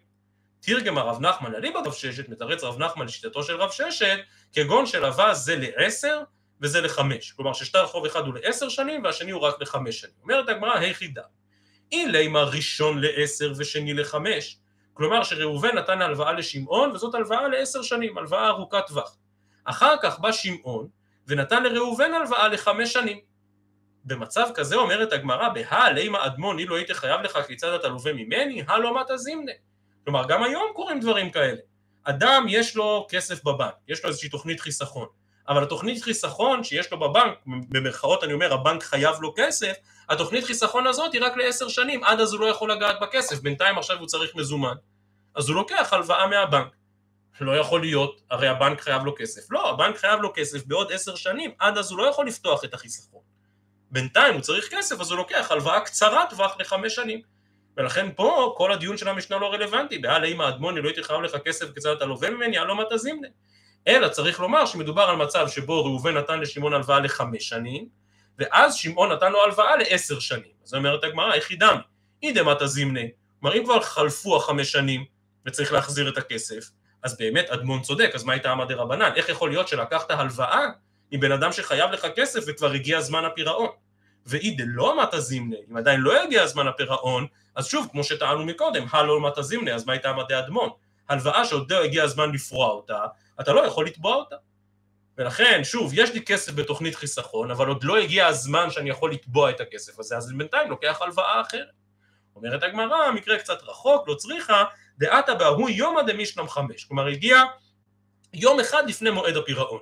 תרגם 0.61 0.99
הרב 0.99 1.21
נחמן 1.21 1.55
אליבא 1.55 1.79
רב 1.79 1.93
ששת, 1.93 2.29
מתרץ 2.29 2.65
רב 2.65 2.79
נחמן 2.79 3.07
לשיטתו 3.07 3.43
של 3.43 3.57
רב 3.57 3.71
ששת, 3.71 4.19
כגון 4.53 4.87
של 4.87 5.05
אבה 5.05 5.35
זה 5.35 5.57
לעשר 5.57 6.23
וזה 6.63 6.81
לחמש. 6.81 7.33
כלומר 7.33 7.53
ששטר 7.53 7.87
חוב 7.87 8.07
אחד 8.07 8.27
הוא 8.27 8.35
לעשר 8.35 8.69
שנים 8.69 9.05
והשני 9.05 9.31
הוא 9.31 9.41
רק 9.43 9.55
לחמש 9.61 10.01
שנים. 10.01 10.15
אומרת 10.23 10.49
הגמרא 10.49 10.79
היחידה. 10.79 11.23
אם 11.93 12.09
לימה 12.13 12.43
ראשון 12.43 13.01
לעשר 13.01 13.53
ושני 13.57 13.95
לחמש, 13.95 14.59
כלומר 14.95 15.23
שראובן 15.23 15.79
נתן 15.79 16.03
הלוואה 16.03 16.33
לשמעון 16.33 16.91
וזאת 16.91 17.15
הלוואה 17.15 17.49
לעשר 17.49 17.83
שנים, 17.83 18.19
הלוואה 18.19 18.49
ארוכת 18.49 18.87
טווח. 18.87 19.17
אחר 19.65 19.95
כך 20.03 20.19
בא 20.19 20.33
שמעון 20.33 20.89
ונתן 21.27 21.63
לראובן 21.63 22.15
הלוואה 22.15 22.49
לחמש 22.49 22.93
שנים. 22.93 23.19
במצב 24.05 24.49
כזה 24.55 24.77
אומרת 24.77 25.13
הגמרא, 25.13 25.49
בהא 25.49 25.91
לימה 25.91 26.27
אדמון 26.27 26.59
אילו 26.59 26.77
הייתי 26.77 26.95
חייב 26.95 27.21
לך 27.21 27.39
כיצד 27.47 27.69
אתה 27.69 27.89
לווה 27.89 28.13
ממני, 28.13 28.63
הלא 28.69 28.95
מה 28.95 29.03
תזימנה. 29.09 29.53
כלומר 30.05 30.29
גם 30.29 30.43
היום 30.43 30.73
קורים 30.75 31.01
דברים 31.01 31.31
כאלה. 31.31 31.61
אדם 32.05 32.47
יש 32.49 32.77
לו 32.77 33.07
כסף 33.11 33.45
בבנק, 33.45 33.75
יש 33.89 34.03
לו 34.05 34.09
איזושהי 34.09 34.29
תוכנית 34.29 34.61
חיסכון, 34.61 35.07
אבל 35.51 35.63
התוכנית 35.63 36.03
חיסכון 36.03 36.65
שיש 36.65 36.93
לו 36.93 36.99
בבנק, 36.99 37.35
במרכאות 37.47 38.25
אני 38.25 38.33
אומר 38.33 38.53
הבנק 38.53 38.83
חייב 38.83 39.17
לו 39.21 39.35
כסף, 39.37 39.73
התוכנית 40.09 40.45
חיסכון 40.45 40.87
הזאת 40.87 41.13
היא 41.13 41.23
רק 41.23 41.37
לעשר 41.37 41.69
שנים, 41.69 42.05
עד 42.05 42.21
אז 42.21 42.33
הוא 42.33 42.41
לא 42.41 42.47
יכול 42.47 42.73
לגעת 42.73 42.97
בכסף, 43.01 43.41
בינתיים 43.41 43.79
עכשיו 43.79 43.99
הוא 43.99 44.07
צריך 44.07 44.35
מזומן, 44.35 44.75
אז 45.35 45.49
הוא 45.49 45.57
לוקח 45.57 45.93
הלוואה 45.93 46.27
מהבנק. 46.27 46.77
לא 47.41 47.57
יכול 47.57 47.81
להיות, 47.81 48.21
הרי 48.31 48.49
הבנק 48.49 48.81
חייב 48.81 49.05
לו 49.05 49.15
כסף. 49.19 49.51
לא, 49.51 49.71
הבנק 49.71 49.97
חייב 49.97 50.21
לו 50.21 50.33
כסף 50.35 50.67
בעוד 50.67 50.93
עשר 50.93 51.15
שנים, 51.15 51.51
עד 51.59 51.79
אז 51.79 51.91
הוא 51.91 51.99
לא 51.99 52.05
יכול 52.09 52.27
לפתוח 52.27 52.65
את 52.65 52.75
החיסכון. 52.75 53.21
בינתיים 53.91 54.35
הוא 54.35 54.43
צריך 54.43 54.69
כסף, 54.71 55.01
אז 55.01 55.11
הוא 55.11 55.19
לוקח 55.19 55.51
הלוואה 55.51 55.81
קצרת 55.81 56.31
טווח 56.31 56.57
לחמש 56.61 56.95
שנים. 56.95 57.21
ולכן 57.77 58.07
פה 58.17 58.55
כל 58.57 58.73
הדיון 58.73 58.97
של 58.97 59.09
המשנה 59.09 59.39
לא 59.39 59.53
רלוונטי, 59.53 59.99
בהל 59.99 60.25
אימא 60.25 60.49
אדמוני 60.49 60.81
לא 60.83 60.89
הייתי 60.89 61.03
חייב 61.03 61.21
לך 61.21 61.37
כסף 61.45 61.75
כיצד 61.75 61.91
אתה 61.91 62.05
לווה 62.05 62.31
ממני, 62.31 62.59
הלא 62.59 62.77
מה 62.77 62.83
תזימנה. 62.91 63.29
אלא 63.89 64.09
צריך 64.09 64.41
לומר 64.41 64.67
שמדובר 64.67 65.03
על 65.03 65.17
מצב 65.17 65.49
שבו 65.49 65.85
ראובן 65.85 66.17
נתן 66.17 66.41
לשמעון 66.41 66.75
הלוואה 66.75 67.01
לחמש 67.01 67.49
שנים, 67.49 67.89
ואז 68.39 68.75
שמעון 68.75 69.13
נתן 69.13 69.33
לו 69.33 69.43
הלוואה 69.43 69.77
לעשר 69.77 70.19
שנים. 70.19 70.53
אז 70.65 70.75
אומרת 70.75 71.05
הגמרא, 71.05 71.35
איך 71.35 71.51
ידמי? 71.51 71.81
אידא 72.23 72.43
מה 72.43 72.55
תזימנה. 72.55 73.01
כלומר 73.41 73.57
אם 73.57 73.65
כבר 73.65 73.81
חלפו 73.81 74.37
החמש 74.37 74.73
שנים 74.73 75.05
וצריך 75.47 75.73
להחזיר 75.73 76.09
את 76.09 76.19
הכסף, 76.19 76.71
אז 77.03 77.17
באמת 77.19 77.51
אדמון 77.51 77.83
צודק, 77.83 78.11
אז 78.15 78.25
מה 78.25 78.33
הייתה 78.33 78.51
עמדי 78.51 78.75
רבנן? 78.75 79.11
איך 79.17 79.29
יכול 79.29 79.51
להיות 79.51 79.69
שלקחת 79.69 80.11
הלוואה 80.11 80.67
מבן 81.13 81.33
אדם 81.33 81.53
שחייב 81.53 81.91
לך 81.91 82.07
כסף 82.17 82.41
וכבר 82.47 82.71
הגיע 82.71 83.01
זמן 83.01 83.25
הפירעון? 83.25 83.69
ואי 84.27 84.51
דלא 84.51 85.03
מטה 85.03 85.21
זימנה, 85.21 85.57
אם 85.71 85.77
עדיין 85.77 86.01
לא 86.01 86.23
הגיע 86.23 86.47
זמן 86.47 86.67
הפירעון, 86.67 87.27
אז 87.55 87.67
שוב, 87.67 87.89
כמו 87.93 88.05
שטענו 88.05 88.45
מקודם, 88.45 88.87
הלא 88.91 89.21
מטה 89.21 89.43
זימנה, 89.43 89.75
אז 89.75 89.87
מה 89.87 89.93
הייתה 89.93 90.11
עמדי 90.11 90.39
אדמון? 90.39 90.71
הלוואה 91.09 91.45
שעוד 91.45 91.73
לא 91.73 91.85
הגיע 91.85 92.05
הזמן 92.05 92.33
לפרוע 92.33 92.69
אותה, 92.69 93.05
אתה 93.41 93.53
לא 93.53 93.61
יכול 93.61 93.87
לתבוע 93.87 94.15
אותה. 94.15 94.37
ולכן, 95.19 95.61
שוב, 95.65 95.93
יש 95.95 96.11
לי 96.11 96.25
כסף 96.25 96.53
בתוכנית 96.53 96.95
חיסכון, 96.95 97.51
אבל 97.51 97.69
עוד 97.69 97.85
לא 97.85 97.99
הגיע 97.99 98.27
הזמן 98.27 98.71
שאני 98.71 98.91
יכול 98.91 99.13
לתבוע 99.13 99.51
את 99.51 99.61
הכסף 99.61 99.99
הזה, 99.99 100.17
אז 100.17 100.33
בינתיים 100.33 100.71
לוקח 100.71 100.99
הלוואה 101.03 101.41
אחרת. 101.41 101.69
אומרת 102.37 102.63
הגמרא, 102.63 103.11
מקרה 103.11 103.39
קצת 103.39 103.63
רחוק, 103.63 104.09
לא 104.09 104.15
צריכה, 104.15 104.65
דעתה 104.99 105.35
בהוא 105.35 105.71
יומא 105.71 106.03
דמישלם 106.03 106.49
חמש. 106.49 106.85
כלומר, 106.85 107.07
הגיע 107.07 107.43
יום 108.35 108.61
אחד 108.61 108.89
לפני 108.89 109.11
מועד 109.11 109.37
הפירעון. 109.37 109.81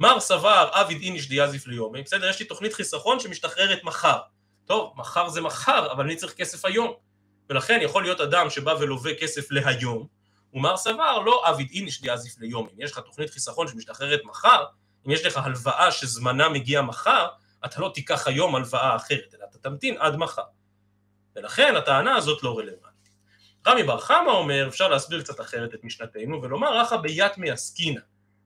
מר 0.00 0.20
סבר 0.20 0.68
אביד 0.72 1.02
איניש 1.02 1.28
דיאזיף 1.28 1.66
ליומי, 1.66 2.02
בסדר, 2.02 2.28
יש 2.28 2.40
לי 2.40 2.46
תוכנית 2.46 2.74
חיסכון 2.74 3.20
שמשתחררת 3.20 3.84
מחר. 3.84 4.18
טוב, 4.64 4.92
מחר 4.96 5.28
זה 5.28 5.40
מחר, 5.40 5.92
אבל 5.92 6.04
אני 6.04 6.16
צריך 6.16 6.34
כסף 6.34 6.64
היום. 6.64 6.92
ולכן 7.50 7.78
יכול 7.82 8.02
להיות 8.02 8.20
אדם 8.20 8.50
שבא 8.50 8.74
ולווה 8.80 9.14
כסף 9.14 9.50
להיום, 9.50 10.06
ומר 10.54 10.76
סבר 10.76 11.18
לא 11.18 11.50
אביד 11.50 11.68
איניש 11.72 12.00
דיאזיף 12.00 12.38
ליומי. 12.38 12.70
אם 12.76 12.80
יש 12.80 12.92
לך 12.92 12.98
תוכנית 12.98 13.30
חיסכון 13.30 13.68
שמשתחררת 13.68 14.20
מחר, 14.24 14.64
אם 15.06 15.10
יש 15.10 15.26
לך 15.26 15.36
הלוואה 15.36 15.92
שזמנה 15.92 16.48
מגיע 16.48 16.82
מחר, 16.82 17.26
אתה 17.64 17.80
לא 17.80 17.90
תיקח 17.94 18.26
היום 18.26 18.54
הלוואה 18.54 18.96
אחרת, 18.96 19.34
אלא 19.34 19.44
אתה 19.50 19.58
תמתין 19.58 19.96
עד 19.98 20.16
מחר. 20.16 20.42
ולכן 21.36 21.76
הטענה 21.76 22.16
הזאת 22.16 22.42
לא 22.42 22.58
רלוונטית. 22.58 22.88
רמי 23.66 23.82
בר 23.82 24.00
חמא 24.00 24.30
אומר, 24.30 24.68
אפשר 24.68 24.88
להסביר 24.88 25.22
קצת 25.22 25.40
אחרת 25.40 25.74
את 25.74 25.84
משנתנו, 25.84 26.42
ולומר 26.42 26.82
אחא 26.82 26.96
ביתמי 26.96 27.50
עסקינא, 27.50 28.00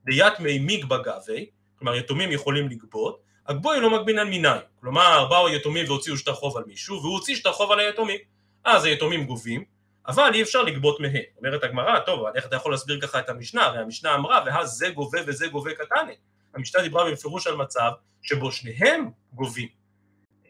ביתמי 0.04 0.58
מיגבא 0.58 0.96
גבי, 0.96 1.50
כלומר 1.78 1.94
יתומים 1.94 2.32
יכולים 2.32 2.68
לגבות, 2.68 3.22
הגבוי 3.46 3.80
לא 3.80 3.90
מגבינן 3.90 4.30
מניין, 4.30 4.58
כלומר 4.80 5.26
באו 5.30 5.46
היתומים 5.46 5.86
והוציאו 5.86 6.16
שטר 6.16 6.34
חוב 6.34 6.56
על 6.56 6.64
מישהו, 6.66 7.00
והוא 7.02 7.12
הוציא 7.12 7.36
שטר 7.36 7.52
חוב 7.52 7.72
על 7.72 7.78
היתומים, 7.78 8.18
אז 8.64 8.84
היתומים 8.84 9.26
גובים, 9.26 9.64
אבל 10.06 10.30
אי 10.34 10.42
אפשר 10.42 10.62
לגבות 10.62 11.00
מהם. 11.00 11.22
אומרת 11.38 11.64
הגמרא, 11.64 11.98
טוב, 11.98 12.20
אבל 12.20 12.30
איך 12.34 12.46
אתה 12.46 12.56
יכול 12.56 12.72
להסביר 12.72 13.00
ככה 13.00 13.18
את 13.18 13.28
המשנה? 13.28 13.64
הרי 13.64 13.78
המשנה 13.78 14.14
אמרה, 14.14 14.42
ואז 14.46 14.70
זה 14.70 14.90
גובה 14.90 15.18
וזה 15.26 15.46
גובה 15.46 15.74
קטני. 15.74 16.14
המשנה 16.54 16.82
דיברה 16.82 17.10
בפירוש 17.10 17.46
על 17.46 17.56
מצב 17.56 17.90
שבו 18.22 18.52
שניהם 18.52 19.10
גובים. 19.32 19.68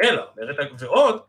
אלא, 0.03 0.23
אומרת, 0.37 0.57
ועוד, 0.79 1.23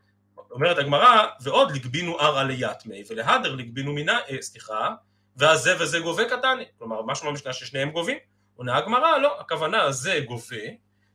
אומרת 0.52 0.78
הגמרא, 0.78 1.26
ועוד 1.42 1.72
לגבינו 1.72 2.20
ערא 2.20 2.44
ליתמי, 2.44 3.04
ולהדר 3.10 3.56
לגבינו 3.56 3.94
מינה, 3.94 4.20
אה, 4.30 4.42
סליחה, 4.42 4.96
ואז 5.38 5.62
זה 5.62 5.76
וזה 5.80 6.00
גובה 6.00 6.26
קטני. 6.26 6.64
כלומר, 6.78 7.02
משהו 7.02 7.30
במשנה 7.30 7.54
ששניהם 7.54 7.90
גובים. 7.90 8.18
עונה 8.56 8.78
הגמרא, 8.78 9.18
לא, 9.18 9.40
הכוונה 9.40 9.92
זה 9.92 10.20
גובה, 10.28 10.66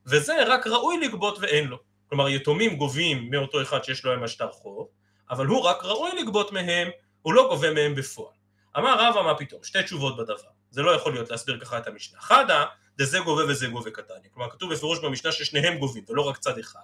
וזה 0.07 0.45
רק 0.47 0.67
ראוי 0.67 1.01
לגבות 1.01 1.39
ואין 1.41 1.69
לו. 1.69 1.79
כלומר, 2.09 2.29
יתומים 2.29 2.77
גובים 2.77 3.31
מאותו 3.31 3.63
אחד 3.63 3.85
שיש 3.85 4.05
לו 4.05 4.13
עם 4.13 4.23
השטר 4.23 4.53
חוב, 4.53 4.89
אבל 5.31 5.47
הוא 5.47 5.61
רק 5.61 5.85
ראוי 5.85 6.11
לגבות 6.23 6.53
מהם, 6.53 6.89
הוא 7.23 7.35
לא 7.35 7.49
גובה 7.49 7.71
מהם 7.71 7.95
בפועל. 7.95 8.35
אמר 8.79 9.09
רבא, 9.09 9.23
מה 9.23 9.35
פתאום? 9.35 9.65
שתי 9.65 9.83
תשובות 9.83 10.17
בדבר. 10.17 10.49
זה 10.71 10.83
לא 10.83 10.91
יכול 10.91 11.13
להיות 11.13 11.31
להסביר 11.31 11.61
ככה 11.61 11.79
את 11.79 11.87
המשנה. 11.87 12.21
חדה, 12.21 12.65
דזה 12.99 13.19
גובה 13.19 13.43
וזה 13.49 13.67
גובה 13.67 13.91
קטני. 13.91 14.29
כלומר, 14.35 14.51
כתוב 14.51 14.73
בפירוש 14.73 14.99
במשנה 14.99 15.33
ששניהם 15.33 15.79
גובים, 15.79 16.05
ולא 16.09 16.23
רק 16.23 16.37
צד 16.39 16.59
אחד. 16.59 16.81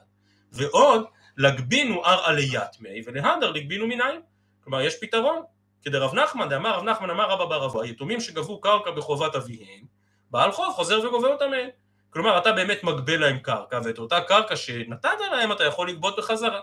ועוד, 0.53 1.05
לגבינו 1.37 2.05
אר 2.05 2.25
עליית 2.25 2.81
מי 2.81 3.03
ולהדר 3.07 3.51
לגבינו 3.51 3.87
מנין. 3.87 4.21
כלומר 4.65 4.81
יש 4.81 4.95
פתרון. 5.01 5.43
כדרב 5.85 6.15
נחמן, 6.15 6.49
דאמר 6.49 6.79
רב 6.79 6.85
נחמן 6.85 7.11
אמר 7.11 7.31
רבא 7.31 7.45
בר 7.45 7.67
אבו, 7.67 7.83
היתומים 7.83 8.21
שגבו 8.21 8.61
קרקע 8.61 8.91
בחובת 8.91 9.35
אביהם, 9.35 9.85
בעל 10.31 10.53
חוב 10.53 10.75
חוזר 10.75 11.09
וגובה 11.09 11.29
אותם 11.29 11.51
מהם. 11.51 11.69
כלומר 12.11 12.39
אתה 12.39 12.53
באמת 12.53 12.85
מגבה 12.85 13.17
להם 13.17 13.39
קרקע 13.39 13.81
ואת 13.85 13.99
אותה 13.99 14.21
קרקע 14.21 14.57
שנתת 14.57 15.09
להם 15.33 15.53
אתה 15.53 15.65
יכול 15.65 15.89
לגבות 15.89 16.19
בחזרה. 16.19 16.61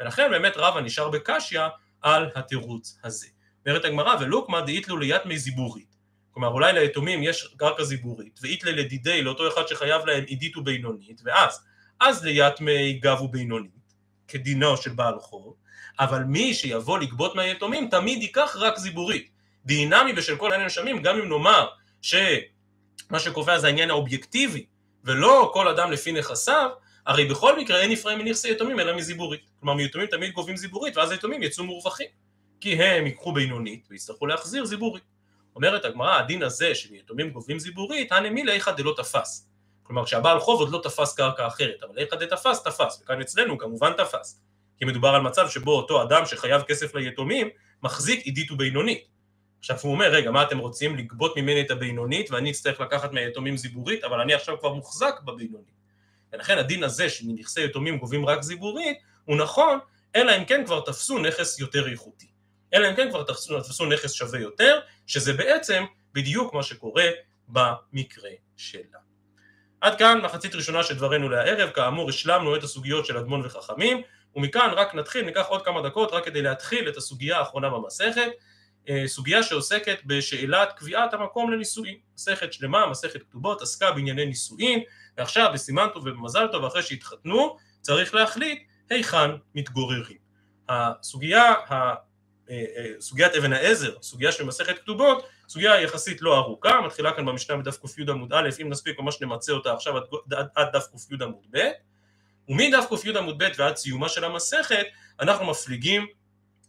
ולכן 0.00 0.30
באמת 0.30 0.52
רבא 0.56 0.80
נשאר 0.80 1.08
בקשיא 1.08 1.60
על 2.02 2.30
התירוץ 2.34 2.98
הזה. 3.04 3.26
אומרת 3.66 3.84
הגמרא 3.84 4.14
ולוקמא 4.20 4.60
דאית 4.60 4.88
לו 4.88 4.96
ליית 4.96 5.26
מי 5.26 5.38
זיבורית. 5.38 5.96
כלומר 6.30 6.48
אולי 6.48 6.72
ליתומים 6.72 7.22
יש 7.22 7.54
קרקע 7.56 7.84
זיבורית 7.84 8.40
ואית 8.42 8.64
לדידי 8.64 9.22
לאותו 9.22 9.48
אחד 9.48 9.66
שחייב 9.66 10.06
להם 10.06 10.24
עידית 10.24 10.56
ובינונית 10.56 11.20
ואז 11.24 11.64
אז 12.00 12.24
ליית 12.24 12.60
מי 12.60 12.92
גב 12.92 13.20
ובינונית 13.20 13.94
כדינו 14.28 14.76
של 14.76 14.90
בעל 14.90 15.18
חוב 15.20 15.54
אבל 16.00 16.22
מי 16.24 16.54
שיבוא 16.54 16.98
לגבות 16.98 17.34
מהיתומים 17.34 17.88
תמיד 17.90 18.22
ייקח 18.22 18.56
רק 18.60 18.78
זיבורית. 18.78 19.30
דינמי 19.64 20.12
ושל 20.16 20.36
כל 20.36 20.46
העניין 20.46 20.62
הנשמים 20.62 21.02
גם 21.02 21.18
אם 21.18 21.28
נאמר 21.28 21.68
שמה 22.02 23.18
שקובע 23.18 23.58
זה 23.58 23.66
העניין 23.66 23.90
האובייקטיבי 23.90 24.66
ולא 25.04 25.50
כל 25.54 25.68
אדם 25.68 25.92
לפי 25.92 26.12
נכסיו 26.12 26.70
הרי 27.08 27.24
בכל 27.24 27.58
מקרה 27.58 27.80
אין 27.80 27.90
נפרעים 27.90 28.18
מנכסי 28.18 28.50
יתומים 28.50 28.80
אלא 28.80 28.96
מזיבורית. 28.96 29.40
כלומר 29.60 29.74
מיתומים 29.74 30.06
תמיד 30.06 30.32
גובים 30.32 30.56
זיבורית 30.56 30.96
ואז 30.96 31.10
היתומים 31.10 31.42
יצאו 31.42 31.64
מורווחים. 31.64 32.06
כי 32.60 32.82
הם 32.82 33.06
ייקחו 33.06 33.32
בינונית 33.32 33.86
ויצטרכו 33.90 34.26
להחזיר 34.26 34.64
זיבורית. 34.64 35.02
אומרת 35.56 35.84
הגמרא, 35.84 36.18
הדין 36.18 36.42
הזה 36.42 36.74
שמיתומים 36.74 37.30
גובים 37.30 37.58
זיבורית, 37.58 38.12
הנמילה 38.12 38.52
איכא 38.52 38.72
דלא 38.72 38.94
תפס. 38.96 39.48
כלומר 39.82 40.04
כשהבעל 40.04 40.40
חוב 40.40 40.60
עוד 40.60 40.70
לא 40.70 40.80
תפס 40.82 41.14
קרקע 41.14 41.46
אחרת, 41.46 41.82
אבל 41.82 41.98
איכא 41.98 42.16
דתפס 42.16 42.62
תפס, 42.62 43.00
וכאן 43.02 43.20
אצלנו 43.20 43.58
כמובן 43.58 43.92
תפס. 43.92 44.40
כי 44.78 44.84
מדובר 44.84 45.08
על 45.08 45.20
מצב 45.20 45.48
שבו 45.48 45.76
אותו 45.76 46.02
אדם 46.02 46.26
שחייב 46.26 46.62
כסף 46.62 46.94
ליתומים, 46.94 47.48
מחזיק 47.82 48.20
עידית 48.20 48.50
ובינונית. 48.50 49.04
עכשיו 49.58 49.76
הוא 49.82 49.92
אומר, 49.92 50.06
רגע, 50.06 50.30
מה 50.30 50.42
אתם 50.42 50.58
רוצים? 50.58 50.96
לגבות 50.96 51.36
ממני 51.36 51.60
את 51.60 51.70
הבינונית 51.70 52.30
ואני 52.30 52.50
אצטרך 52.50 52.80
לקחת 52.80 53.12
מהיתומים 53.12 53.56
זיבורית, 53.56 54.04
אבל 54.04 54.20
אני 54.20 54.34
עכשיו 54.34 54.58
כבר 54.60 54.74
מוחזק 54.74 55.14
בבינונית. 55.24 55.77
ולכן 56.32 56.58
הדין 56.58 56.84
הזה 56.84 57.08
שמנכסי 57.08 57.64
יתומים 57.64 57.98
גובים 57.98 58.26
רק 58.26 58.42
זיבורית, 58.42 58.98
הוא 59.24 59.36
נכון, 59.36 59.78
אלא 60.16 60.36
אם 60.36 60.44
כן 60.44 60.62
כבר 60.66 60.80
תפסו 60.80 61.18
נכס 61.18 61.60
יותר 61.60 61.88
איכותי. 61.88 62.26
אלא 62.74 62.88
אם 62.90 62.96
כן 62.96 63.10
כבר 63.10 63.22
תפסו, 63.22 63.60
תפסו 63.60 63.86
נכס 63.86 64.12
שווה 64.12 64.40
יותר, 64.40 64.80
שזה 65.06 65.32
בעצם 65.32 65.84
בדיוק 66.12 66.54
מה 66.54 66.62
שקורה 66.62 67.10
במקרה 67.48 68.30
שלה. 68.56 68.98
עד 69.80 69.98
כאן 69.98 70.20
מחצית 70.20 70.54
ראשונה 70.54 70.82
של 70.82 70.94
דברינו 70.94 71.28
להערב, 71.28 71.70
כאמור 71.70 72.08
השלמנו 72.08 72.56
את 72.56 72.62
הסוגיות 72.62 73.06
של 73.06 73.16
אדמון 73.16 73.46
וחכמים, 73.46 74.02
ומכאן 74.36 74.70
רק 74.76 74.94
נתחיל, 74.94 75.24
ניקח 75.24 75.46
עוד 75.46 75.64
כמה 75.64 75.82
דקות 75.82 76.12
רק 76.12 76.24
כדי 76.24 76.42
להתחיל 76.42 76.88
את 76.88 76.96
הסוגיה 76.96 77.38
האחרונה 77.38 77.70
במסכת, 77.70 78.28
סוגיה 79.06 79.42
שעוסקת 79.42 79.98
בשאלת 80.06 80.72
קביעת 80.76 81.14
המקום 81.14 81.52
לנישואין. 81.52 81.96
מסכת 82.14 82.52
שלמה, 82.52 82.86
מסכת 82.86 83.22
כתובות, 83.22 83.62
עסקה 83.62 83.92
בענייני 83.92 84.26
נישואין, 84.26 84.80
ועכשיו 85.18 85.50
בסימן 85.54 85.86
טוב 85.94 86.06
ובמזל 86.06 86.46
טוב, 86.52 86.64
אחרי 86.64 86.82
שהתחתנו, 86.82 87.56
צריך 87.80 88.14
להחליט 88.14 88.62
היכן 88.90 89.30
מתגוררים. 89.54 90.16
הסוגיה, 90.68 91.54
סוגיית 93.00 93.34
אבן 93.34 93.52
העזר, 93.52 93.94
סוגיה 94.02 94.32
של 94.32 94.44
מסכת 94.44 94.78
כתובות, 94.78 95.26
סוגיה 95.48 95.80
יחסית 95.80 96.22
לא 96.22 96.36
ארוכה, 96.36 96.80
מתחילה 96.80 97.12
כאן 97.12 97.26
במשנה 97.26 97.56
בדף 97.56 97.76
ק"י 97.76 98.02
עמוד 98.08 98.32
א', 98.32 98.48
אם 98.62 98.68
נספיק 98.68 99.00
ממש 99.00 99.22
נמצה 99.22 99.52
אותה 99.52 99.72
עכשיו 99.72 99.96
עד, 99.96 100.02
עד, 100.32 100.48
עד 100.54 100.68
דף 100.72 100.86
ק"י 100.86 101.14
עמוד 101.20 101.46
ב', 101.50 101.58
ומדף 102.48 102.84
ק"י 102.88 103.18
עמוד 103.18 103.42
ב' 103.42 103.48
ועד 103.58 103.76
סיומה 103.76 104.08
של 104.08 104.24
המסכת, 104.24 104.86
אנחנו 105.20 105.46
מפליגים 105.46 106.06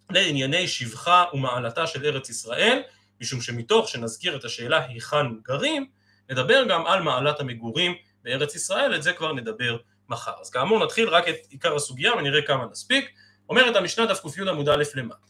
לענייני 0.09 0.67
שבחה 0.67 1.25
ומעלתה 1.33 1.88
של 1.88 2.05
ארץ 2.05 2.29
ישראל, 2.29 2.81
משום 3.21 3.41
שמתוך 3.41 3.89
שנזכיר 3.89 4.35
את 4.35 4.45
השאלה 4.45 4.85
היכן 4.85 5.25
גרים, 5.41 5.89
נדבר 6.29 6.63
גם 6.69 6.85
על 6.85 7.01
מעלת 7.01 7.39
המגורים 7.39 7.95
בארץ 8.23 8.55
ישראל, 8.55 8.95
את 8.95 9.03
זה 9.03 9.13
כבר 9.13 9.34
נדבר 9.34 9.77
מחר. 10.10 10.34
אז 10.41 10.49
כאמור 10.49 10.86
נתחיל 10.86 11.10
רק 11.10 11.29
את 11.29 11.36
עיקר 11.49 11.75
הסוגיה 11.75 12.13
ונראה 12.13 12.41
כמה 12.41 12.65
נספיק. 12.71 13.12
אומרת 13.49 13.75
המשנה 13.75 14.05
דף 14.05 14.19
ק"י 14.19 14.49
עמוד 14.49 14.69
א' 14.69 14.84
למטה. 14.95 15.27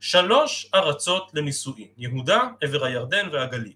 שלוש 0.00 0.70
ארצות 0.74 1.30
לנישואין, 1.34 1.88
יהודה, 1.96 2.40
עבר 2.60 2.84
הירדן 2.84 3.28
והגליל. 3.32 3.72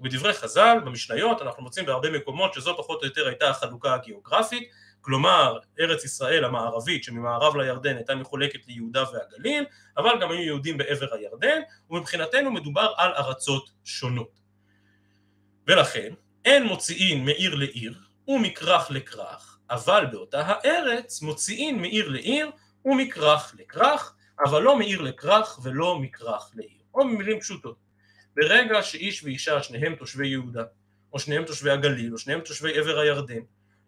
ובדברי 0.00 0.32
חז"ל, 0.32 0.78
במשניות, 0.84 1.42
אנחנו 1.42 1.62
מוצאים 1.62 1.86
בהרבה 1.86 2.10
מקומות 2.10 2.54
שזו 2.54 2.76
פחות 2.78 3.02
או 3.02 3.06
יותר 3.06 3.26
הייתה 3.26 3.50
החלוקה 3.50 3.94
הגיאוגרפית, 3.94 4.70
כלומר 5.00 5.58
ארץ 5.80 6.04
ישראל 6.04 6.44
המערבית 6.44 7.04
שממערב 7.04 7.56
לירדן 7.56 7.96
הייתה 7.96 8.14
מחולקת 8.14 8.66
ליהודה 8.66 9.04
והגליל, 9.12 9.64
אבל 9.96 10.10
גם 10.20 10.30
היו 10.30 10.42
יהודים 10.42 10.78
בעבר 10.78 11.14
הירדן, 11.14 11.60
ומבחינתנו 11.90 12.50
מדובר 12.50 12.94
על 12.96 13.12
ארצות 13.12 13.70
שונות. 13.84 14.40
ולכן 15.66 16.12
אין 16.46 16.66
מוציאין 16.66 17.24
מעיר 17.24 17.54
לעיר 17.54 17.94
ומכרך 18.28 18.90
לכרך, 18.90 19.58
אבל 19.70 20.06
באותה 20.12 20.42
הארץ 20.46 21.22
מוציאין 21.22 21.80
מעיר 21.80 22.08
לעיר 22.08 22.50
ומכרך 22.84 23.54
לכרך, 23.58 24.14
אבל 24.46 24.62
לא 24.62 24.76
מעיר 24.76 25.02
לכרך 25.02 25.58
ולא 25.62 25.98
מכרך 25.98 26.50
לעיר. 26.54 26.82
או 26.94 27.04
במילים 27.04 27.40
פשוטות, 27.40 27.76
ברגע 28.36 28.82
שאיש 28.82 29.24
ואישה 29.24 29.62
שניהם 29.62 29.94
תושבי 29.94 30.28
יהודה, 30.28 30.64
או 31.12 31.18
שניהם 31.18 31.44
תושבי 31.44 31.70
הגליל, 31.70 32.12
או 32.12 32.18
שניהם 32.18 32.40
תושבי 32.40 32.78
עבר 32.78 32.98
הירדן, 32.98 33.40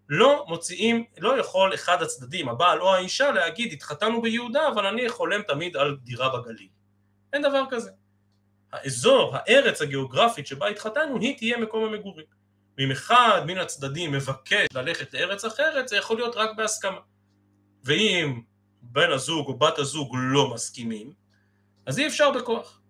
לא 0.08 0.44
מוציאים, 0.48 1.04
לא 1.18 1.38
יכול 1.38 1.74
אחד 1.74 2.02
הצדדים, 2.02 2.48
הבעל 2.48 2.80
או 2.80 2.94
האישה, 2.94 3.30
להגיד 3.30 3.72
התחתנו 3.72 4.22
ביהודה 4.22 4.68
אבל 4.68 4.86
אני 4.86 5.08
חולם 5.08 5.42
תמיד 5.42 5.76
על 5.76 5.96
דירה 6.02 6.38
בגליל. 6.38 6.68
אין 7.32 7.42
דבר 7.42 7.64
כזה. 7.70 7.90
האזור, 8.72 9.36
הארץ 9.36 9.82
הגיאוגרפית 9.82 10.46
שבה 10.46 10.68
התחתנו, 10.68 11.18
היא 11.20 11.36
תהיה 11.36 11.58
מקום 11.58 11.84
המגורים. 11.84 12.37
ואם 12.78 12.90
אחד 12.90 13.42
מן 13.46 13.58
הצדדים 13.58 14.12
מבקש 14.12 14.66
ללכת 14.74 15.14
לארץ 15.14 15.44
אחרת, 15.44 15.88
זה 15.88 15.96
יכול 15.96 16.16
להיות 16.16 16.36
רק 16.36 16.50
בהסכמה. 16.56 17.00
ואם 17.84 18.40
בן 18.82 19.12
הזוג 19.12 19.46
או 19.48 19.58
בת 19.58 19.78
הזוג 19.78 20.16
לא 20.18 20.54
מסכימים, 20.54 21.12
אז 21.86 21.98
אי 21.98 22.06
אפשר 22.06 22.30
בכוח. 22.30 22.80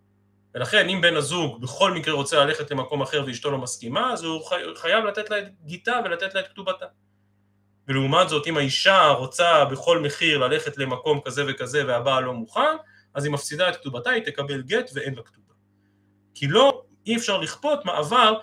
ולכן 0.55 0.89
אם 0.89 1.01
בן 1.01 1.17
הזוג 1.17 1.63
בכל 1.63 1.93
מקרה 1.93 2.15
רוצה 2.15 2.45
ללכת 2.45 2.71
למקום 2.71 3.03
אחר 3.03 3.25
ואשתו 3.27 3.51
לא 3.51 3.59
מסכימה, 3.59 4.13
אז 4.13 4.25
הוא 4.25 4.43
חייב 4.77 5.05
לתת 5.05 5.31
לה 5.31 5.39
את 5.39 5.45
גיתה 5.65 6.01
ולתת 6.05 6.35
לה 6.35 6.41
את 6.41 6.49
כתובתה. 6.49 6.87
ולעומת 7.89 8.29
זאת 8.29 8.47
אם 8.47 8.57
האישה 8.57 9.09
רוצה 9.09 9.65
בכל 9.65 9.99
מחיר 9.99 10.39
ללכת 10.39 10.79
למקום 10.79 11.21
כזה 11.25 11.45
וכזה 11.49 11.87
והבעל 11.87 12.25
לא 12.25 12.35
מוכן, 12.35 12.77
אז 13.15 13.25
היא 13.25 13.33
מפסידה 13.33 13.69
את 13.69 13.77
כתובתה, 13.77 14.11
היא 14.11 14.23
תקבל 14.25 14.63
גט 14.63 14.91
ואין 14.95 15.15
לה 15.15 15.23
כתובה. 15.23 15.55
כי 16.35 16.47
לא, 16.49 16.83
אי 17.07 17.17
אפשר 17.17 17.39
לכפות 17.39 17.85
מעבר 17.85 18.39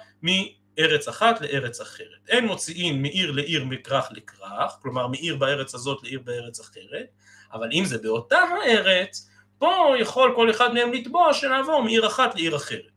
מארץ 0.79 1.07
אחת 1.07 1.41
לארץ 1.41 1.81
אחרת. 1.81 2.29
אין 2.29 2.47
מוציאים 2.47 3.01
מעיר 3.01 3.31
לעיר 3.31 3.65
מכרך 3.65 4.07
לכרך, 4.11 4.71
כלומר 4.81 5.07
מעיר 5.07 5.35
בארץ 5.35 5.75
הזאת 5.75 6.03
לעיר 6.03 6.19
בארץ 6.23 6.59
אחרת, 6.59 7.05
אבל 7.53 7.69
אם 7.73 7.85
זה 7.85 7.97
באותה 7.97 8.38
הארץ, 8.38 9.29
פה 9.57 9.93
יכול 9.99 10.33
כל 10.35 10.49
אחד 10.51 10.73
מהם 10.73 10.93
לתבוע 10.93 11.33
שנעבור 11.33 11.83
מעיר 11.83 12.07
אחת 12.07 12.35
לעיר 12.35 12.55
אחרת. 12.55 12.91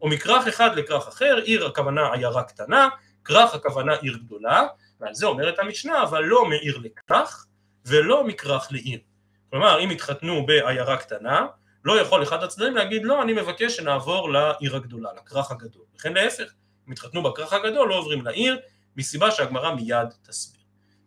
או 0.00 0.08
מכרך 0.08 0.46
אחד 0.46 0.76
לכרך 0.76 1.08
אחר, 1.08 1.36
עיר 1.44 1.66
הכוונה 1.66 2.12
עיירה 2.12 2.42
קטנה, 2.42 2.88
כרך 3.24 3.54
הכוונה 3.54 3.94
עיר 3.94 4.16
גדולה, 4.16 4.66
ועל 5.00 5.14
זה 5.14 5.26
אומרת 5.26 5.58
המשנה, 5.58 6.02
אבל 6.02 6.22
לא 6.24 6.44
מעיר 6.44 6.78
לכרך 6.78 7.46
ולא 7.86 8.24
מכרך 8.24 8.72
לעיר. 8.72 8.98
כלומר, 9.50 9.80
אם 9.80 9.90
התחתנו 9.90 10.46
בעיירה 10.46 10.96
קטנה, 10.96 11.46
לא 11.84 12.00
יכול 12.00 12.22
אחד 12.22 12.42
הצדדים 12.42 12.76
להגיד 12.76 13.04
לא, 13.04 13.22
אני 13.22 13.32
מבקש 13.32 13.76
שנעבור 13.76 14.32
לעיר 14.32 14.76
הגדולה, 14.76 15.10
לכרך 15.16 15.50
הגדול. 15.50 15.82
וכן 15.96 16.12
להפך, 16.12 16.52
אם 16.90 16.92
התחתנו 16.92 17.22
בכרך 17.22 17.52
הגדול, 17.52 17.88
לא 17.88 17.94
עוברים 17.94 18.24
לעיר, 18.24 18.60
מסיבה 18.96 19.30
שהגמרא 19.30 19.74
מיד 19.74 20.08
תסביר. 20.28 20.60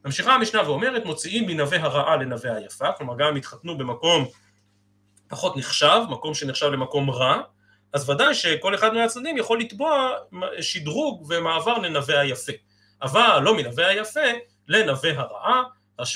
ממשיכה 0.05 0.35
המשנה 0.35 0.69
ואומרת, 0.69 1.05
מוציאים 1.05 1.47
מנווה 1.47 1.81
הרעה 1.81 2.15
לנווה 2.15 2.55
היפה, 2.55 2.91
כלומר 2.91 3.13
גם 3.17 3.35
התחתנו 3.35 3.77
במקום 3.77 4.25
פחות 5.27 5.57
נחשב, 5.57 6.01
מקום 6.09 6.33
שנחשב 6.33 6.65
למקום 6.65 7.09
רע, 7.09 7.41
אז 7.93 8.09
ודאי 8.09 8.35
שכל 8.35 8.75
אחד 8.75 8.93
מהצדדים 8.93 9.37
יכול 9.37 9.59
לתבוע 9.59 10.11
שדרוג 10.61 11.25
ומעבר 11.29 11.77
לנווה 11.77 12.19
היפה. 12.19 12.53
אבל 13.01 13.39
לא 13.43 13.57
מנווה 13.57 13.87
היפה 13.87 14.19
לנווה 14.67 15.19
הרעה, 15.19 15.63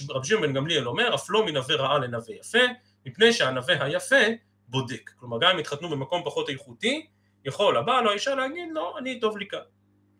רבי 0.09 0.27
שמעון 0.27 0.47
בן 0.47 0.53
גמליאל 0.53 0.87
אומר, 0.87 1.15
אף 1.15 1.29
לא 1.29 1.45
מנווה 1.45 1.75
רעה 1.75 1.97
לנווה 1.97 2.35
יפה, 2.35 2.63
מפני 3.05 3.33
שהנווה 3.33 3.83
היפה 3.83 4.23
בודק. 4.67 5.11
כלומר, 5.15 5.37
גם 5.41 5.51
אם 5.51 5.57
התחתנו 5.57 5.89
במקום 5.89 6.21
פחות 6.25 6.49
איכותי, 6.49 7.07
יכול 7.45 7.77
הבעל 7.77 8.05
או 8.05 8.11
האישה 8.11 8.35
להגיד, 8.35 8.69
לא, 8.73 8.97
אני 8.97 9.19
טוב 9.19 9.37
לי 9.37 9.47
כאן. 9.47 9.59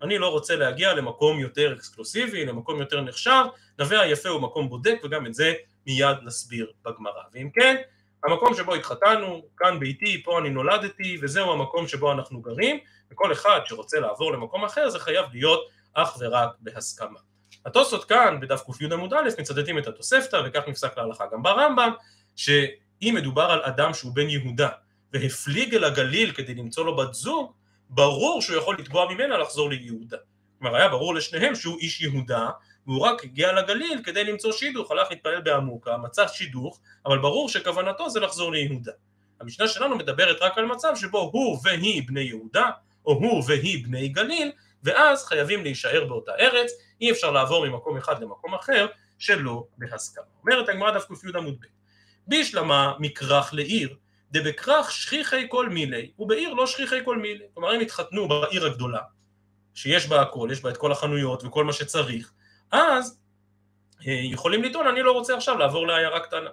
אני 0.02 0.18
לא 0.18 0.28
רוצה 0.28 0.56
להגיע 0.56 0.94
למקום 0.94 1.40
יותר 1.40 1.74
אקסקלוסיבי, 1.74 2.46
למקום 2.46 2.80
יותר 2.80 3.02
נחשב, 3.02 3.44
נווה 3.80 4.02
היפה 4.02 4.30
הוא 4.30 4.42
מקום 4.42 4.70
בודק, 4.70 5.00
וגם 5.04 5.26
את 5.26 5.34
זה 5.34 5.54
מיד 5.88 6.18
נסביר 6.24 6.72
בגמרא. 6.86 7.22
ואם 7.34 7.50
כן, 7.54 7.76
המקום 8.24 8.54
שבו 8.54 8.74
התחתנו, 8.74 9.42
כאן 9.58 9.80
ביתי, 9.80 10.24
פה 10.24 10.40
אני 10.40 10.50
נולדתי, 10.50 11.18
וזהו 11.22 11.52
המקום 11.52 11.88
שבו 11.88 12.12
אנחנו 12.12 12.42
גרים, 12.42 12.80
וכל 13.12 13.32
אחד 13.32 13.60
שרוצה 13.66 14.00
לעבור 14.00 14.34
למקום 14.34 14.66
אחר 14.66 14.90
זה 14.90 15.00
חייב 15.00 15.26
להיות 15.34 15.68
אך 15.94 16.18
ורק 16.20 16.50
בהסכמה. 16.60 17.20
התוספות 17.66 18.06
כאן 18.06 18.40
בדף 18.40 18.62
ק"י 18.62 18.86
עמוד 18.92 19.14
א' 19.14 19.30
מצטטים 19.40 19.78
את 19.78 19.88
התוספתא 19.88 20.42
וכך 20.46 20.62
נפסק 20.68 20.98
להלכה 20.98 21.26
גם 21.32 21.44
ברמב"ם 21.44 21.92
שאם 22.36 23.14
מדובר 23.18 23.44
על 23.44 23.62
אדם 23.64 23.94
שהוא 23.94 24.16
בן 24.16 24.30
יהודה 24.30 24.70
והפליג 25.22 25.76
אל 25.76 25.84
הגליל 25.84 26.32
כדי 26.32 26.54
למצוא 26.56 26.86
לו 26.86 26.96
בת 26.96 27.14
זוג 27.14 27.54
ברור 27.90 28.42
שהוא 28.42 28.58
יכול 28.58 28.76
לתבוע 28.80 29.14
ממנה 29.14 29.38
לחזור 29.38 29.70
ליהודה 29.70 30.18
כלומר 30.60 30.76
היה 30.76 30.90
ברור 30.90 31.16
לשניהם 31.16 31.56
שהוא 31.56 31.80
איש 31.80 32.02
יהודה 32.02 32.50
והוא 32.88 33.02
רק 33.02 33.24
הגיע 33.24 33.54
לגליל 33.54 34.02
כדי 34.04 34.24
למצוא 34.24 34.52
שידוך, 34.52 34.92
הלך 34.92 35.08
להתפלל 35.12 35.42
בעמוקה, 35.42 35.98
מצא 35.98 36.28
שידוך, 36.28 36.80
אבל 37.06 37.18
ברור 37.18 37.50
שכוונתו 37.50 38.10
זה 38.10 38.20
לחזור 38.20 38.52
ליהודה. 38.52 38.92
המשנה 39.40 39.68
שלנו 39.68 39.96
מדברת 39.96 40.42
רק 40.42 40.58
על 40.58 40.66
מצב 40.66 40.94
שבו 40.96 41.30
הוא 41.34 41.60
והיא 41.64 42.08
בני 42.08 42.22
יהודה, 42.22 42.70
או 43.06 43.14
הוא 43.14 43.44
והיא 43.48 43.84
בני 43.84 44.08
גליל, 44.08 44.52
ואז 44.84 45.26
חייבים 45.26 45.64
להישאר 45.64 46.06
באותה 46.06 46.32
ארץ, 46.40 46.72
אי 47.02 47.12
אפשר 47.12 47.32
לעבור 47.32 47.68
ממקום 47.68 47.98
אחד 47.98 48.22
למקום 48.22 48.56
אחר 48.56 48.88
שלא 49.20 49.64
בהסכמה. 49.78 50.24
אומרת 50.42 50.70
הגמרא 50.70 50.92
דף 50.92 51.06
ק"י 51.06 51.28
עמוד 51.36 51.56
ב' 51.62 51.66
בישלמה 52.28 52.94
מכרך 53.00 53.54
לעיר, 53.54 53.96
דבכרך 54.32 54.92
שכיחי 54.92 55.46
כל 55.50 55.70
מילי, 55.70 56.12
ובעיר 56.20 56.54
לא 56.54 56.68
שכיחי 56.68 57.00
כל 57.06 57.18
מילי. 57.18 57.46
כלומר 57.54 57.76
אם 57.76 57.80
התחתנו 57.80 58.28
בעיר 58.28 58.66
הגדולה, 58.66 59.00
שיש 59.74 60.08
בה 60.08 60.22
הכל, 60.22 60.50
יש 60.52 60.62
בה 60.62 60.70
את 60.70 60.78
כל 60.78 60.92
החנויות 60.92 61.44
וכל 61.44 61.64
מה 61.64 61.74
שצריך, 61.74 62.32
אז 62.72 63.20
אה, 64.08 64.14
יכולים 64.14 64.64
לטעון 64.64 64.88
אני 64.88 65.02
לא 65.02 65.12
רוצה 65.12 65.38
עכשיו 65.38 65.58
לעבור 65.58 65.88
לעיירה 65.88 66.20
קטנה. 66.20 66.50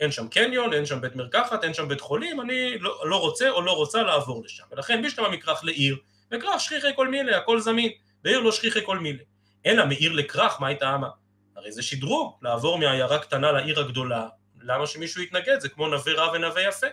אין 0.00 0.12
שם 0.12 0.28
קניון, 0.28 0.72
אין 0.72 0.86
שם 0.86 1.00
בית 1.00 1.16
מרקחת, 1.16 1.64
אין 1.64 1.74
שם 1.74 1.88
בית 1.88 2.00
חולים, 2.00 2.40
אני 2.40 2.78
לא, 2.78 3.08
לא 3.08 3.20
רוצה 3.20 3.50
או 3.50 3.62
לא 3.62 3.72
רוצה 3.72 4.02
לעבור 4.02 4.44
לשם. 4.44 4.64
ולכן 4.70 5.02
בשלמה 5.02 5.28
מכרך 5.28 5.64
לעיר, 5.64 5.96
וכרך 6.32 6.60
שכיחי 6.60 6.90
כל 6.96 7.08
מילי, 7.08 7.34
הכל 7.34 7.60
זמין, 7.60 7.90
בעיר 8.22 8.40
לא 8.40 8.52
שכיחי 8.52 8.80
כל 8.84 8.98
מילי. 8.98 9.24
אלא 9.66 9.86
מעיר 9.86 10.12
לכרך, 10.12 10.60
מה 10.60 10.66
הייתה 10.66 10.94
אמה? 10.94 11.08
הרי 11.56 11.72
זה 11.72 11.82
שדרוג, 11.82 12.36
לעבור 12.42 12.78
מעיירה 12.78 13.18
קטנה 13.18 13.52
לעיר 13.52 13.80
הגדולה, 13.80 14.28
למה 14.62 14.86
שמישהו 14.86 15.22
יתנגד? 15.22 15.60
זה 15.60 15.68
כמו 15.68 15.88
נווה 15.88 16.12
רע 16.12 16.32
ונווה 16.32 16.62
יפה. 16.62 16.86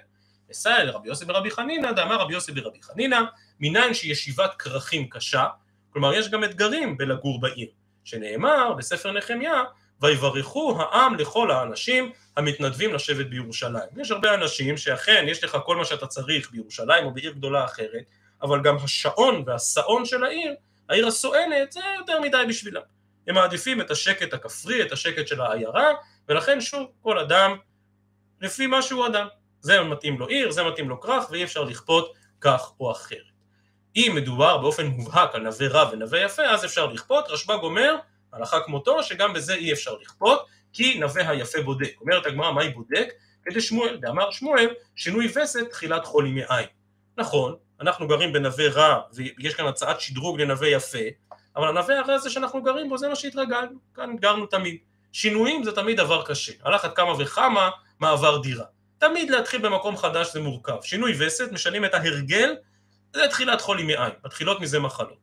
אל 0.68 0.89
רבי 0.89 1.08
יוסי 1.08 1.26
ברבי 1.26 1.52
חנינא, 1.52 1.91
דאמר 1.91 2.16
רבי 2.16 2.34
יוסי 2.34 2.52
ברבי 2.52 2.82
חנינא, 2.82 3.20
מניין 3.60 3.93
שישיבת 3.93 4.52
כרכים 4.60 5.10
קשה, 5.10 5.47
כלומר 5.89 6.14
יש 6.14 6.30
גם 6.30 6.43
אתגרים 6.43 6.97
בלגור 6.97 7.41
בעיר. 7.41 7.68
שנאמר 8.04 8.74
בספר 8.74 9.12
נחמיה, 9.12 9.64
ויברכו 10.02 10.82
העם 10.82 11.16
לכל 11.16 11.52
האנשים 11.52 12.12
המתנדבים 12.38 12.93
לשבת 12.93 13.26
בירושלים. 13.26 13.89
יש 13.97 14.12
הרבה 14.12 14.34
אנשים 14.34 14.78
שאכן 14.78 15.26
יש 15.28 15.43
לך 15.43 15.58
כל 15.66 15.76
מה 15.76 15.86
שאתה 15.86 16.08
צריך 16.08 16.52
בירושלים 16.52 17.06
או 17.06 17.14
בעיר 17.14 17.32
גדולה 17.32 17.66
אחרת, 17.66 18.04
אבל 18.41 18.62
גם 18.62 18.76
השעון 18.84 19.43
והשאון 19.45 20.06
של 20.06 20.24
העיר, 20.24 20.56
העיר 20.89 21.08
הסואנת, 21.08 21.72
זה 21.72 21.80
יותר 21.97 22.20
מדי 22.20 22.43
בשבילם. 22.49 22.82
הם 23.28 23.36
מעדיפים 23.36 23.82
את 23.82 23.91
השקט 23.91 24.34
הכפרי, 24.34 24.82
את 24.82 24.91
השקט 24.91 25.28
של 25.28 25.41
העיירה, 25.41 25.89
ולכן 26.30 26.62
שוב, 26.62 26.91
כל 27.02 27.20
אדם 27.20 27.58
לפי 28.41 28.68
מה 28.68 28.82
שהוא 28.82 29.08
אדם. 29.08 29.28
זה 29.62 29.84
מתאים 29.84 30.20
לו 30.20 30.28
עיר, 30.28 30.51
זה 30.51 30.64
מתאים 30.64 30.89
לו 30.89 31.01
כרך, 31.01 31.32
ואי 31.32 31.43
אפשר 31.43 31.64
לכפות 31.64 32.14
כך 32.41 32.72
או 32.80 32.91
אחרת. 32.91 33.18
אם 33.95 34.12
מדובר 34.16 34.57
באופן 34.57 34.86
מובהק 34.86 35.36
על 35.36 35.41
נווה 35.41 35.68
רע 35.68 35.89
ונווה 35.93 36.20
יפה, 36.20 36.43
אז 36.43 36.66
אפשר 36.66 36.86
לכפות, 36.86 37.26
רשב"ג 37.30 37.57
אומר, 37.62 37.95
הלכה 38.34 38.59
כמותו, 38.66 39.03
שגם 39.03 39.34
בזה 39.34 39.53
אי 39.53 39.74
אפשר 39.74 39.93
לכפות, 40.01 40.45
כי 40.74 40.99
נווה 40.99 41.30
היפה 41.30 41.62
בודק. 41.62 41.93
אומרת 42.01 42.26
הגמרא, 42.26 42.51
מה 42.51 42.62
היא 42.62 42.76
בודק? 42.76 43.14
כדי 43.45 43.62
שמואל, 43.62 43.99
ואמר 44.01 44.32
שמואל, 44.32 44.68
שינוי 44.95 45.32
וסת 45.36 45.70
תחילת 45.70 46.05
חולי 46.05 46.32
מעין. 46.32 46.68
נכון, 47.18 47.55
אנחנו 47.82 48.07
גרים 48.07 48.34
בנווה 48.34 48.70
רע, 48.70 49.01
ויש 49.14 49.53
כאן 49.53 49.66
הצעת 49.66 50.01
שדרוג 50.01 50.41
לנווה 50.41 50.68
יפה, 50.68 50.97
אבל 51.55 51.68
הנווה 51.68 51.99
הרע 51.99 52.14
הזה 52.14 52.30
שאנחנו 52.30 52.64
גרים 52.64 52.89
בו, 52.89 52.97
זה 52.97 53.09
מה 53.09 53.16
שהתרגלנו, 53.16 53.78
כאן 53.95 54.16
גרנו 54.16 54.45
תמיד. 54.45 54.78
שינויים 55.12 55.64
זה 55.64 55.72
תמיד 55.72 55.97
דבר 55.97 56.26
קשה, 56.26 56.53
אחת 56.64 56.95
כמה 56.95 57.14
וכמה 57.20 57.70
מעבר 57.99 58.38
דירה. 58.38 58.66
תמיד 59.02 59.30
להתחיל 59.30 59.62
במקום 59.62 59.97
חדש 59.97 60.34
זה 60.34 60.39
מורכב. 60.39 60.82
שינוי 60.82 61.14
וסת, 61.20 61.52
משנים 61.52 61.86
את 61.86 61.93
ההרגל 61.93 62.56
זה 63.14 63.28
תחילת 63.30 63.62
חולי 63.62 63.84
מעין, 63.84 64.12
מתחילות 64.26 64.60
מזה 64.60 64.80
מחלות. 64.80 65.18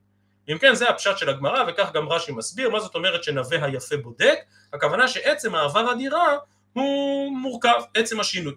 אם 0.49 0.59
כן 0.59 0.75
זה 0.75 0.89
הפשט 0.89 1.19
של 1.19 1.29
הגמרא 1.29 1.65
וכך 1.69 1.93
גם 1.95 2.09
רש"י 2.09 2.33
מסביר 2.33 2.71
מה 2.71 2.81
זאת 2.81 2.95
אומרת 2.95 3.25
שנווה 3.25 3.65
היפה 3.65 3.97
בודק, 3.97 4.39
הכוונה 4.73 5.09
שעצם 5.09 5.55
העבר 5.55 5.91
הדירה 5.91 6.37
הוא 6.73 7.37
מורכב, 7.37 7.81
עצם 7.95 8.21
השינוי. 8.21 8.55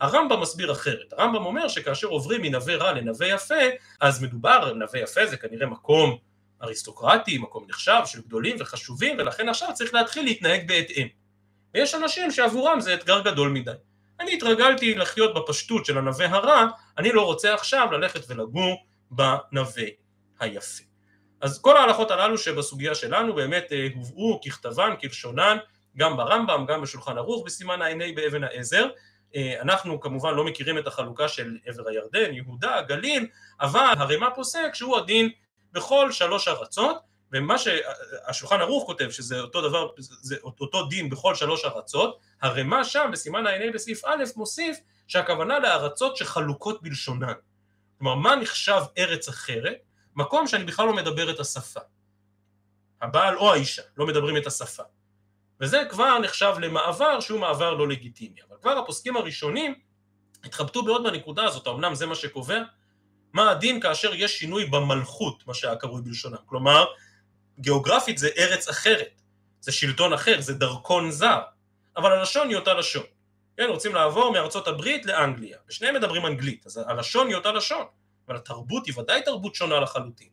הרמב"ם 0.00 0.40
מסביר 0.40 0.72
אחרת, 0.72 1.12
הרמב"ם 1.12 1.46
אומר 1.46 1.68
שכאשר 1.68 2.06
עוברים 2.06 2.42
מנווה 2.42 2.76
רע 2.76 2.92
לנווה 2.92 3.26
יפה, 3.26 3.64
אז 4.00 4.22
מדובר, 4.22 4.72
נווה 4.72 5.00
יפה 5.00 5.26
זה 5.26 5.36
כנראה 5.36 5.66
מקום 5.66 6.18
אריסטוקרטי, 6.62 7.38
מקום 7.38 7.66
נחשב 7.68 8.00
של 8.04 8.20
גדולים 8.20 8.56
וחשובים, 8.60 9.16
ולכן 9.18 9.48
עכשיו 9.48 9.68
צריך 9.74 9.94
להתחיל 9.94 10.24
להתנהג 10.24 10.68
בהתאם. 10.68 11.06
ויש 11.74 11.94
אנשים 11.94 12.30
שעבורם 12.30 12.80
זה 12.80 12.94
אתגר 12.94 13.20
גדול 13.20 13.50
מדי. 13.50 13.72
אני 14.22 14.34
התרגלתי 14.34 14.94
לחיות 14.94 15.34
בפשטות 15.34 15.84
של 15.84 15.98
הנווה 15.98 16.26
הרע, 16.26 16.66
אני 16.98 17.12
לא 17.12 17.22
רוצה 17.22 17.54
עכשיו 17.54 17.88
ללכת 17.92 18.30
ולגור 18.30 18.86
בנווה 19.10 19.84
היפה. 20.40 20.84
אז 21.40 21.60
כל 21.60 21.76
ההלכות 21.76 22.10
הללו 22.10 22.38
שבסוגיה 22.38 22.94
שלנו 22.94 23.34
באמת 23.34 23.72
אה, 23.72 23.88
הובאו 23.94 24.40
ככתבן, 24.44 24.94
כלשונן, 25.00 25.56
גם 25.96 26.16
ברמב"ם, 26.16 26.64
גם 26.68 26.82
בשולחן 26.82 27.18
ערוך 27.18 27.46
בסימן 27.46 27.82
העיני 27.82 28.12
באבן 28.12 28.44
העזר. 28.44 28.88
אה, 29.36 29.60
אנחנו 29.60 30.00
כמובן 30.00 30.34
לא 30.34 30.44
מכירים 30.44 30.78
את 30.78 30.86
החלוקה 30.86 31.28
של 31.28 31.56
עבר 31.66 31.88
הירדן, 31.88 32.34
יהודה, 32.34 32.82
גליל, 32.82 33.26
אבל 33.60 33.94
הרמ"א 33.98 34.28
פוסק 34.34 34.74
שהוא 34.74 34.96
הדין 34.96 35.30
בכל 35.72 36.12
שלוש 36.12 36.48
ארצות, 36.48 36.96
ומה 37.32 37.58
שהשולחן 37.58 38.60
ערוך 38.60 38.86
כותב 38.86 39.10
שזה 39.10 39.40
אותו 39.40 39.68
דבר, 39.68 39.88
זה 39.98 40.36
אותו 40.42 40.86
דין 40.86 41.10
בכל 41.10 41.34
שלוש 41.34 41.64
ארצות, 41.64 42.18
הרמ"א 42.42 42.84
שם 42.84 43.10
בסימן 43.12 43.46
העיני 43.46 43.70
בסעיף 43.70 44.04
א' 44.04 44.24
מוסיף 44.36 44.76
שהכוונה 45.08 45.58
לארצות 45.58 46.16
שחלוקות 46.16 46.82
בלשונן. 46.82 47.32
כלומר 47.98 48.14
מה 48.14 48.36
נחשב 48.36 48.80
ארץ 48.98 49.28
אחרת? 49.28 49.76
מקום 50.16 50.46
שאני 50.46 50.64
בכלל 50.64 50.86
לא 50.86 50.96
מדבר 50.96 51.30
את 51.30 51.40
השפה. 51.40 51.80
הבעל 53.02 53.36
או 53.36 53.52
האישה 53.52 53.82
לא 53.96 54.06
מדברים 54.06 54.36
את 54.36 54.46
השפה. 54.46 54.82
וזה 55.60 55.82
כבר 55.90 56.18
נחשב 56.18 56.54
למעבר 56.60 57.20
שהוא 57.20 57.40
מעבר 57.40 57.74
לא 57.74 57.88
לגיטימי. 57.88 58.40
אבל 58.48 58.56
כבר 58.62 58.70
הפוסקים 58.70 59.16
הראשונים 59.16 59.74
התחבטו 60.44 60.82
מאוד 60.82 61.04
בנקודה 61.04 61.44
הזאת, 61.44 61.66
אמנם 61.66 61.94
זה 61.94 62.06
מה 62.06 62.14
שקובע? 62.14 62.62
מה 63.32 63.50
הדין 63.50 63.80
כאשר 63.80 64.14
יש 64.14 64.38
שינוי 64.38 64.64
במלכות, 64.64 65.46
מה 65.46 65.54
שהיה 65.54 65.76
קרוי 65.76 66.02
בלשונם. 66.02 66.36
כלומר, 66.46 66.84
גיאוגרפית 67.62 68.18
זה 68.18 68.28
ארץ 68.38 68.68
אחרת, 68.68 69.20
זה 69.60 69.72
שלטון 69.72 70.12
אחר, 70.12 70.40
זה 70.40 70.54
דרכון 70.54 71.10
זר, 71.10 71.40
אבל 71.96 72.12
הלשון 72.12 72.48
היא 72.48 72.56
אותה 72.56 72.74
לשון. 72.74 73.02
כן, 73.56 73.66
רוצים 73.68 73.94
לעבור 73.94 74.32
מארצות 74.32 74.68
הברית 74.68 75.06
לאנגליה, 75.06 75.58
ושניהם 75.68 75.94
מדברים 75.94 76.26
אנגלית, 76.26 76.66
אז 76.66 76.80
הלשון 76.86 77.26
היא 77.26 77.36
אותה 77.36 77.52
לשון, 77.52 77.84
אבל 78.28 78.36
התרבות 78.36 78.86
היא 78.86 78.94
ודאי 78.98 79.22
תרבות 79.22 79.54
שונה 79.54 79.80
לחלוטין. 79.80 80.28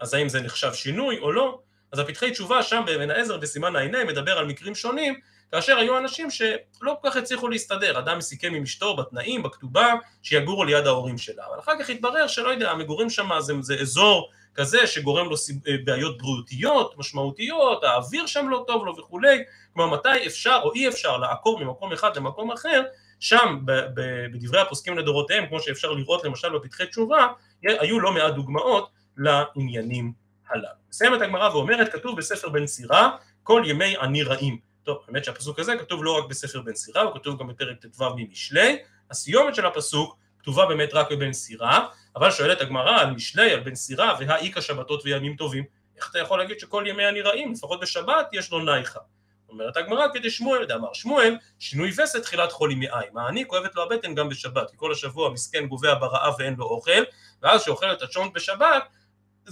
אז 0.00 0.14
האם 0.14 0.28
זה 0.28 0.40
נחשב 0.40 0.74
שינוי 0.74 1.18
או 1.18 1.32
לא? 1.32 1.60
אז 1.92 1.98
הפתחי 1.98 2.30
תשובה 2.30 2.62
שם 2.62 2.82
באבן 2.86 3.10
העזר 3.10 3.36
בסימן 3.36 3.76
העיני 3.76 4.04
מדבר 4.04 4.38
על 4.38 4.46
מקרים 4.46 4.74
שונים, 4.74 5.14
כאשר 5.52 5.78
היו 5.78 5.98
אנשים 5.98 6.30
שלא 6.30 6.96
כל 7.02 7.10
כך 7.10 7.16
הצליחו 7.16 7.48
להסתדר, 7.48 7.98
אדם 7.98 8.20
סיכם 8.20 8.54
עם 8.54 8.62
אשתו 8.62 8.96
בתנאים, 8.96 9.42
בכתובה, 9.42 9.94
שיגורו 10.22 10.64
ליד 10.64 10.86
ההורים 10.86 11.18
שלה, 11.18 11.46
אבל 11.46 11.58
אחר 11.58 11.72
כך 11.80 11.90
התברר 11.90 12.26
שלא 12.26 12.48
יודע, 12.48 12.70
המגורים 12.70 13.10
שם 13.10 13.28
זה, 13.40 13.54
זה 13.60 13.74
אזור 13.80 14.30
כזה 14.54 14.86
שגורם 14.86 15.28
לו 15.28 15.36
אה, 15.68 15.74
בעיות 15.84 16.18
בריאותיות 16.18 16.98
משמעותיות, 16.98 17.84
האוויר 17.84 18.26
שם 18.26 18.48
לא 18.48 18.64
טוב 18.66 18.84
לו 18.84 18.96
וכולי, 18.98 19.38
כלומר 19.74 19.96
מתי 19.96 20.26
אפשר 20.26 20.60
או 20.64 20.72
אי 20.74 20.88
אפשר 20.88 21.16
לעקור 21.16 21.64
ממקום 21.64 21.92
אחד 21.92 22.16
למקום 22.16 22.52
אחר, 22.52 22.82
שם 23.20 23.58
בדברי 23.64 24.60
הפוסקים 24.60 24.98
לדורותיהם, 24.98 25.46
כמו 25.46 25.60
שאפשר 25.60 25.92
לראות 25.92 26.24
למשל 26.24 26.58
בפתחי 26.58 26.86
תשובה, 26.86 27.26
היו 27.62 28.00
לא 28.00 28.12
מעט 28.12 28.34
דוגמאות 28.34 28.90
לעניינים 29.16 30.12
הללו. 30.48 30.68
מסיימת 30.90 31.22
הגמרא 31.22 31.54
ואומרת, 31.54 31.92
כתוב 31.92 32.16
בספר 32.16 32.48
בן 32.48 32.66
סירה, 32.66 33.16
כל 33.42 33.62
ימי 33.66 33.96
עני 34.00 34.22
רעים. 34.22 34.58
טוב, 34.82 34.98
האמת 35.08 35.24
שהפסוק 35.24 35.58
הזה 35.58 35.76
כתוב 35.76 36.04
לא 36.04 36.18
רק 36.18 36.24
בספר 36.28 36.60
בן 36.60 36.74
סירה, 36.74 37.02
הוא 37.02 37.14
כתוב 37.14 37.40
גם 37.40 37.48
בפרק 37.48 37.86
ט"ו 37.86 38.04
ממשלי, 38.16 38.78
הסיומת 39.10 39.54
של 39.54 39.66
הפסוק 39.66 40.16
כתובה 40.44 40.66
באמת 40.66 40.94
רק 40.94 41.12
בבן 41.12 41.32
סירה, 41.32 41.86
אבל 42.16 42.30
שואלת 42.30 42.60
הגמרא 42.60 43.00
על 43.00 43.10
משלי, 43.10 43.52
על 43.52 43.60
בן 43.60 43.74
סירה, 43.74 44.16
והאיכא 44.20 44.60
שבתות 44.60 45.02
וימים 45.04 45.36
טובים. 45.36 45.64
איך 45.96 46.10
אתה 46.10 46.18
יכול 46.18 46.38
להגיד 46.38 46.60
שכל 46.60 46.84
ימי 46.86 47.04
הנראים, 47.04 47.52
לפחות 47.52 47.80
בשבת, 47.80 48.28
יש 48.32 48.50
לו 48.50 48.58
נייחה? 48.58 49.00
אומרת 49.48 49.76
הגמרא 49.76 50.06
כדי 50.14 50.30
שמואל, 50.30 50.64
דאמר 50.64 50.92
שמואל, 50.92 51.36
שינוי 51.58 51.90
וסת 51.90 52.22
תחילת 52.22 52.52
חולי 52.52 52.74
מעי. 52.74 53.06
מה 53.12 53.28
אני 53.28 53.46
כואבת 53.46 53.74
לו 53.74 53.82
הבטן 53.82 54.14
גם 54.14 54.28
בשבת, 54.28 54.70
כי 54.70 54.76
כל 54.76 54.92
השבוע 54.92 55.30
מסכן 55.30 55.66
גובע 55.66 55.94
ברעב 55.94 56.34
ואין 56.38 56.54
לו 56.58 56.64
אוכל, 56.64 57.02
ואז 57.42 57.62
שאוכל 57.62 57.92
את 57.92 58.02
הצ'ונט 58.02 58.32
בשבת, 58.34 58.82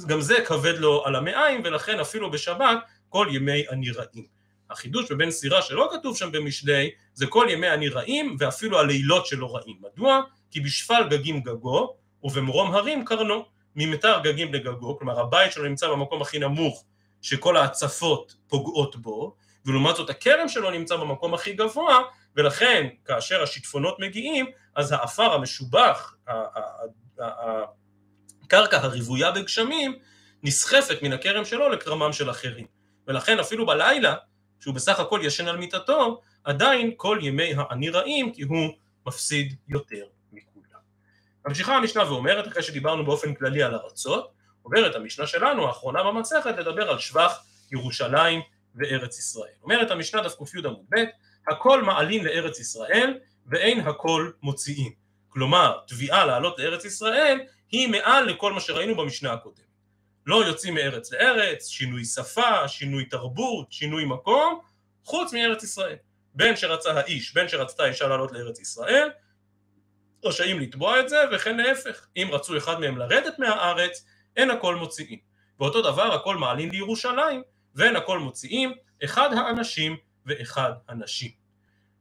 גם 0.07 0.21
זה 0.21 0.45
כבד 0.45 0.79
לו 0.79 1.07
על 1.07 1.17
המעיים, 1.17 1.61
ולכן 1.65 2.01
אפילו 2.01 2.31
בשבת 2.31 2.79
כל 3.09 3.27
ימי 3.31 3.65
הנראים. 3.71 4.27
החידוש 4.71 5.13
בבן 5.13 5.31
סירה 5.31 5.63
שלא 5.63 5.89
כתוב 5.93 6.17
שם 6.17 6.33
במשלי, 6.33 6.91
זה 7.15 7.27
כל 7.27 7.47
ימי 7.51 7.67
הנראים 7.67 8.37
ואפילו 8.39 8.79
הלילות 8.79 9.27
שלא 9.27 9.57
רעים. 9.57 9.77
מדוע? 9.81 10.21
כי 10.53 10.61
בשפל 10.61 11.09
גגים 11.11 11.41
גגו, 11.41 11.97
ובמרום 12.23 12.75
הרים 12.75 13.05
קרנו. 13.05 13.45
ממתר 13.77 14.21
גגים 14.25 14.55
לגגו, 14.55 14.99
כלומר 14.99 15.21
הבית 15.21 15.53
שלו 15.53 15.65
נמצא 15.65 15.89
במקום 15.89 16.23
הכי 16.23 16.39
נמוך 16.39 16.85
שכל 17.23 17.57
ההצפות 17.57 18.35
פוגעות 18.49 18.97
בו, 18.97 19.37
ולעומת 19.67 19.97
זאת 19.97 20.11
הכרם 20.11 20.49
שלו 20.49 20.71
נמצא 20.71 20.97
במקום 20.97 21.35
הכי 21.35 21.53
גבוה, 21.53 21.99
ולכן 22.37 22.89
כאשר 23.05 23.43
השיטפונות 23.43 24.01
מגיעים, 24.01 24.47
אז 24.75 24.93
העפר 24.93 25.33
המשובח, 25.33 26.15
הקרקע 28.45 28.77
הרוויה 28.77 29.31
בגשמים, 29.31 29.99
נסחפת 30.43 31.03
מן 31.03 31.13
הכרם 31.13 31.45
שלו 31.45 31.69
לכרמם 31.69 32.13
של 32.13 32.31
אחרים. 32.31 32.67
ולכן 33.07 33.39
אפילו 33.39 33.67
בלילה, 33.67 34.15
שהוא 34.61 34.75
בסך 34.75 35.01
הכל 35.01 35.21
ישן 35.23 35.49
על 35.49 35.57
מיטתו, 35.57 36.21
עדיין 36.45 36.91
כל 36.97 37.19
ימי 37.23 37.55
העני 37.57 37.91
רעים, 37.91 38.33
כי 38.33 38.43
הוא 38.43 38.69
מפסיד 39.07 39.55
יותר. 39.69 40.05
ממשיכה 41.47 41.77
המשנה 41.77 42.13
ואומרת, 42.13 42.49
אחרי 42.49 42.63
שדיברנו 42.63 43.05
באופן 43.05 43.35
כללי 43.35 43.63
על 43.63 43.75
ארצות, 43.75 44.33
אומרת 44.65 44.95
המשנה 44.95 45.27
שלנו, 45.27 45.69
האחרונה 45.69 46.03
במסכת, 46.03 46.55
לדבר 46.59 46.91
על 46.91 46.99
שבח 46.99 47.43
ירושלים 47.73 48.41
וארץ 48.75 49.19
ישראל. 49.19 49.53
אומרת 49.63 49.91
המשנה 49.91 50.23
דף 50.23 50.35
ק"י 50.35 50.59
עמוד 50.59 50.87
ב', 50.95 51.05
הכל 51.49 51.83
מעלין 51.83 52.25
לארץ 52.25 52.61
ישראל 52.61 53.19
ואין 53.47 53.81
הכל 53.81 54.31
מוציאים. 54.43 54.93
כלומר, 55.29 55.79
תביעה 55.87 56.27
לעלות 56.27 56.59
לארץ 56.59 56.85
ישראל 56.85 57.41
היא 57.71 57.89
מעל 57.89 58.25
לכל 58.25 58.53
מה 58.53 58.61
שראינו 58.61 58.97
במשנה 58.97 59.33
הקודמת. 59.33 59.63
לא 60.27 60.45
יוצאים 60.45 60.75
מארץ 60.75 61.13
לארץ, 61.13 61.67
שינוי 61.69 62.05
שפה, 62.05 62.69
שינוי 62.69 63.05
תרבות, 63.05 63.73
שינוי 63.73 64.05
מקום, 64.05 64.61
חוץ 65.05 65.33
מארץ 65.33 65.63
ישראל. 65.63 65.97
בין 66.35 66.57
שרצה 66.57 66.93
האיש, 66.93 67.35
בין 67.35 67.49
שרצתה 67.49 67.83
האישה 67.85 68.07
לעלות 68.07 68.33
לארץ 68.33 68.61
ישראל, 68.61 69.09
רשאים 70.25 70.61
לתבוע 70.61 71.01
את 71.01 71.09
זה, 71.09 71.17
וכן 71.33 71.57
להפך. 71.57 72.07
אם 72.17 72.29
רצו 72.33 72.57
אחד 72.57 72.81
מהם 72.81 72.99
לרדת 72.99 73.39
מהארץ, 73.39 74.05
אין 74.37 74.51
הכל 74.51 74.77
מוציאים. 74.77 75.19
ואותו 75.61 75.83
דבר 75.83 76.15
הכל 76.15 76.37
מעלים 76.37 76.71
לירושלים, 76.71 77.43
ואין 77.75 77.97
הכל 77.97 78.19
מוציאים, 78.19 78.73
אחד 79.05 79.31
האנשים 79.33 79.97
ואחד 80.27 80.73
הנשים. 80.89 81.31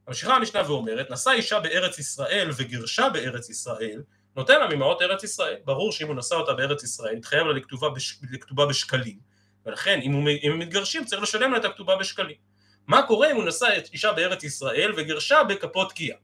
ממשיכה 0.08 0.36
המשנה 0.36 0.70
ואומרת, 0.70 1.10
נשא 1.10 1.30
אישה 1.30 1.60
בארץ 1.60 1.98
ישראל 1.98 2.50
וגירשה 2.56 3.08
בארץ 3.08 3.50
ישראל, 3.50 4.02
נותן 4.36 4.60
לה 4.60 4.74
ממעות 4.74 5.02
ארץ 5.02 5.24
ישראל. 5.24 5.56
ברור 5.64 5.92
שאם 5.92 6.06
הוא 6.06 6.16
נשא 6.16 6.34
אותה 6.34 6.52
בארץ 6.52 6.84
ישראל, 6.84 7.16
התחייב 7.16 7.46
לה 7.46 7.52
לכתובה, 7.52 7.88
בש... 7.88 8.18
לכתובה 8.32 8.66
בשקלים, 8.66 9.18
ולכן 9.66 10.00
אם, 10.02 10.12
הוא... 10.12 10.28
אם 10.42 10.52
הם 10.52 10.58
מתגרשים 10.58 11.04
צריך 11.04 11.22
לשלם 11.22 11.52
לה 11.52 11.58
את 11.58 11.64
הכתובה 11.64 11.96
בשקלים. 11.96 12.36
מה 12.86 13.06
קורה 13.06 13.30
אם 13.30 13.36
הוא 13.36 13.44
נשא 13.44 13.66
אישה 13.92 14.12
בארץ 14.12 14.44
ישראל 14.44 14.92
וגירשה 14.96 15.44
בכפות 15.44 15.92
קיאה? 15.92 16.16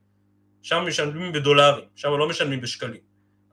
שם 0.63 0.85
משלמים 0.87 1.33
בדולרים, 1.33 1.85
שם 1.97 2.09
לא 2.09 2.29
משלמים 2.29 2.61
בשקלים. 2.61 3.01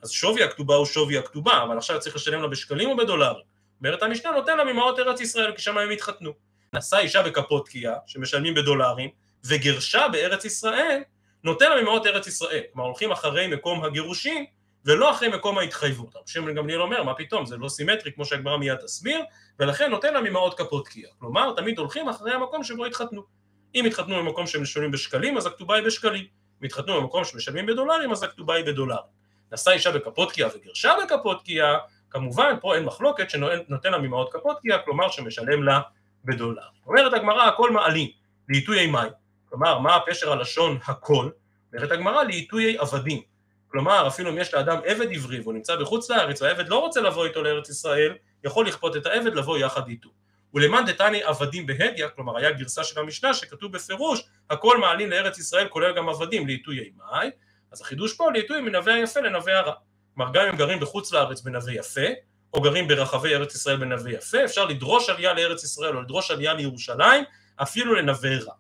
אז 0.01 0.11
שווי 0.11 0.43
הכתובה 0.43 0.75
הוא 0.75 0.85
שווי 0.85 1.17
הכתובה, 1.17 1.63
אבל 1.63 1.77
עכשיו 1.77 1.99
צריך 1.99 2.15
לשלם 2.15 2.41
לה 2.41 2.47
בשקלים 2.47 2.89
או 2.89 2.97
בדולרים? 2.97 3.43
אומרת 3.79 4.03
המשנה 4.03 4.31
נותן 4.31 4.57
לה 4.57 4.63
ממעות 4.63 4.99
ארץ 4.99 5.21
ישראל, 5.21 5.51
כי 5.55 5.61
שם 5.61 5.77
הם 5.77 5.89
התחתנו. 5.89 6.31
נשא 6.73 6.97
אישה 6.97 7.23
בכפות 7.23 7.69
קיאה, 7.69 7.95
שמשלמים 8.07 8.53
בדולרים, 8.53 9.09
וגירשה 9.45 10.07
בארץ 10.11 10.45
ישראל, 10.45 11.01
נותן 11.43 11.69
לה 11.69 11.81
ממעות 11.81 12.07
ארץ 12.07 12.27
ישראל. 12.27 12.61
כלומר 12.73 12.87
הולכים 12.87 13.11
אחרי 13.11 13.47
מקום 13.47 13.83
הגירושין, 13.83 14.45
ולא 14.85 15.11
אחרי 15.11 15.27
מקום 15.27 15.57
ההתחייבות. 15.57 16.15
רב 16.15 16.21
שמעון 16.25 16.55
גמליאל 16.55 16.81
אומר, 16.81 17.03
מה 17.03 17.13
פתאום, 17.13 17.45
זה 17.45 17.57
לא 17.57 17.69
סימטרי 17.69 18.11
כמו 18.11 18.25
שהגמרא 18.25 18.57
מיד 18.57 18.75
תסביר, 18.75 19.19
ולכן 19.59 19.91
נותן 19.91 20.13
לה 20.13 20.21
ממעות 20.21 20.57
כפות 20.57 20.87
קיאה. 20.87 21.09
כלומר, 21.19 21.53
תמיד 21.55 21.79
הולכים 21.79 22.09
אחרי 22.09 22.33
המקום 22.33 22.63
שבו 22.63 22.85
התחתנו. 22.85 23.21
אם 23.75 23.85
התחתנו 23.85 24.15
במקום 24.15 24.47
שמשלמים 24.47 24.91
בשקלים, 24.91 25.37
אז 25.37 25.45
הכתובה 25.45 25.75
היא 25.75 25.85
בשקלים. 25.85 26.25
אם 26.61 26.65
התחתנו 26.65 27.01
במקום 27.01 27.23
שמשלמים 27.23 27.65
בדולרים, 27.65 28.11
אז 28.11 28.23
הכתובה 28.23 28.55
היא 28.55 28.65
בדולרים. 28.65 29.15
נשא 29.51 29.71
אישה 29.71 29.89
וגירשה 30.55 30.93
בכפות 31.03 31.41
קיאה, 31.41 31.77
כמובן 32.09 32.55
פה 32.61 32.75
אין 32.75 32.83
מחלוקת 32.83 33.29
שנותן 33.29 33.91
לה 33.91 33.97
ממעות 33.97 34.33
כפות 34.33 34.59
קיאה, 34.59 34.77
כלומר 34.79 35.09
שמשלם 35.09 35.63
לה 35.63 35.81
בדולר. 36.25 36.61
אומרת 36.85 37.13
הגמרא 37.13 37.43
הכל 37.43 37.71
מעלים, 37.71 38.09
לעיתויי 38.49 38.87
מים. 38.87 39.11
כלומר, 39.49 39.79
מה 39.79 39.95
הפשר 39.95 40.31
הלשון 40.31 40.77
הכל? 40.85 41.29
אומרת 41.73 41.91
הגמרא 41.91 42.23
לעיתויי 42.23 42.77
עבדים. 42.77 43.21
כלומר, 43.67 44.07
אפילו 44.07 44.29
אם 44.29 44.37
יש 44.37 44.53
לאדם 44.53 44.77
עבד 44.85 45.11
עברי 45.11 45.39
והוא 45.39 45.53
נמצא 45.53 45.75
בחוץ 45.75 46.09
לארץ 46.09 46.41
והעבד 46.41 46.69
לא 46.69 46.79
רוצה 46.79 47.01
לבוא 47.01 47.25
איתו 47.25 47.43
לארץ 47.43 47.69
ישראל, 47.69 48.15
יכול 48.43 48.67
לכפות 48.67 48.95
את 48.95 49.05
העבד 49.05 49.35
לבוא 49.35 49.57
יחד 49.57 49.87
איתו. 49.87 50.09
ולמאן 50.55 50.85
דתני 50.85 51.23
עבדים 51.23 51.65
בהדיא, 51.65 52.05
כלומר 52.15 52.37
היה 52.37 52.51
גרסה 52.51 52.83
של 52.83 52.99
המשנה 52.99 53.33
שכתוב 53.33 53.71
בפירוש, 53.71 54.23
הכל 54.49 54.77
מעלים 54.77 55.11
לארץ 55.11 55.39
ישראל 55.39 55.67
כולל 55.67 55.95
גם 55.95 56.09
עבדים 56.09 56.47
לעיתויי 56.47 56.91
מאי, 56.97 57.29
אז 57.71 57.81
החידוש 57.81 58.13
פה 58.13 58.31
לעיתוי 58.31 58.61
מנווה 58.61 58.93
היפה 58.93 59.19
לנווה 59.19 59.59
הרע. 59.59 59.73
כלומר 60.15 60.31
גם 60.33 60.45
אם 60.45 60.55
גרים 60.55 60.79
בחוץ 60.79 61.13
לארץ 61.13 61.41
בנווה 61.41 61.73
יפה, 61.73 62.07
או 62.53 62.61
גרים 62.61 62.87
ברחבי 62.87 63.35
ארץ 63.35 63.55
ישראל 63.55 63.77
בנווה 63.77 64.11
יפה, 64.11 64.45
אפשר 64.45 64.65
לדרוש 64.65 65.09
עלייה 65.09 65.33
לארץ 65.33 65.63
ישראל 65.63 65.95
או 65.95 66.01
לדרוש 66.01 66.31
עלייה 66.31 66.53
לירושלים, 66.53 67.23
אפילו 67.55 67.95
לנווה 67.95 68.37
רע. 68.37 68.53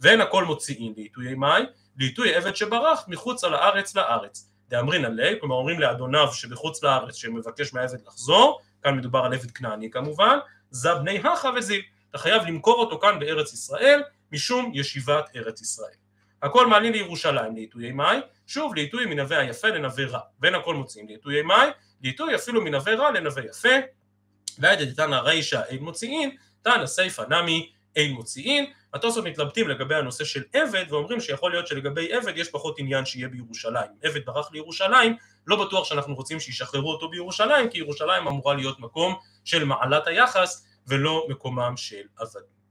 ואין 0.00 0.20
הכל 0.20 0.44
מוציאים 0.44 0.92
לעיתויי 0.96 1.34
מאי, 1.34 1.62
לעיתוי 1.96 2.34
עבד 2.34 2.56
שברח 2.56 3.04
מחוץ 3.08 3.44
על 3.44 3.54
הארץ 3.54 3.94
לארץ. 3.94 4.48
דאמרין 4.68 5.04
עלי, 5.04 5.40
כלומר 5.40 5.54
אומרים 5.54 5.80
לאדוניו 5.80 6.32
שבחוץ 6.32 6.82
לארץ 6.82 7.14
שמבקש 7.14 7.74
מהעבד 7.74 8.06
לחזור, 8.06 8.60
כאן 8.82 8.96
מדובר 8.96 9.18
על 9.18 9.34
עבד 9.34 9.50
כנעני 9.50 9.90
כמובן, 9.90 10.38
זה 10.72 10.94
בני 10.94 11.18
הכה 11.18 11.50
וזיל. 11.56 11.82
אתה 12.10 12.18
חייב 12.18 12.42
למכור 12.42 12.80
אותו 12.80 12.98
כאן 12.98 13.18
בארץ 13.18 13.52
ישראל, 13.52 14.02
משום 14.32 14.72
ישיבת 14.74 15.30
ארץ 15.36 15.60
ישראל. 15.60 15.94
הכל 16.42 16.66
מעלים 16.66 16.92
לירושלים 16.92 17.54
לעיתויי 17.54 17.92
מאי, 17.92 18.18
שוב 18.46 18.74
לעיתוי 18.74 19.06
מנווה 19.06 19.38
היפה 19.38 19.68
לנווה 19.68 20.06
רע. 20.06 20.20
בין 20.38 20.54
הכל 20.54 20.74
מוציאים 20.74 21.08
לעיתויי 21.08 21.42
מאי, 21.42 21.68
לעיתוי 22.02 22.34
אפילו 22.34 22.64
מנווה 22.64 22.94
רע 22.94 23.10
לנווה 23.10 23.42
יפה, 23.44 23.68
ועד 24.58 24.82
דתנא 24.82 25.14
רישא 25.14 25.60
אין 25.68 25.82
מוציאים, 25.82 26.36
תנא 26.62 26.86
סיפא 26.86 27.22
נמי 27.28 27.72
אין 27.96 28.12
מוציאים. 28.12 28.64
התוספות 28.94 29.24
מתלבטים 29.24 29.68
לגבי 29.68 29.94
הנושא 29.94 30.24
של 30.24 30.42
עבד, 30.52 30.84
ואומרים 30.88 31.20
שיכול 31.20 31.50
להיות 31.50 31.66
שלגבי 31.66 32.12
עבד 32.12 32.36
יש 32.36 32.48
פחות 32.48 32.78
עניין 32.78 33.04
שיהיה 33.04 33.28
בירושלים. 33.28 33.90
עבד 34.02 34.24
ברח 34.24 34.52
לירושלים, 34.52 35.16
לא 35.46 35.64
בטוח 35.64 35.84
שאנחנו 35.84 36.14
רוצים 36.14 36.40
שישחררו 36.40 36.92
אותו 36.92 37.08
בירושלים, 37.08 37.70
כי 37.70 37.78
ירושלים 37.78 38.26
אמורה 38.26 38.54
להיות 38.54 38.80
מקום 38.80 39.14
של 39.44 39.64
מעלת 39.64 40.06
היחס, 40.06 40.66
ולא 40.86 41.26
מקומם 41.28 41.76
של 41.76 42.02
עבדים. 42.18 42.62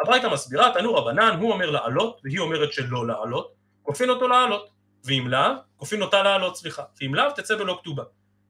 הברייתא 0.00 0.26
מסבירה, 0.26 0.70
תנו 0.74 0.94
רבנן, 0.94 1.36
הוא 1.40 1.52
אומר 1.52 1.70
לעלות, 1.70 2.20
והיא 2.24 2.38
אומרת 2.38 2.72
שלא 2.72 3.06
לעלות, 3.06 3.52
כופין 3.82 4.10
אותו 4.10 4.28
לעלות, 4.28 4.70
ואם 5.04 5.28
לאו, 5.28 5.50
כופין 5.76 6.02
אותה 6.02 6.22
לעלות, 6.22 6.56
סליחה, 6.56 6.82
ואם 7.00 7.14
לאו 7.14 7.30
תצא 7.36 7.56
בלא 7.56 7.78
כתובה. 7.80 8.02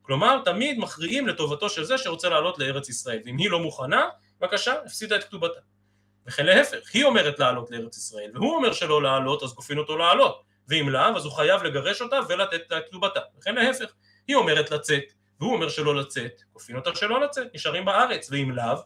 כלומר, 0.02 0.38
תמיד 0.44 0.78
מכריעים 0.78 1.28
לטובתו 1.28 1.68
של 1.68 1.84
זה 1.84 1.98
שרוצה 1.98 2.28
לעלות 2.28 2.58
לארץ 2.58 2.88
ישראל, 2.88 3.20
ואם 3.24 3.36
היא 3.38 3.50
לא 3.50 3.60
מוכנה, 3.60 4.08
בבקשה, 4.40 4.74
הפסידה 4.86 5.16
את 5.16 5.24
כתובתה. 5.24 5.60
וכן 6.26 6.46
להפך, 6.46 6.94
היא 6.94 7.04
אומרת 7.04 7.38
לעלות 7.38 7.70
לארץ 7.70 7.96
ישראל, 7.96 8.30
והוא 8.34 8.56
אומר 8.56 8.72
שלא 8.72 9.02
לעלות, 9.02 9.42
אז 9.42 9.52
כופין 9.52 9.78
אותו 9.78 9.96
לעלות, 9.96 10.42
ואם 10.68 10.88
לאו, 10.88 11.16
אז 11.16 11.24
הוא 11.24 11.32
חייב 11.32 11.62
לגרש 11.62 12.02
אותה 12.02 12.18
ולתת 12.28 12.72
את 12.72 12.84
כתובתה. 12.88 13.20
וכן 13.38 13.54
להפך, 13.54 13.92
היא 14.26 14.36
אומרת 14.36 14.70
לצאת, 14.70 15.02
והוא 15.42 15.54
אומר 15.54 15.68
שלא 15.68 15.94
לצאת, 15.94 16.42
כופין 16.52 16.76
אותה 16.76 16.94
שלא 16.94 17.20
לצאת, 17.20 17.54
נשארים 17.54 17.84
בארץ, 17.84 18.28
ואם 18.30 18.50
לאו, 18.50 18.76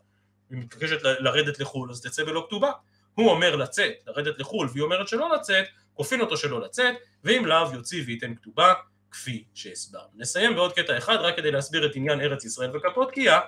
היא 0.51 0.59
מתבקשת 0.59 1.03
לרדת 1.03 1.59
לחו"ל, 1.59 1.91
אז 1.91 2.01
תצא 2.01 2.25
בלא 2.25 2.45
כתובה. 2.47 2.71
הוא 3.15 3.31
אומר 3.31 3.57
לצאת, 3.57 3.93
לרדת 4.07 4.39
לחו"ל, 4.39 4.69
והיא 4.73 4.83
אומרת 4.83 5.09
שלא 5.09 5.35
לצאת, 5.35 5.65
כופין 5.95 6.21
אותו 6.21 6.37
שלא 6.37 6.61
לצאת, 6.61 6.95
ואם 7.25 7.47
לאו 7.47 7.75
יוציא 7.75 8.03
וייתן 8.07 8.35
כתובה, 8.35 8.75
כפי 9.11 9.45
שהסברנו. 9.55 10.09
נסיים 10.15 10.55
בעוד 10.55 10.73
קטע 10.73 10.99
אחד, 10.99 11.17
רק 11.17 11.37
כדי 11.37 11.51
להסביר 11.51 11.87
את 11.87 11.97
עניין 11.97 12.21
ארץ 12.21 12.45
ישראל 12.45 12.77
וכפות 12.77 13.11
קיאה, 13.11 13.41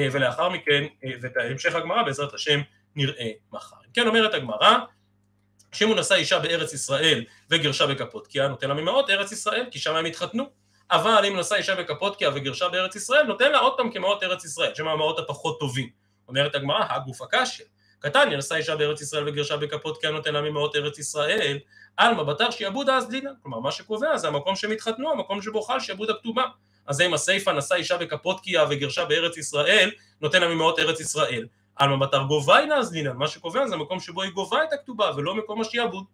אה, 0.00 0.08
ולאחר 0.12 0.48
מכן, 0.48 0.84
אה, 1.04 1.10
ואת 1.22 1.32
המשך 1.36 1.74
הגמרא 1.74 2.02
בעזרת 2.02 2.34
השם 2.34 2.60
נראה 2.96 3.30
מחר. 3.52 3.76
כן 3.94 4.06
אומרת 4.06 4.34
הגמרא, 4.34 4.76
שאם 5.72 5.88
הוא 5.88 5.96
נשא 5.96 6.14
אישה 6.14 6.38
בארץ 6.38 6.72
ישראל 6.72 7.24
וגירשה 7.50 7.86
בכפות 7.86 8.26
קיאה, 8.26 8.48
נותן 8.48 8.68
לה 8.68 8.74
ממעות 8.74 9.10
ארץ 9.10 9.32
ישראל, 9.32 9.66
כי 9.70 9.78
שם 9.78 9.96
הם 9.96 10.04
התחתנו. 10.04 10.65
אבל 10.90 11.24
אם 11.28 11.36
נשא 11.36 11.54
אישה 11.54 11.74
בכפות 11.74 12.16
קיאה 12.16 12.30
וגירשה 12.34 12.68
בארץ 12.68 12.96
ישראל, 12.96 13.22
נותן 13.22 13.52
לה 13.52 13.58
עוד 13.58 13.76
פעם 13.76 13.90
כמעות 13.90 14.22
ארץ 14.22 14.44
ישראל, 14.44 14.74
שהם 14.74 14.88
המעות 14.88 15.18
הפחות 15.18 15.60
טובים. 15.60 15.88
אומרת 16.28 16.54
הגמרא, 16.54 16.84
הגוף 16.88 17.22
הקשיא. 17.22 17.64
קטניה 17.98 18.38
נשא 18.38 18.54
אישה 18.54 18.76
בארץ 18.76 19.00
ישראל 19.00 19.28
וגירשה 19.28 19.56
בכפות 19.56 20.00
קיאה, 20.00 20.12
נותן 20.12 20.34
לה 20.34 20.40
ממעות 20.40 20.76
ארץ 20.76 20.98
ישראל, 20.98 21.58
עלמא 21.96 22.22
בתר 22.22 22.50
שיעבוד 22.50 22.88
אז 22.88 23.08
דינא. 23.08 23.30
כלומר, 23.42 23.60
מה 23.60 23.72
שקובע 23.72 24.16
זה 24.16 24.28
המקום 24.28 24.56
שהם 24.56 24.70
התחתנו, 24.70 25.10
המקום 25.10 25.42
שבו 25.42 25.62
חל 25.62 25.80
שיעבוד 25.80 26.10
הכתובה. 26.10 26.44
אז 26.86 27.00
אם 27.00 27.14
הסיפא 27.14 27.50
נשא 27.50 27.74
אישה 27.74 27.96
בכפות 27.96 28.40
קיאה 28.40 28.64
וגירשה 28.70 29.04
בארץ 29.04 29.36
ישראל, 29.36 29.90
נותן 30.20 30.40
לה 30.40 30.48
ממעות 30.48 30.78
ארץ 30.78 31.00
ישראל. 31.00 31.46
עלמא 31.76 32.06
בתר 32.06 32.22
גובה 32.22 32.58
אז 32.78 32.90
דינא, 32.92 33.12
מה 33.12 33.28
שקובע 33.28 33.66
זה 33.66 33.74
המקום 33.74 34.00
שבו 34.00 34.22
היא 34.22 34.30
גובה 34.30 34.64
את 34.64 34.72
הכתובה 34.72 35.10
ולא 35.16 35.34
מקום 35.34 35.60
השיעבוד. 35.60 36.04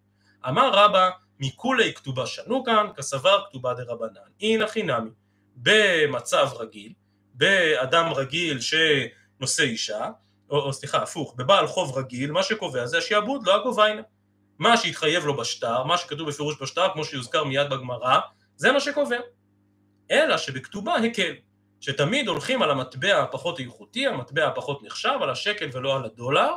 אמר 0.48 0.70
רבא, 0.72 1.10
מכולי 1.42 1.94
כתובה 1.94 2.26
שנו 2.26 2.64
כאן, 2.64 2.86
כסבר 2.96 3.44
כתובה 3.48 3.74
דרבנן. 3.74 4.20
אינא 4.40 4.66
חינמי. 4.66 5.10
במצב 5.56 6.48
רגיל, 6.58 6.92
באדם 7.34 8.12
רגיל 8.12 8.58
שנושא 8.60 9.62
אישה, 9.62 10.10
או, 10.50 10.58
או 10.58 10.72
סליחה, 10.72 11.02
הפוך, 11.02 11.34
בבעל 11.36 11.66
חוב 11.66 11.98
רגיל, 11.98 12.32
מה 12.32 12.42
שקובע 12.42 12.86
זה 12.86 12.98
השיעבוד, 12.98 13.46
לא 13.46 13.60
הגוביינה. 13.60 14.02
מה 14.58 14.76
שהתחייב 14.76 15.26
לו 15.26 15.36
בשטר, 15.36 15.84
מה 15.84 15.98
שכתוב 15.98 16.28
בפירוש 16.28 16.62
בשטר, 16.62 16.92
כמו 16.92 17.04
שיוזכר 17.04 17.44
מיד 17.44 17.70
בגמרא, 17.70 18.18
זה 18.56 18.72
מה 18.72 18.80
שקובע. 18.80 19.18
אלא 20.10 20.36
שבכתובה 20.36 20.94
הקל. 20.94 21.32
שתמיד 21.80 22.28
הולכים 22.28 22.62
על 22.62 22.70
המטבע 22.70 23.22
הפחות 23.22 23.60
איכותי, 23.60 24.06
המטבע 24.06 24.46
הפחות 24.46 24.82
נחשב, 24.82 25.18
על 25.22 25.30
השקל 25.30 25.68
ולא 25.72 25.96
על 25.96 26.04
הדולר, 26.04 26.50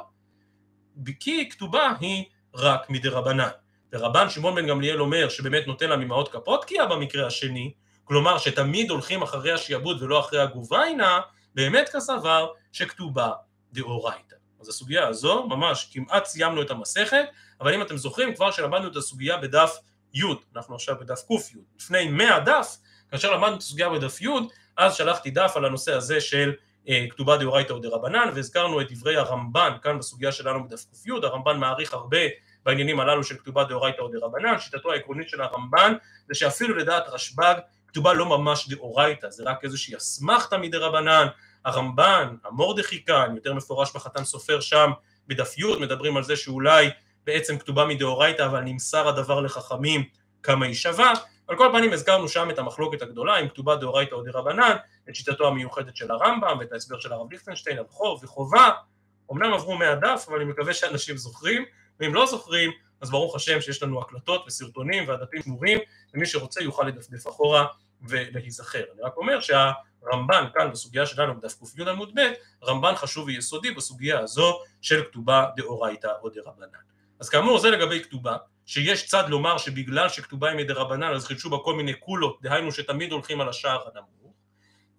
כי 1.19 1.49
כתובה 1.49 1.93
היא 1.99 2.23
רק 2.53 2.89
מדי 2.89 3.09
רבנן. 3.09 3.49
ורבן 3.93 4.29
שמעון 4.29 4.55
בן 4.55 4.67
גמליאל 4.67 5.01
אומר 5.01 5.29
שבאמת 5.29 5.67
נותן 5.67 5.89
לה 5.89 5.97
ממעות 5.97 6.31
קפוטקיה 6.31 6.85
במקרה 6.85 7.27
השני, 7.27 7.73
כלומר 8.03 8.37
שתמיד 8.37 8.91
הולכים 8.91 9.21
אחרי 9.21 9.51
השיעבוד 9.51 10.01
ולא 10.01 10.19
אחרי 10.19 10.41
הגוביינה, 10.41 11.19
באמת 11.55 11.89
כסבר 11.89 12.47
שכתובה 12.71 13.31
דאורייתא. 13.73 14.35
אז 14.61 14.69
הסוגיה 14.69 15.07
הזו, 15.07 15.47
ממש 15.47 15.89
כמעט 15.93 16.25
סיימנו 16.25 16.61
את 16.61 16.71
המסכת, 16.71 17.25
אבל 17.61 17.73
אם 17.73 17.81
אתם 17.81 17.97
זוכרים 17.97 18.35
כבר 18.35 18.51
שלמדנו 18.51 18.87
את 18.87 18.95
הסוגיה 18.95 19.37
בדף 19.37 19.77
י', 20.13 20.23
אנחנו 20.55 20.75
עכשיו 20.75 20.95
בדף 20.99 21.19
ק', 21.19 21.55
לפני 21.79 22.07
100 22.07 22.39
דף, 22.39 22.77
כאשר 23.11 23.31
למדנו 23.31 23.55
את 23.55 23.59
הסוגיה 23.59 23.89
בדף 23.89 24.21
י', 24.21 24.29
אז 24.77 24.95
שלחתי 24.95 25.29
דף 25.31 25.53
על 25.55 25.65
הנושא 25.65 25.93
הזה 25.93 26.21
של 26.21 26.53
אה, 26.89 27.05
כתובה 27.09 27.37
דאורייתא 27.37 27.73
או 27.73 27.79
דרבנן, 27.79 28.29
והזכרנו 28.35 28.81
את 28.81 28.91
דברי 28.91 29.17
הרמב"ן 29.17 29.71
כאן 29.81 29.99
בסוגיה 29.99 30.31
שלנו 30.31 30.63
בדף 30.63 30.83
ק', 30.83 31.09
הרמב"ן 31.23 31.57
מעריך 31.57 31.93
הרבה 31.93 32.17
בעניינים 32.65 32.99
הללו 32.99 33.23
של 33.23 33.37
כתובה 33.37 33.63
דאורייתא 33.63 34.01
או 34.01 34.07
דרבנן, 34.07 34.59
שיטתו 34.59 34.91
העקרונית 34.91 35.29
של 35.29 35.41
הרמב"ן 35.41 35.93
זה 36.27 36.35
שאפילו 36.35 36.75
לדעת 36.75 37.03
רשב"ג 37.07 37.55
כתובה 37.87 38.13
לא 38.13 38.25
ממש 38.25 38.69
דאורייתא, 38.69 39.29
זה 39.29 39.43
רק 39.43 39.63
איזושהי 39.63 39.97
אסמכתא 39.97 40.55
מדרבנן, 40.55 41.27
הרמב"ן, 41.65 42.35
המורדכי 42.43 43.05
כאן, 43.05 43.35
יותר 43.35 43.53
מפורש 43.53 43.95
בחתן 43.95 44.23
סופר 44.23 44.59
שם 44.59 44.91
בדף 45.27 45.57
י', 45.57 45.79
מדברים 45.81 46.17
על 46.17 46.23
זה 46.23 46.35
שאולי 46.35 46.89
בעצם 47.23 47.57
כתובה 47.57 47.85
מדאורייתא 47.85 48.45
אבל 48.45 48.59
נמסר 48.59 49.07
הדבר 49.07 49.39
לחכמים 49.39 50.03
כמה 50.43 50.65
היא 50.65 50.75
שווה, 50.75 51.13
על 51.47 51.57
כל 51.57 51.69
פנים 51.73 51.93
הזכרנו 51.93 52.29
שם 52.29 52.49
את 52.49 52.59
המחלוקת 52.59 53.01
הגדולה 53.01 53.39
אם 53.39 53.47
כתובה 53.47 53.75
דאורייתא 53.75 54.15
או 54.15 54.23
דרבנן, 54.23 54.75
את 55.09 55.15
שיטתו 55.15 55.47
המיוחדת 55.47 55.95
של 55.95 56.11
הרמב"ם 56.11 56.57
ואת 56.59 56.71
ההסבר 56.71 56.99
של 56.99 57.13
הרב 57.13 57.31
ליכטנשטיין 57.31 57.77
חוב 57.89 58.23
וחובה, 58.23 58.69
אמנם 59.31 59.53
עברו 59.53 59.77
מהדף 59.77 60.25
אבל 60.27 60.35
אני 60.35 60.45
מקווה 60.45 60.73
שאנשים 60.73 61.17
זוכרים, 61.17 61.65
ואם 61.99 62.13
לא 62.13 62.25
זוכרים 62.25 62.71
אז 63.01 63.11
ברוך 63.11 63.35
השם 63.35 63.61
שיש 63.61 63.83
לנו 63.83 64.01
הקלטות 64.01 64.43
וסרטונים 64.47 65.07
והדפים 65.07 65.41
שמורים 65.41 65.79
ומי 66.13 66.25
שרוצה 66.25 66.63
יוכל 66.63 66.83
לדפדף 66.83 67.27
אחורה 67.27 67.65
ולהיזכר. 68.01 68.83
אני 68.93 69.01
רק 69.01 69.17
אומר 69.17 69.39
שהרמב"ן 69.41 70.45
כאן 70.53 70.71
בסוגיה 70.71 71.05
שלנו 71.05 71.39
בדף 71.39 71.53
ק"י 71.53 71.89
עמוד 71.89 72.19
ב', 72.19 72.21
רמב"ן 72.63 72.95
חשוב 72.95 73.27
ויסודי 73.27 73.71
בסוגיה 73.71 74.19
הזו 74.19 74.59
של 74.81 75.03
כתובה 75.03 75.45
דאורייתא 75.55 76.11
או 76.21 76.29
דרבנן. 76.29 76.67
אז 77.19 77.29
כאמור 77.29 77.59
זה 77.59 77.69
לגבי 77.69 78.03
כתובה, 78.03 78.37
שיש 78.65 79.07
צד 79.07 79.23
לומר 79.29 79.57
שבגלל 79.57 80.09
שכתובה 80.09 80.49
היא 80.49 80.57
מדרבנן 80.57 81.13
אז 81.13 81.25
חידשו 81.25 81.49
בה 81.49 81.57
כל 81.63 81.75
מיני 81.75 81.93
קולות, 81.93 82.39
דהיינו 82.41 82.71
שתמיד 82.71 83.11
הולכים 83.11 83.41
על 83.41 83.49
השער 83.49 83.87
הנמוך. 83.87 84.33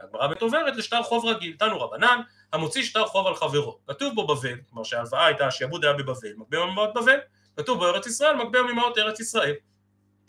הגמרא 0.01 0.27
בית 0.27 0.43
עוברת 0.43 0.77
לשטר 0.77 1.03
חוב 1.03 1.27
רגיל, 1.27 1.57
תנו 1.59 1.81
רבנן, 1.81 2.21
המוציא 2.53 2.83
שטר 2.83 3.07
חוב 3.07 3.27
על 3.27 3.35
חברו. 3.35 3.79
כתוב 3.89 4.15
בו 4.15 4.27
בבל, 4.27 4.59
כלומר 4.69 4.85
שההלוואה 4.85 5.27
הייתה, 5.27 5.47
השעבוד 5.47 5.85
היה 5.85 5.93
בבבל, 5.95 6.33
מטבע 6.37 6.67
ממאות 6.67 6.95
בבל, 6.95 7.19
כתוב 7.57 7.79
בו 7.79 7.87
ארץ 7.87 8.07
ישראל, 8.07 8.37
מטבע 8.37 8.63
ממאות 8.63 8.99
ארץ 8.99 9.21
ישראל. 9.21 9.55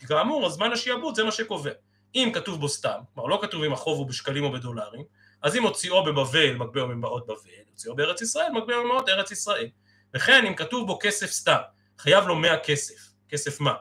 כאמור, 0.08 0.46
הזמן 0.46 0.72
השעבוד 0.72 1.14
זה 1.14 1.24
מה 1.24 1.32
שקובע. 1.32 1.70
אם 2.14 2.30
כתוב 2.34 2.60
בו 2.60 2.68
סתם, 2.68 2.98
כלומר 3.14 3.28
לא 3.28 3.38
כתוב 3.42 3.62
אם 3.62 3.72
החוב 3.72 3.98
הוא 3.98 4.06
בשקלים 4.06 4.44
או 4.44 4.52
בדולרים, 4.52 5.04
אז 5.42 5.56
אם 5.56 5.62
הוציאו 5.62 6.04
בבבל 6.04 6.54
מטבע 6.54 6.84
ממעות 6.84 7.26
בבל, 7.26 7.34
הוציאו 7.70 7.96
בארץ 7.96 8.22
ישראל 8.22 8.52
מטבע 8.52 8.82
ממעות 8.84 9.08
ארץ 9.08 9.30
ישראל. 9.30 9.68
וכן 10.14 10.46
אם 10.46 10.54
כתוב 10.54 10.86
בו 10.86 10.98
כסף 11.02 11.30
סתם, 11.30 11.58
חייב 11.98 12.24
לו 12.26 12.36
100 12.36 12.58
כסף, 12.58 13.08
כסף 13.28 13.60
מה? 13.60 13.74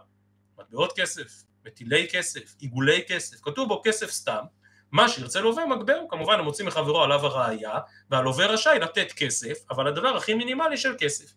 מטבעות 0.60 0.94
כסף, 1.00 1.44
מטילי 1.66 2.08
כסף, 2.12 2.56
עיגולי 2.60 3.04
כסף, 3.08 3.38
כתוב 3.42 3.68
בו 3.68 3.82
כסף 3.86 4.10
סתם, 4.10 4.44
מה 4.92 5.10
שירצה 5.10 5.42
לווה 5.42 5.66
מגבהו, 5.66 6.08
כמובן 6.10 6.40
המוציא 6.40 6.66
מחברו 6.66 7.04
עליו 7.04 7.26
הראייה, 7.26 7.80
והלווה 8.10 8.46
רשאי 8.46 8.80
לתת 8.80 9.12
כסף, 9.12 9.58
אבל 9.72 9.88
הדבר 9.88 10.18
הכי 10.18 10.34
מינימלי 10.34 10.78
של 10.78 10.96
כסף. 11.00 11.34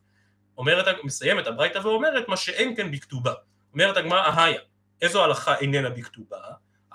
אומרת, 0.58 0.96
מסיימת 1.04 1.46
הברייתא 1.46 1.78
ואומרת 1.78 2.28
מה 2.28 2.36
שאין 2.36 2.76
כן 2.76 2.90
בכתובה. 2.90 3.32
אומרת 3.72 3.96
הגמרא 3.96 4.20
אהיה, 4.20 4.60
איזו 5.02 5.24
הלכה 5.24 5.56
איננה 5.56 5.90
בכתובה? 5.90 6.38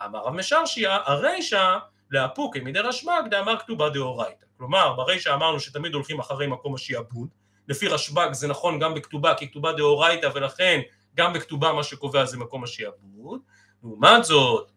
אמר 0.06 0.20
רב 0.20 0.34
משרשיה, 0.34 0.98
הרישא 1.06 1.78
לאפוקי 2.12 2.60
מדי 2.60 2.80
רשב"ג 2.80 3.22
דאמר 3.30 3.60
כתובה 3.60 3.90
דאורייתא. 3.90 4.46
כלומר, 4.58 4.94
ברישא 4.94 5.34
אמרנו 5.34 5.60
שתמיד 5.60 5.94
הולכים 5.94 6.20
אחרי 6.20 6.48
מקום 6.48 6.76
השיעבוד, 6.76 7.30
לפי 7.68 7.88
רשב"ג 7.88 8.34
זה 8.34 8.48
נכון 8.48 8.80
גם 8.80 8.94
בכתובה, 8.94 9.34
כי 9.36 9.50
כתובה 9.50 9.74
דאורייתא, 9.74 10.30
ולכן 10.34 10.82
גם 11.16 11.34
בכתובה 11.34 11.74
מה 11.74 11.84
שקובע 11.84 12.26
זה 12.26 12.38
מקום 12.38 12.64
השיעבוד. 12.64 13.42
לעומת 13.84 14.24
זאת, 14.24 14.72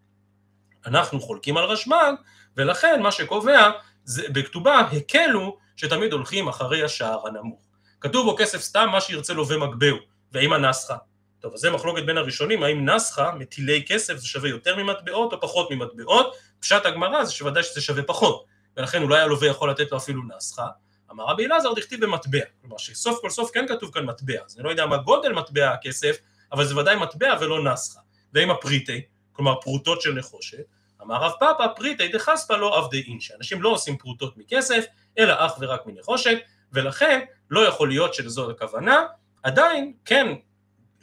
אנחנו 0.85 1.21
חולקים 1.21 1.57
על 1.57 1.63
רשב"ג, 1.63 2.13
ולכן 2.57 3.01
מה 3.01 3.11
שקובע 3.11 3.71
זה 4.03 4.23
בכתובה 4.29 4.79
הקלו 4.79 5.57
שתמיד 5.75 6.13
הולכים 6.13 6.47
אחרי 6.47 6.83
השער 6.83 7.27
הנמוך. 7.27 7.61
כתוב 8.01 8.25
בו 8.25 8.35
כסף 8.37 8.61
סתם 8.61 8.89
מה 8.91 9.01
שירצה 9.01 9.33
לווה 9.33 9.57
מגבהו, 9.57 9.97
והאם 10.31 10.53
הנסחה? 10.53 10.95
טוב, 11.39 11.53
אז 11.53 11.59
זה 11.59 11.71
מחלוקת 11.71 12.03
בין 12.03 12.17
הראשונים, 12.17 12.63
האם 12.63 12.89
נסחה, 12.89 13.31
מטילי 13.31 13.85
כסף, 13.87 14.17
זה 14.17 14.27
שווה 14.27 14.49
יותר 14.49 14.75
ממטבעות 14.75 15.33
או 15.33 15.41
פחות 15.41 15.71
ממטבעות? 15.71 16.35
פשט 16.59 16.85
הגמרא 16.85 17.23
זה 17.23 17.31
שוודאי 17.31 17.63
שזה 17.63 17.81
שווה 17.81 18.03
פחות, 18.03 18.45
ולכן 18.77 19.03
אולי 19.03 19.19
הלווה 19.19 19.47
יכול 19.47 19.69
לתת 19.69 19.91
לו 19.91 19.97
אפילו 19.97 20.21
נסחה. 20.35 20.67
אמר 21.11 21.23
רבי 21.23 21.45
אלעזר 21.45 21.73
דכתיב 21.73 22.05
במטבע, 22.05 22.39
כלומר 22.61 22.77
שסוף 22.77 23.19
כל 23.21 23.29
סוף 23.29 23.51
כן 23.53 23.65
כתוב 23.67 23.91
כאן 23.93 24.05
מטבע, 24.05 24.45
אז 24.45 24.55
אני 24.55 24.63
לא 24.63 24.69
יודע 24.69 24.85
מה 24.85 24.97
גודל 24.97 25.33
מטבע 25.33 25.69
הכסף, 25.69 26.17
אבל 26.51 26.65
זה 26.65 26.77
ודאי 26.77 26.95
מטבע 26.95 27.35
ולא 27.39 27.63
נסחה. 27.63 27.99
ואם 28.33 28.51
הפריטי, 28.51 29.01
כלומר 29.39 29.61
פרוטות 29.61 30.01
של 30.01 30.13
נחושת, 30.13 30.63
אמר 31.01 31.15
רב 31.15 31.31
פאפא 31.39 31.67
פריטי 31.75 32.07
דחספא 32.07 32.53
לא 32.53 32.77
עבדי 32.77 33.01
אינשא, 33.07 33.33
אנשים 33.37 33.61
לא 33.61 33.69
עושים 33.69 33.97
פרוטות 33.97 34.37
מכסף, 34.37 34.85
אלא 35.17 35.33
אך 35.37 35.57
ורק 35.59 35.85
מנחושת, 35.85 36.37
ולכן 36.73 37.19
לא 37.49 37.67
יכול 37.67 37.89
להיות 37.89 38.13
שזו 38.13 38.51
הכוונה, 38.51 39.05
עדיין 39.43 39.93
כן 40.05 40.27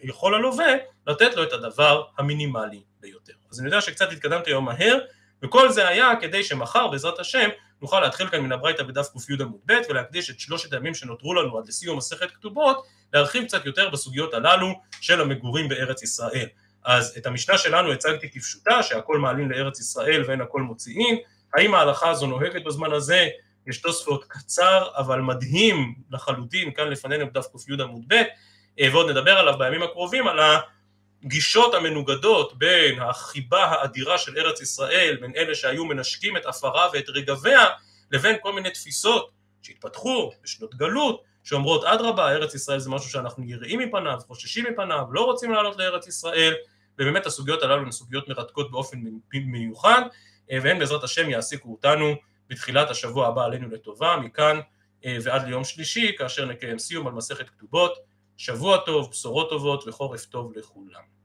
יכול 0.03 0.35
הלווה 0.35 0.67
לתת 1.07 1.37
לו 1.37 1.43
את 1.43 1.53
הדבר 1.53 2.03
המינימלי 2.19 2.83
ביותר. 3.01 3.33
אז 3.53 3.61
אני 3.61 3.69
יודע 3.69 3.81
שקצת 3.81 4.13
התקדמתי 4.13 4.51
היום 4.51 4.65
מהר, 4.65 4.99
וכל 5.43 5.69
זה 5.69 5.89
היה 5.89 6.13
כדי 6.21 6.45
שמחר 6.45 6.89
בעזרת 6.89 7.19
השם 7.19 7.49
נוכל 7.83 8.01
להתחיל 8.01 8.29
כאן 8.29 8.41
מן 8.41 8.53
הברייתא 8.53 8.83
בדף 8.83 9.09
ק"י 9.09 9.33
עמוד 9.41 9.61
ב' 9.67 9.73
ולהקדיש 9.89 10.31
את 10.31 10.41
שלושת 10.41 10.73
הימים 10.73 10.95
שנותרו 10.95 11.35
לנו 11.35 11.59
עד 11.59 11.69
לסיום 11.69 11.97
מסכת 11.99 12.31
כתובות, 12.31 12.87
להרחיב 13.13 13.45
קצת 13.45 13.67
יותר 13.67 13.91
בסוגיות 13.91 14.35
הללו 14.35 14.81
של 15.01 15.21
המגורים 15.21 15.69
בארץ 15.69 16.03
ישראל. 16.03 16.47
אז 16.87 17.15
את 17.19 17.27
המשנה 17.27 17.59
שלנו 17.59 17.93
הצגתי 17.93 18.31
כפשוטה, 18.31 18.83
שהכל 18.83 19.19
מעלים 19.19 19.51
לארץ 19.51 19.81
ישראל 19.81 20.25
ואין 20.27 20.41
הכל 20.41 20.63
מוציאים, 20.63 21.19
האם 21.55 21.75
ההלכה 21.75 22.11
הזו 22.11 22.27
נוהגת 22.27 22.65
בזמן 22.65 22.93
הזה? 22.93 23.29
יש 23.67 23.79
תוספות 23.79 24.25
קצר 24.29 24.89
אבל 24.97 25.21
מדהים 25.21 25.95
לחלוטין, 26.11 26.73
כאן 26.73 26.89
לפנינו 26.89 27.27
בדף 27.27 27.47
ק"י 27.47 27.83
עמוד 27.83 28.05
ב', 28.09 28.15
אה, 28.81 28.89
ועוד 28.93 29.11
נדבר 29.11 29.39
עליו 29.39 29.59
בימים 29.59 29.83
הקרובים, 29.83 30.29
על 30.29 30.39
הגישות 31.25 31.75
המנוגדות 31.75 32.59
בין 32.59 33.01
החיבה 33.01 33.65
האדירה 33.65 34.19
של 34.19 34.39
ארץ 34.39 34.61
ישראל, 34.61 35.17
בין 35.21 35.33
אלה 35.37 35.55
שהיו 35.55 35.85
מנשקים 35.85 36.37
את 36.37 36.47
עפרה 36.47 36.89
ואת 36.93 37.09
רגביה, 37.09 37.65
לבין 38.11 38.37
כל 38.43 38.53
מיני 38.53 38.71
תפיסות 38.71 39.31
שהתפתחו 39.63 40.31
בשנות 40.43 40.75
גלות, 40.75 41.23
שאומרות 41.45 41.85
אדרבה, 41.85 42.31
ארץ 42.31 42.55
ישראל 42.55 42.79
זה 42.79 42.91
משהו 42.91 43.11
שאנחנו 43.11 43.45
יראים 43.45 43.81
מפניו, 43.81 44.19
חוששים 44.27 44.65
מפניו, 44.73 45.05
לא 45.11 45.25
רוצים 45.25 45.53
לעלות 45.53 45.77
לארץ 45.79 46.07
ישראל, 46.07 46.55
ובאמת 46.99 47.27
הסוגיות 47.27 47.63
הללו 47.63 47.83
הן 47.83 47.91
סוגיות 47.91 48.29
מרתקות 48.29 48.71
באופן 48.71 48.99
מיוחד, 49.33 50.03
אה, 50.51 50.59
והן 50.63 50.79
בעזרת 50.79 51.05
השם 51.05 51.31
יעסיקו 51.31 51.73
אותנו 51.73 52.15
בתחילת 52.49 52.91
השבוע 52.91 53.29
הבא 53.29 53.45
עלינו 53.45 53.69
לטובה, 53.69 54.17
מכאן 54.17 54.61
אה, 55.05 55.17
ועד 55.23 55.47
ליום 55.47 55.65
שלישי, 55.65 56.17
כאשר 56.19 56.45
נקיים 56.45 56.79
סיום 56.79 57.07
על 57.07 57.13
מסכת 57.13 57.49
כתובות. 57.49 57.99
שבוע 58.37 58.79
טוב, 58.79 59.11
בשורות 59.11 59.51
טובות 59.51 59.89
וחורף 59.89 60.25
טוב 60.25 60.53
לכולם. 60.57 61.16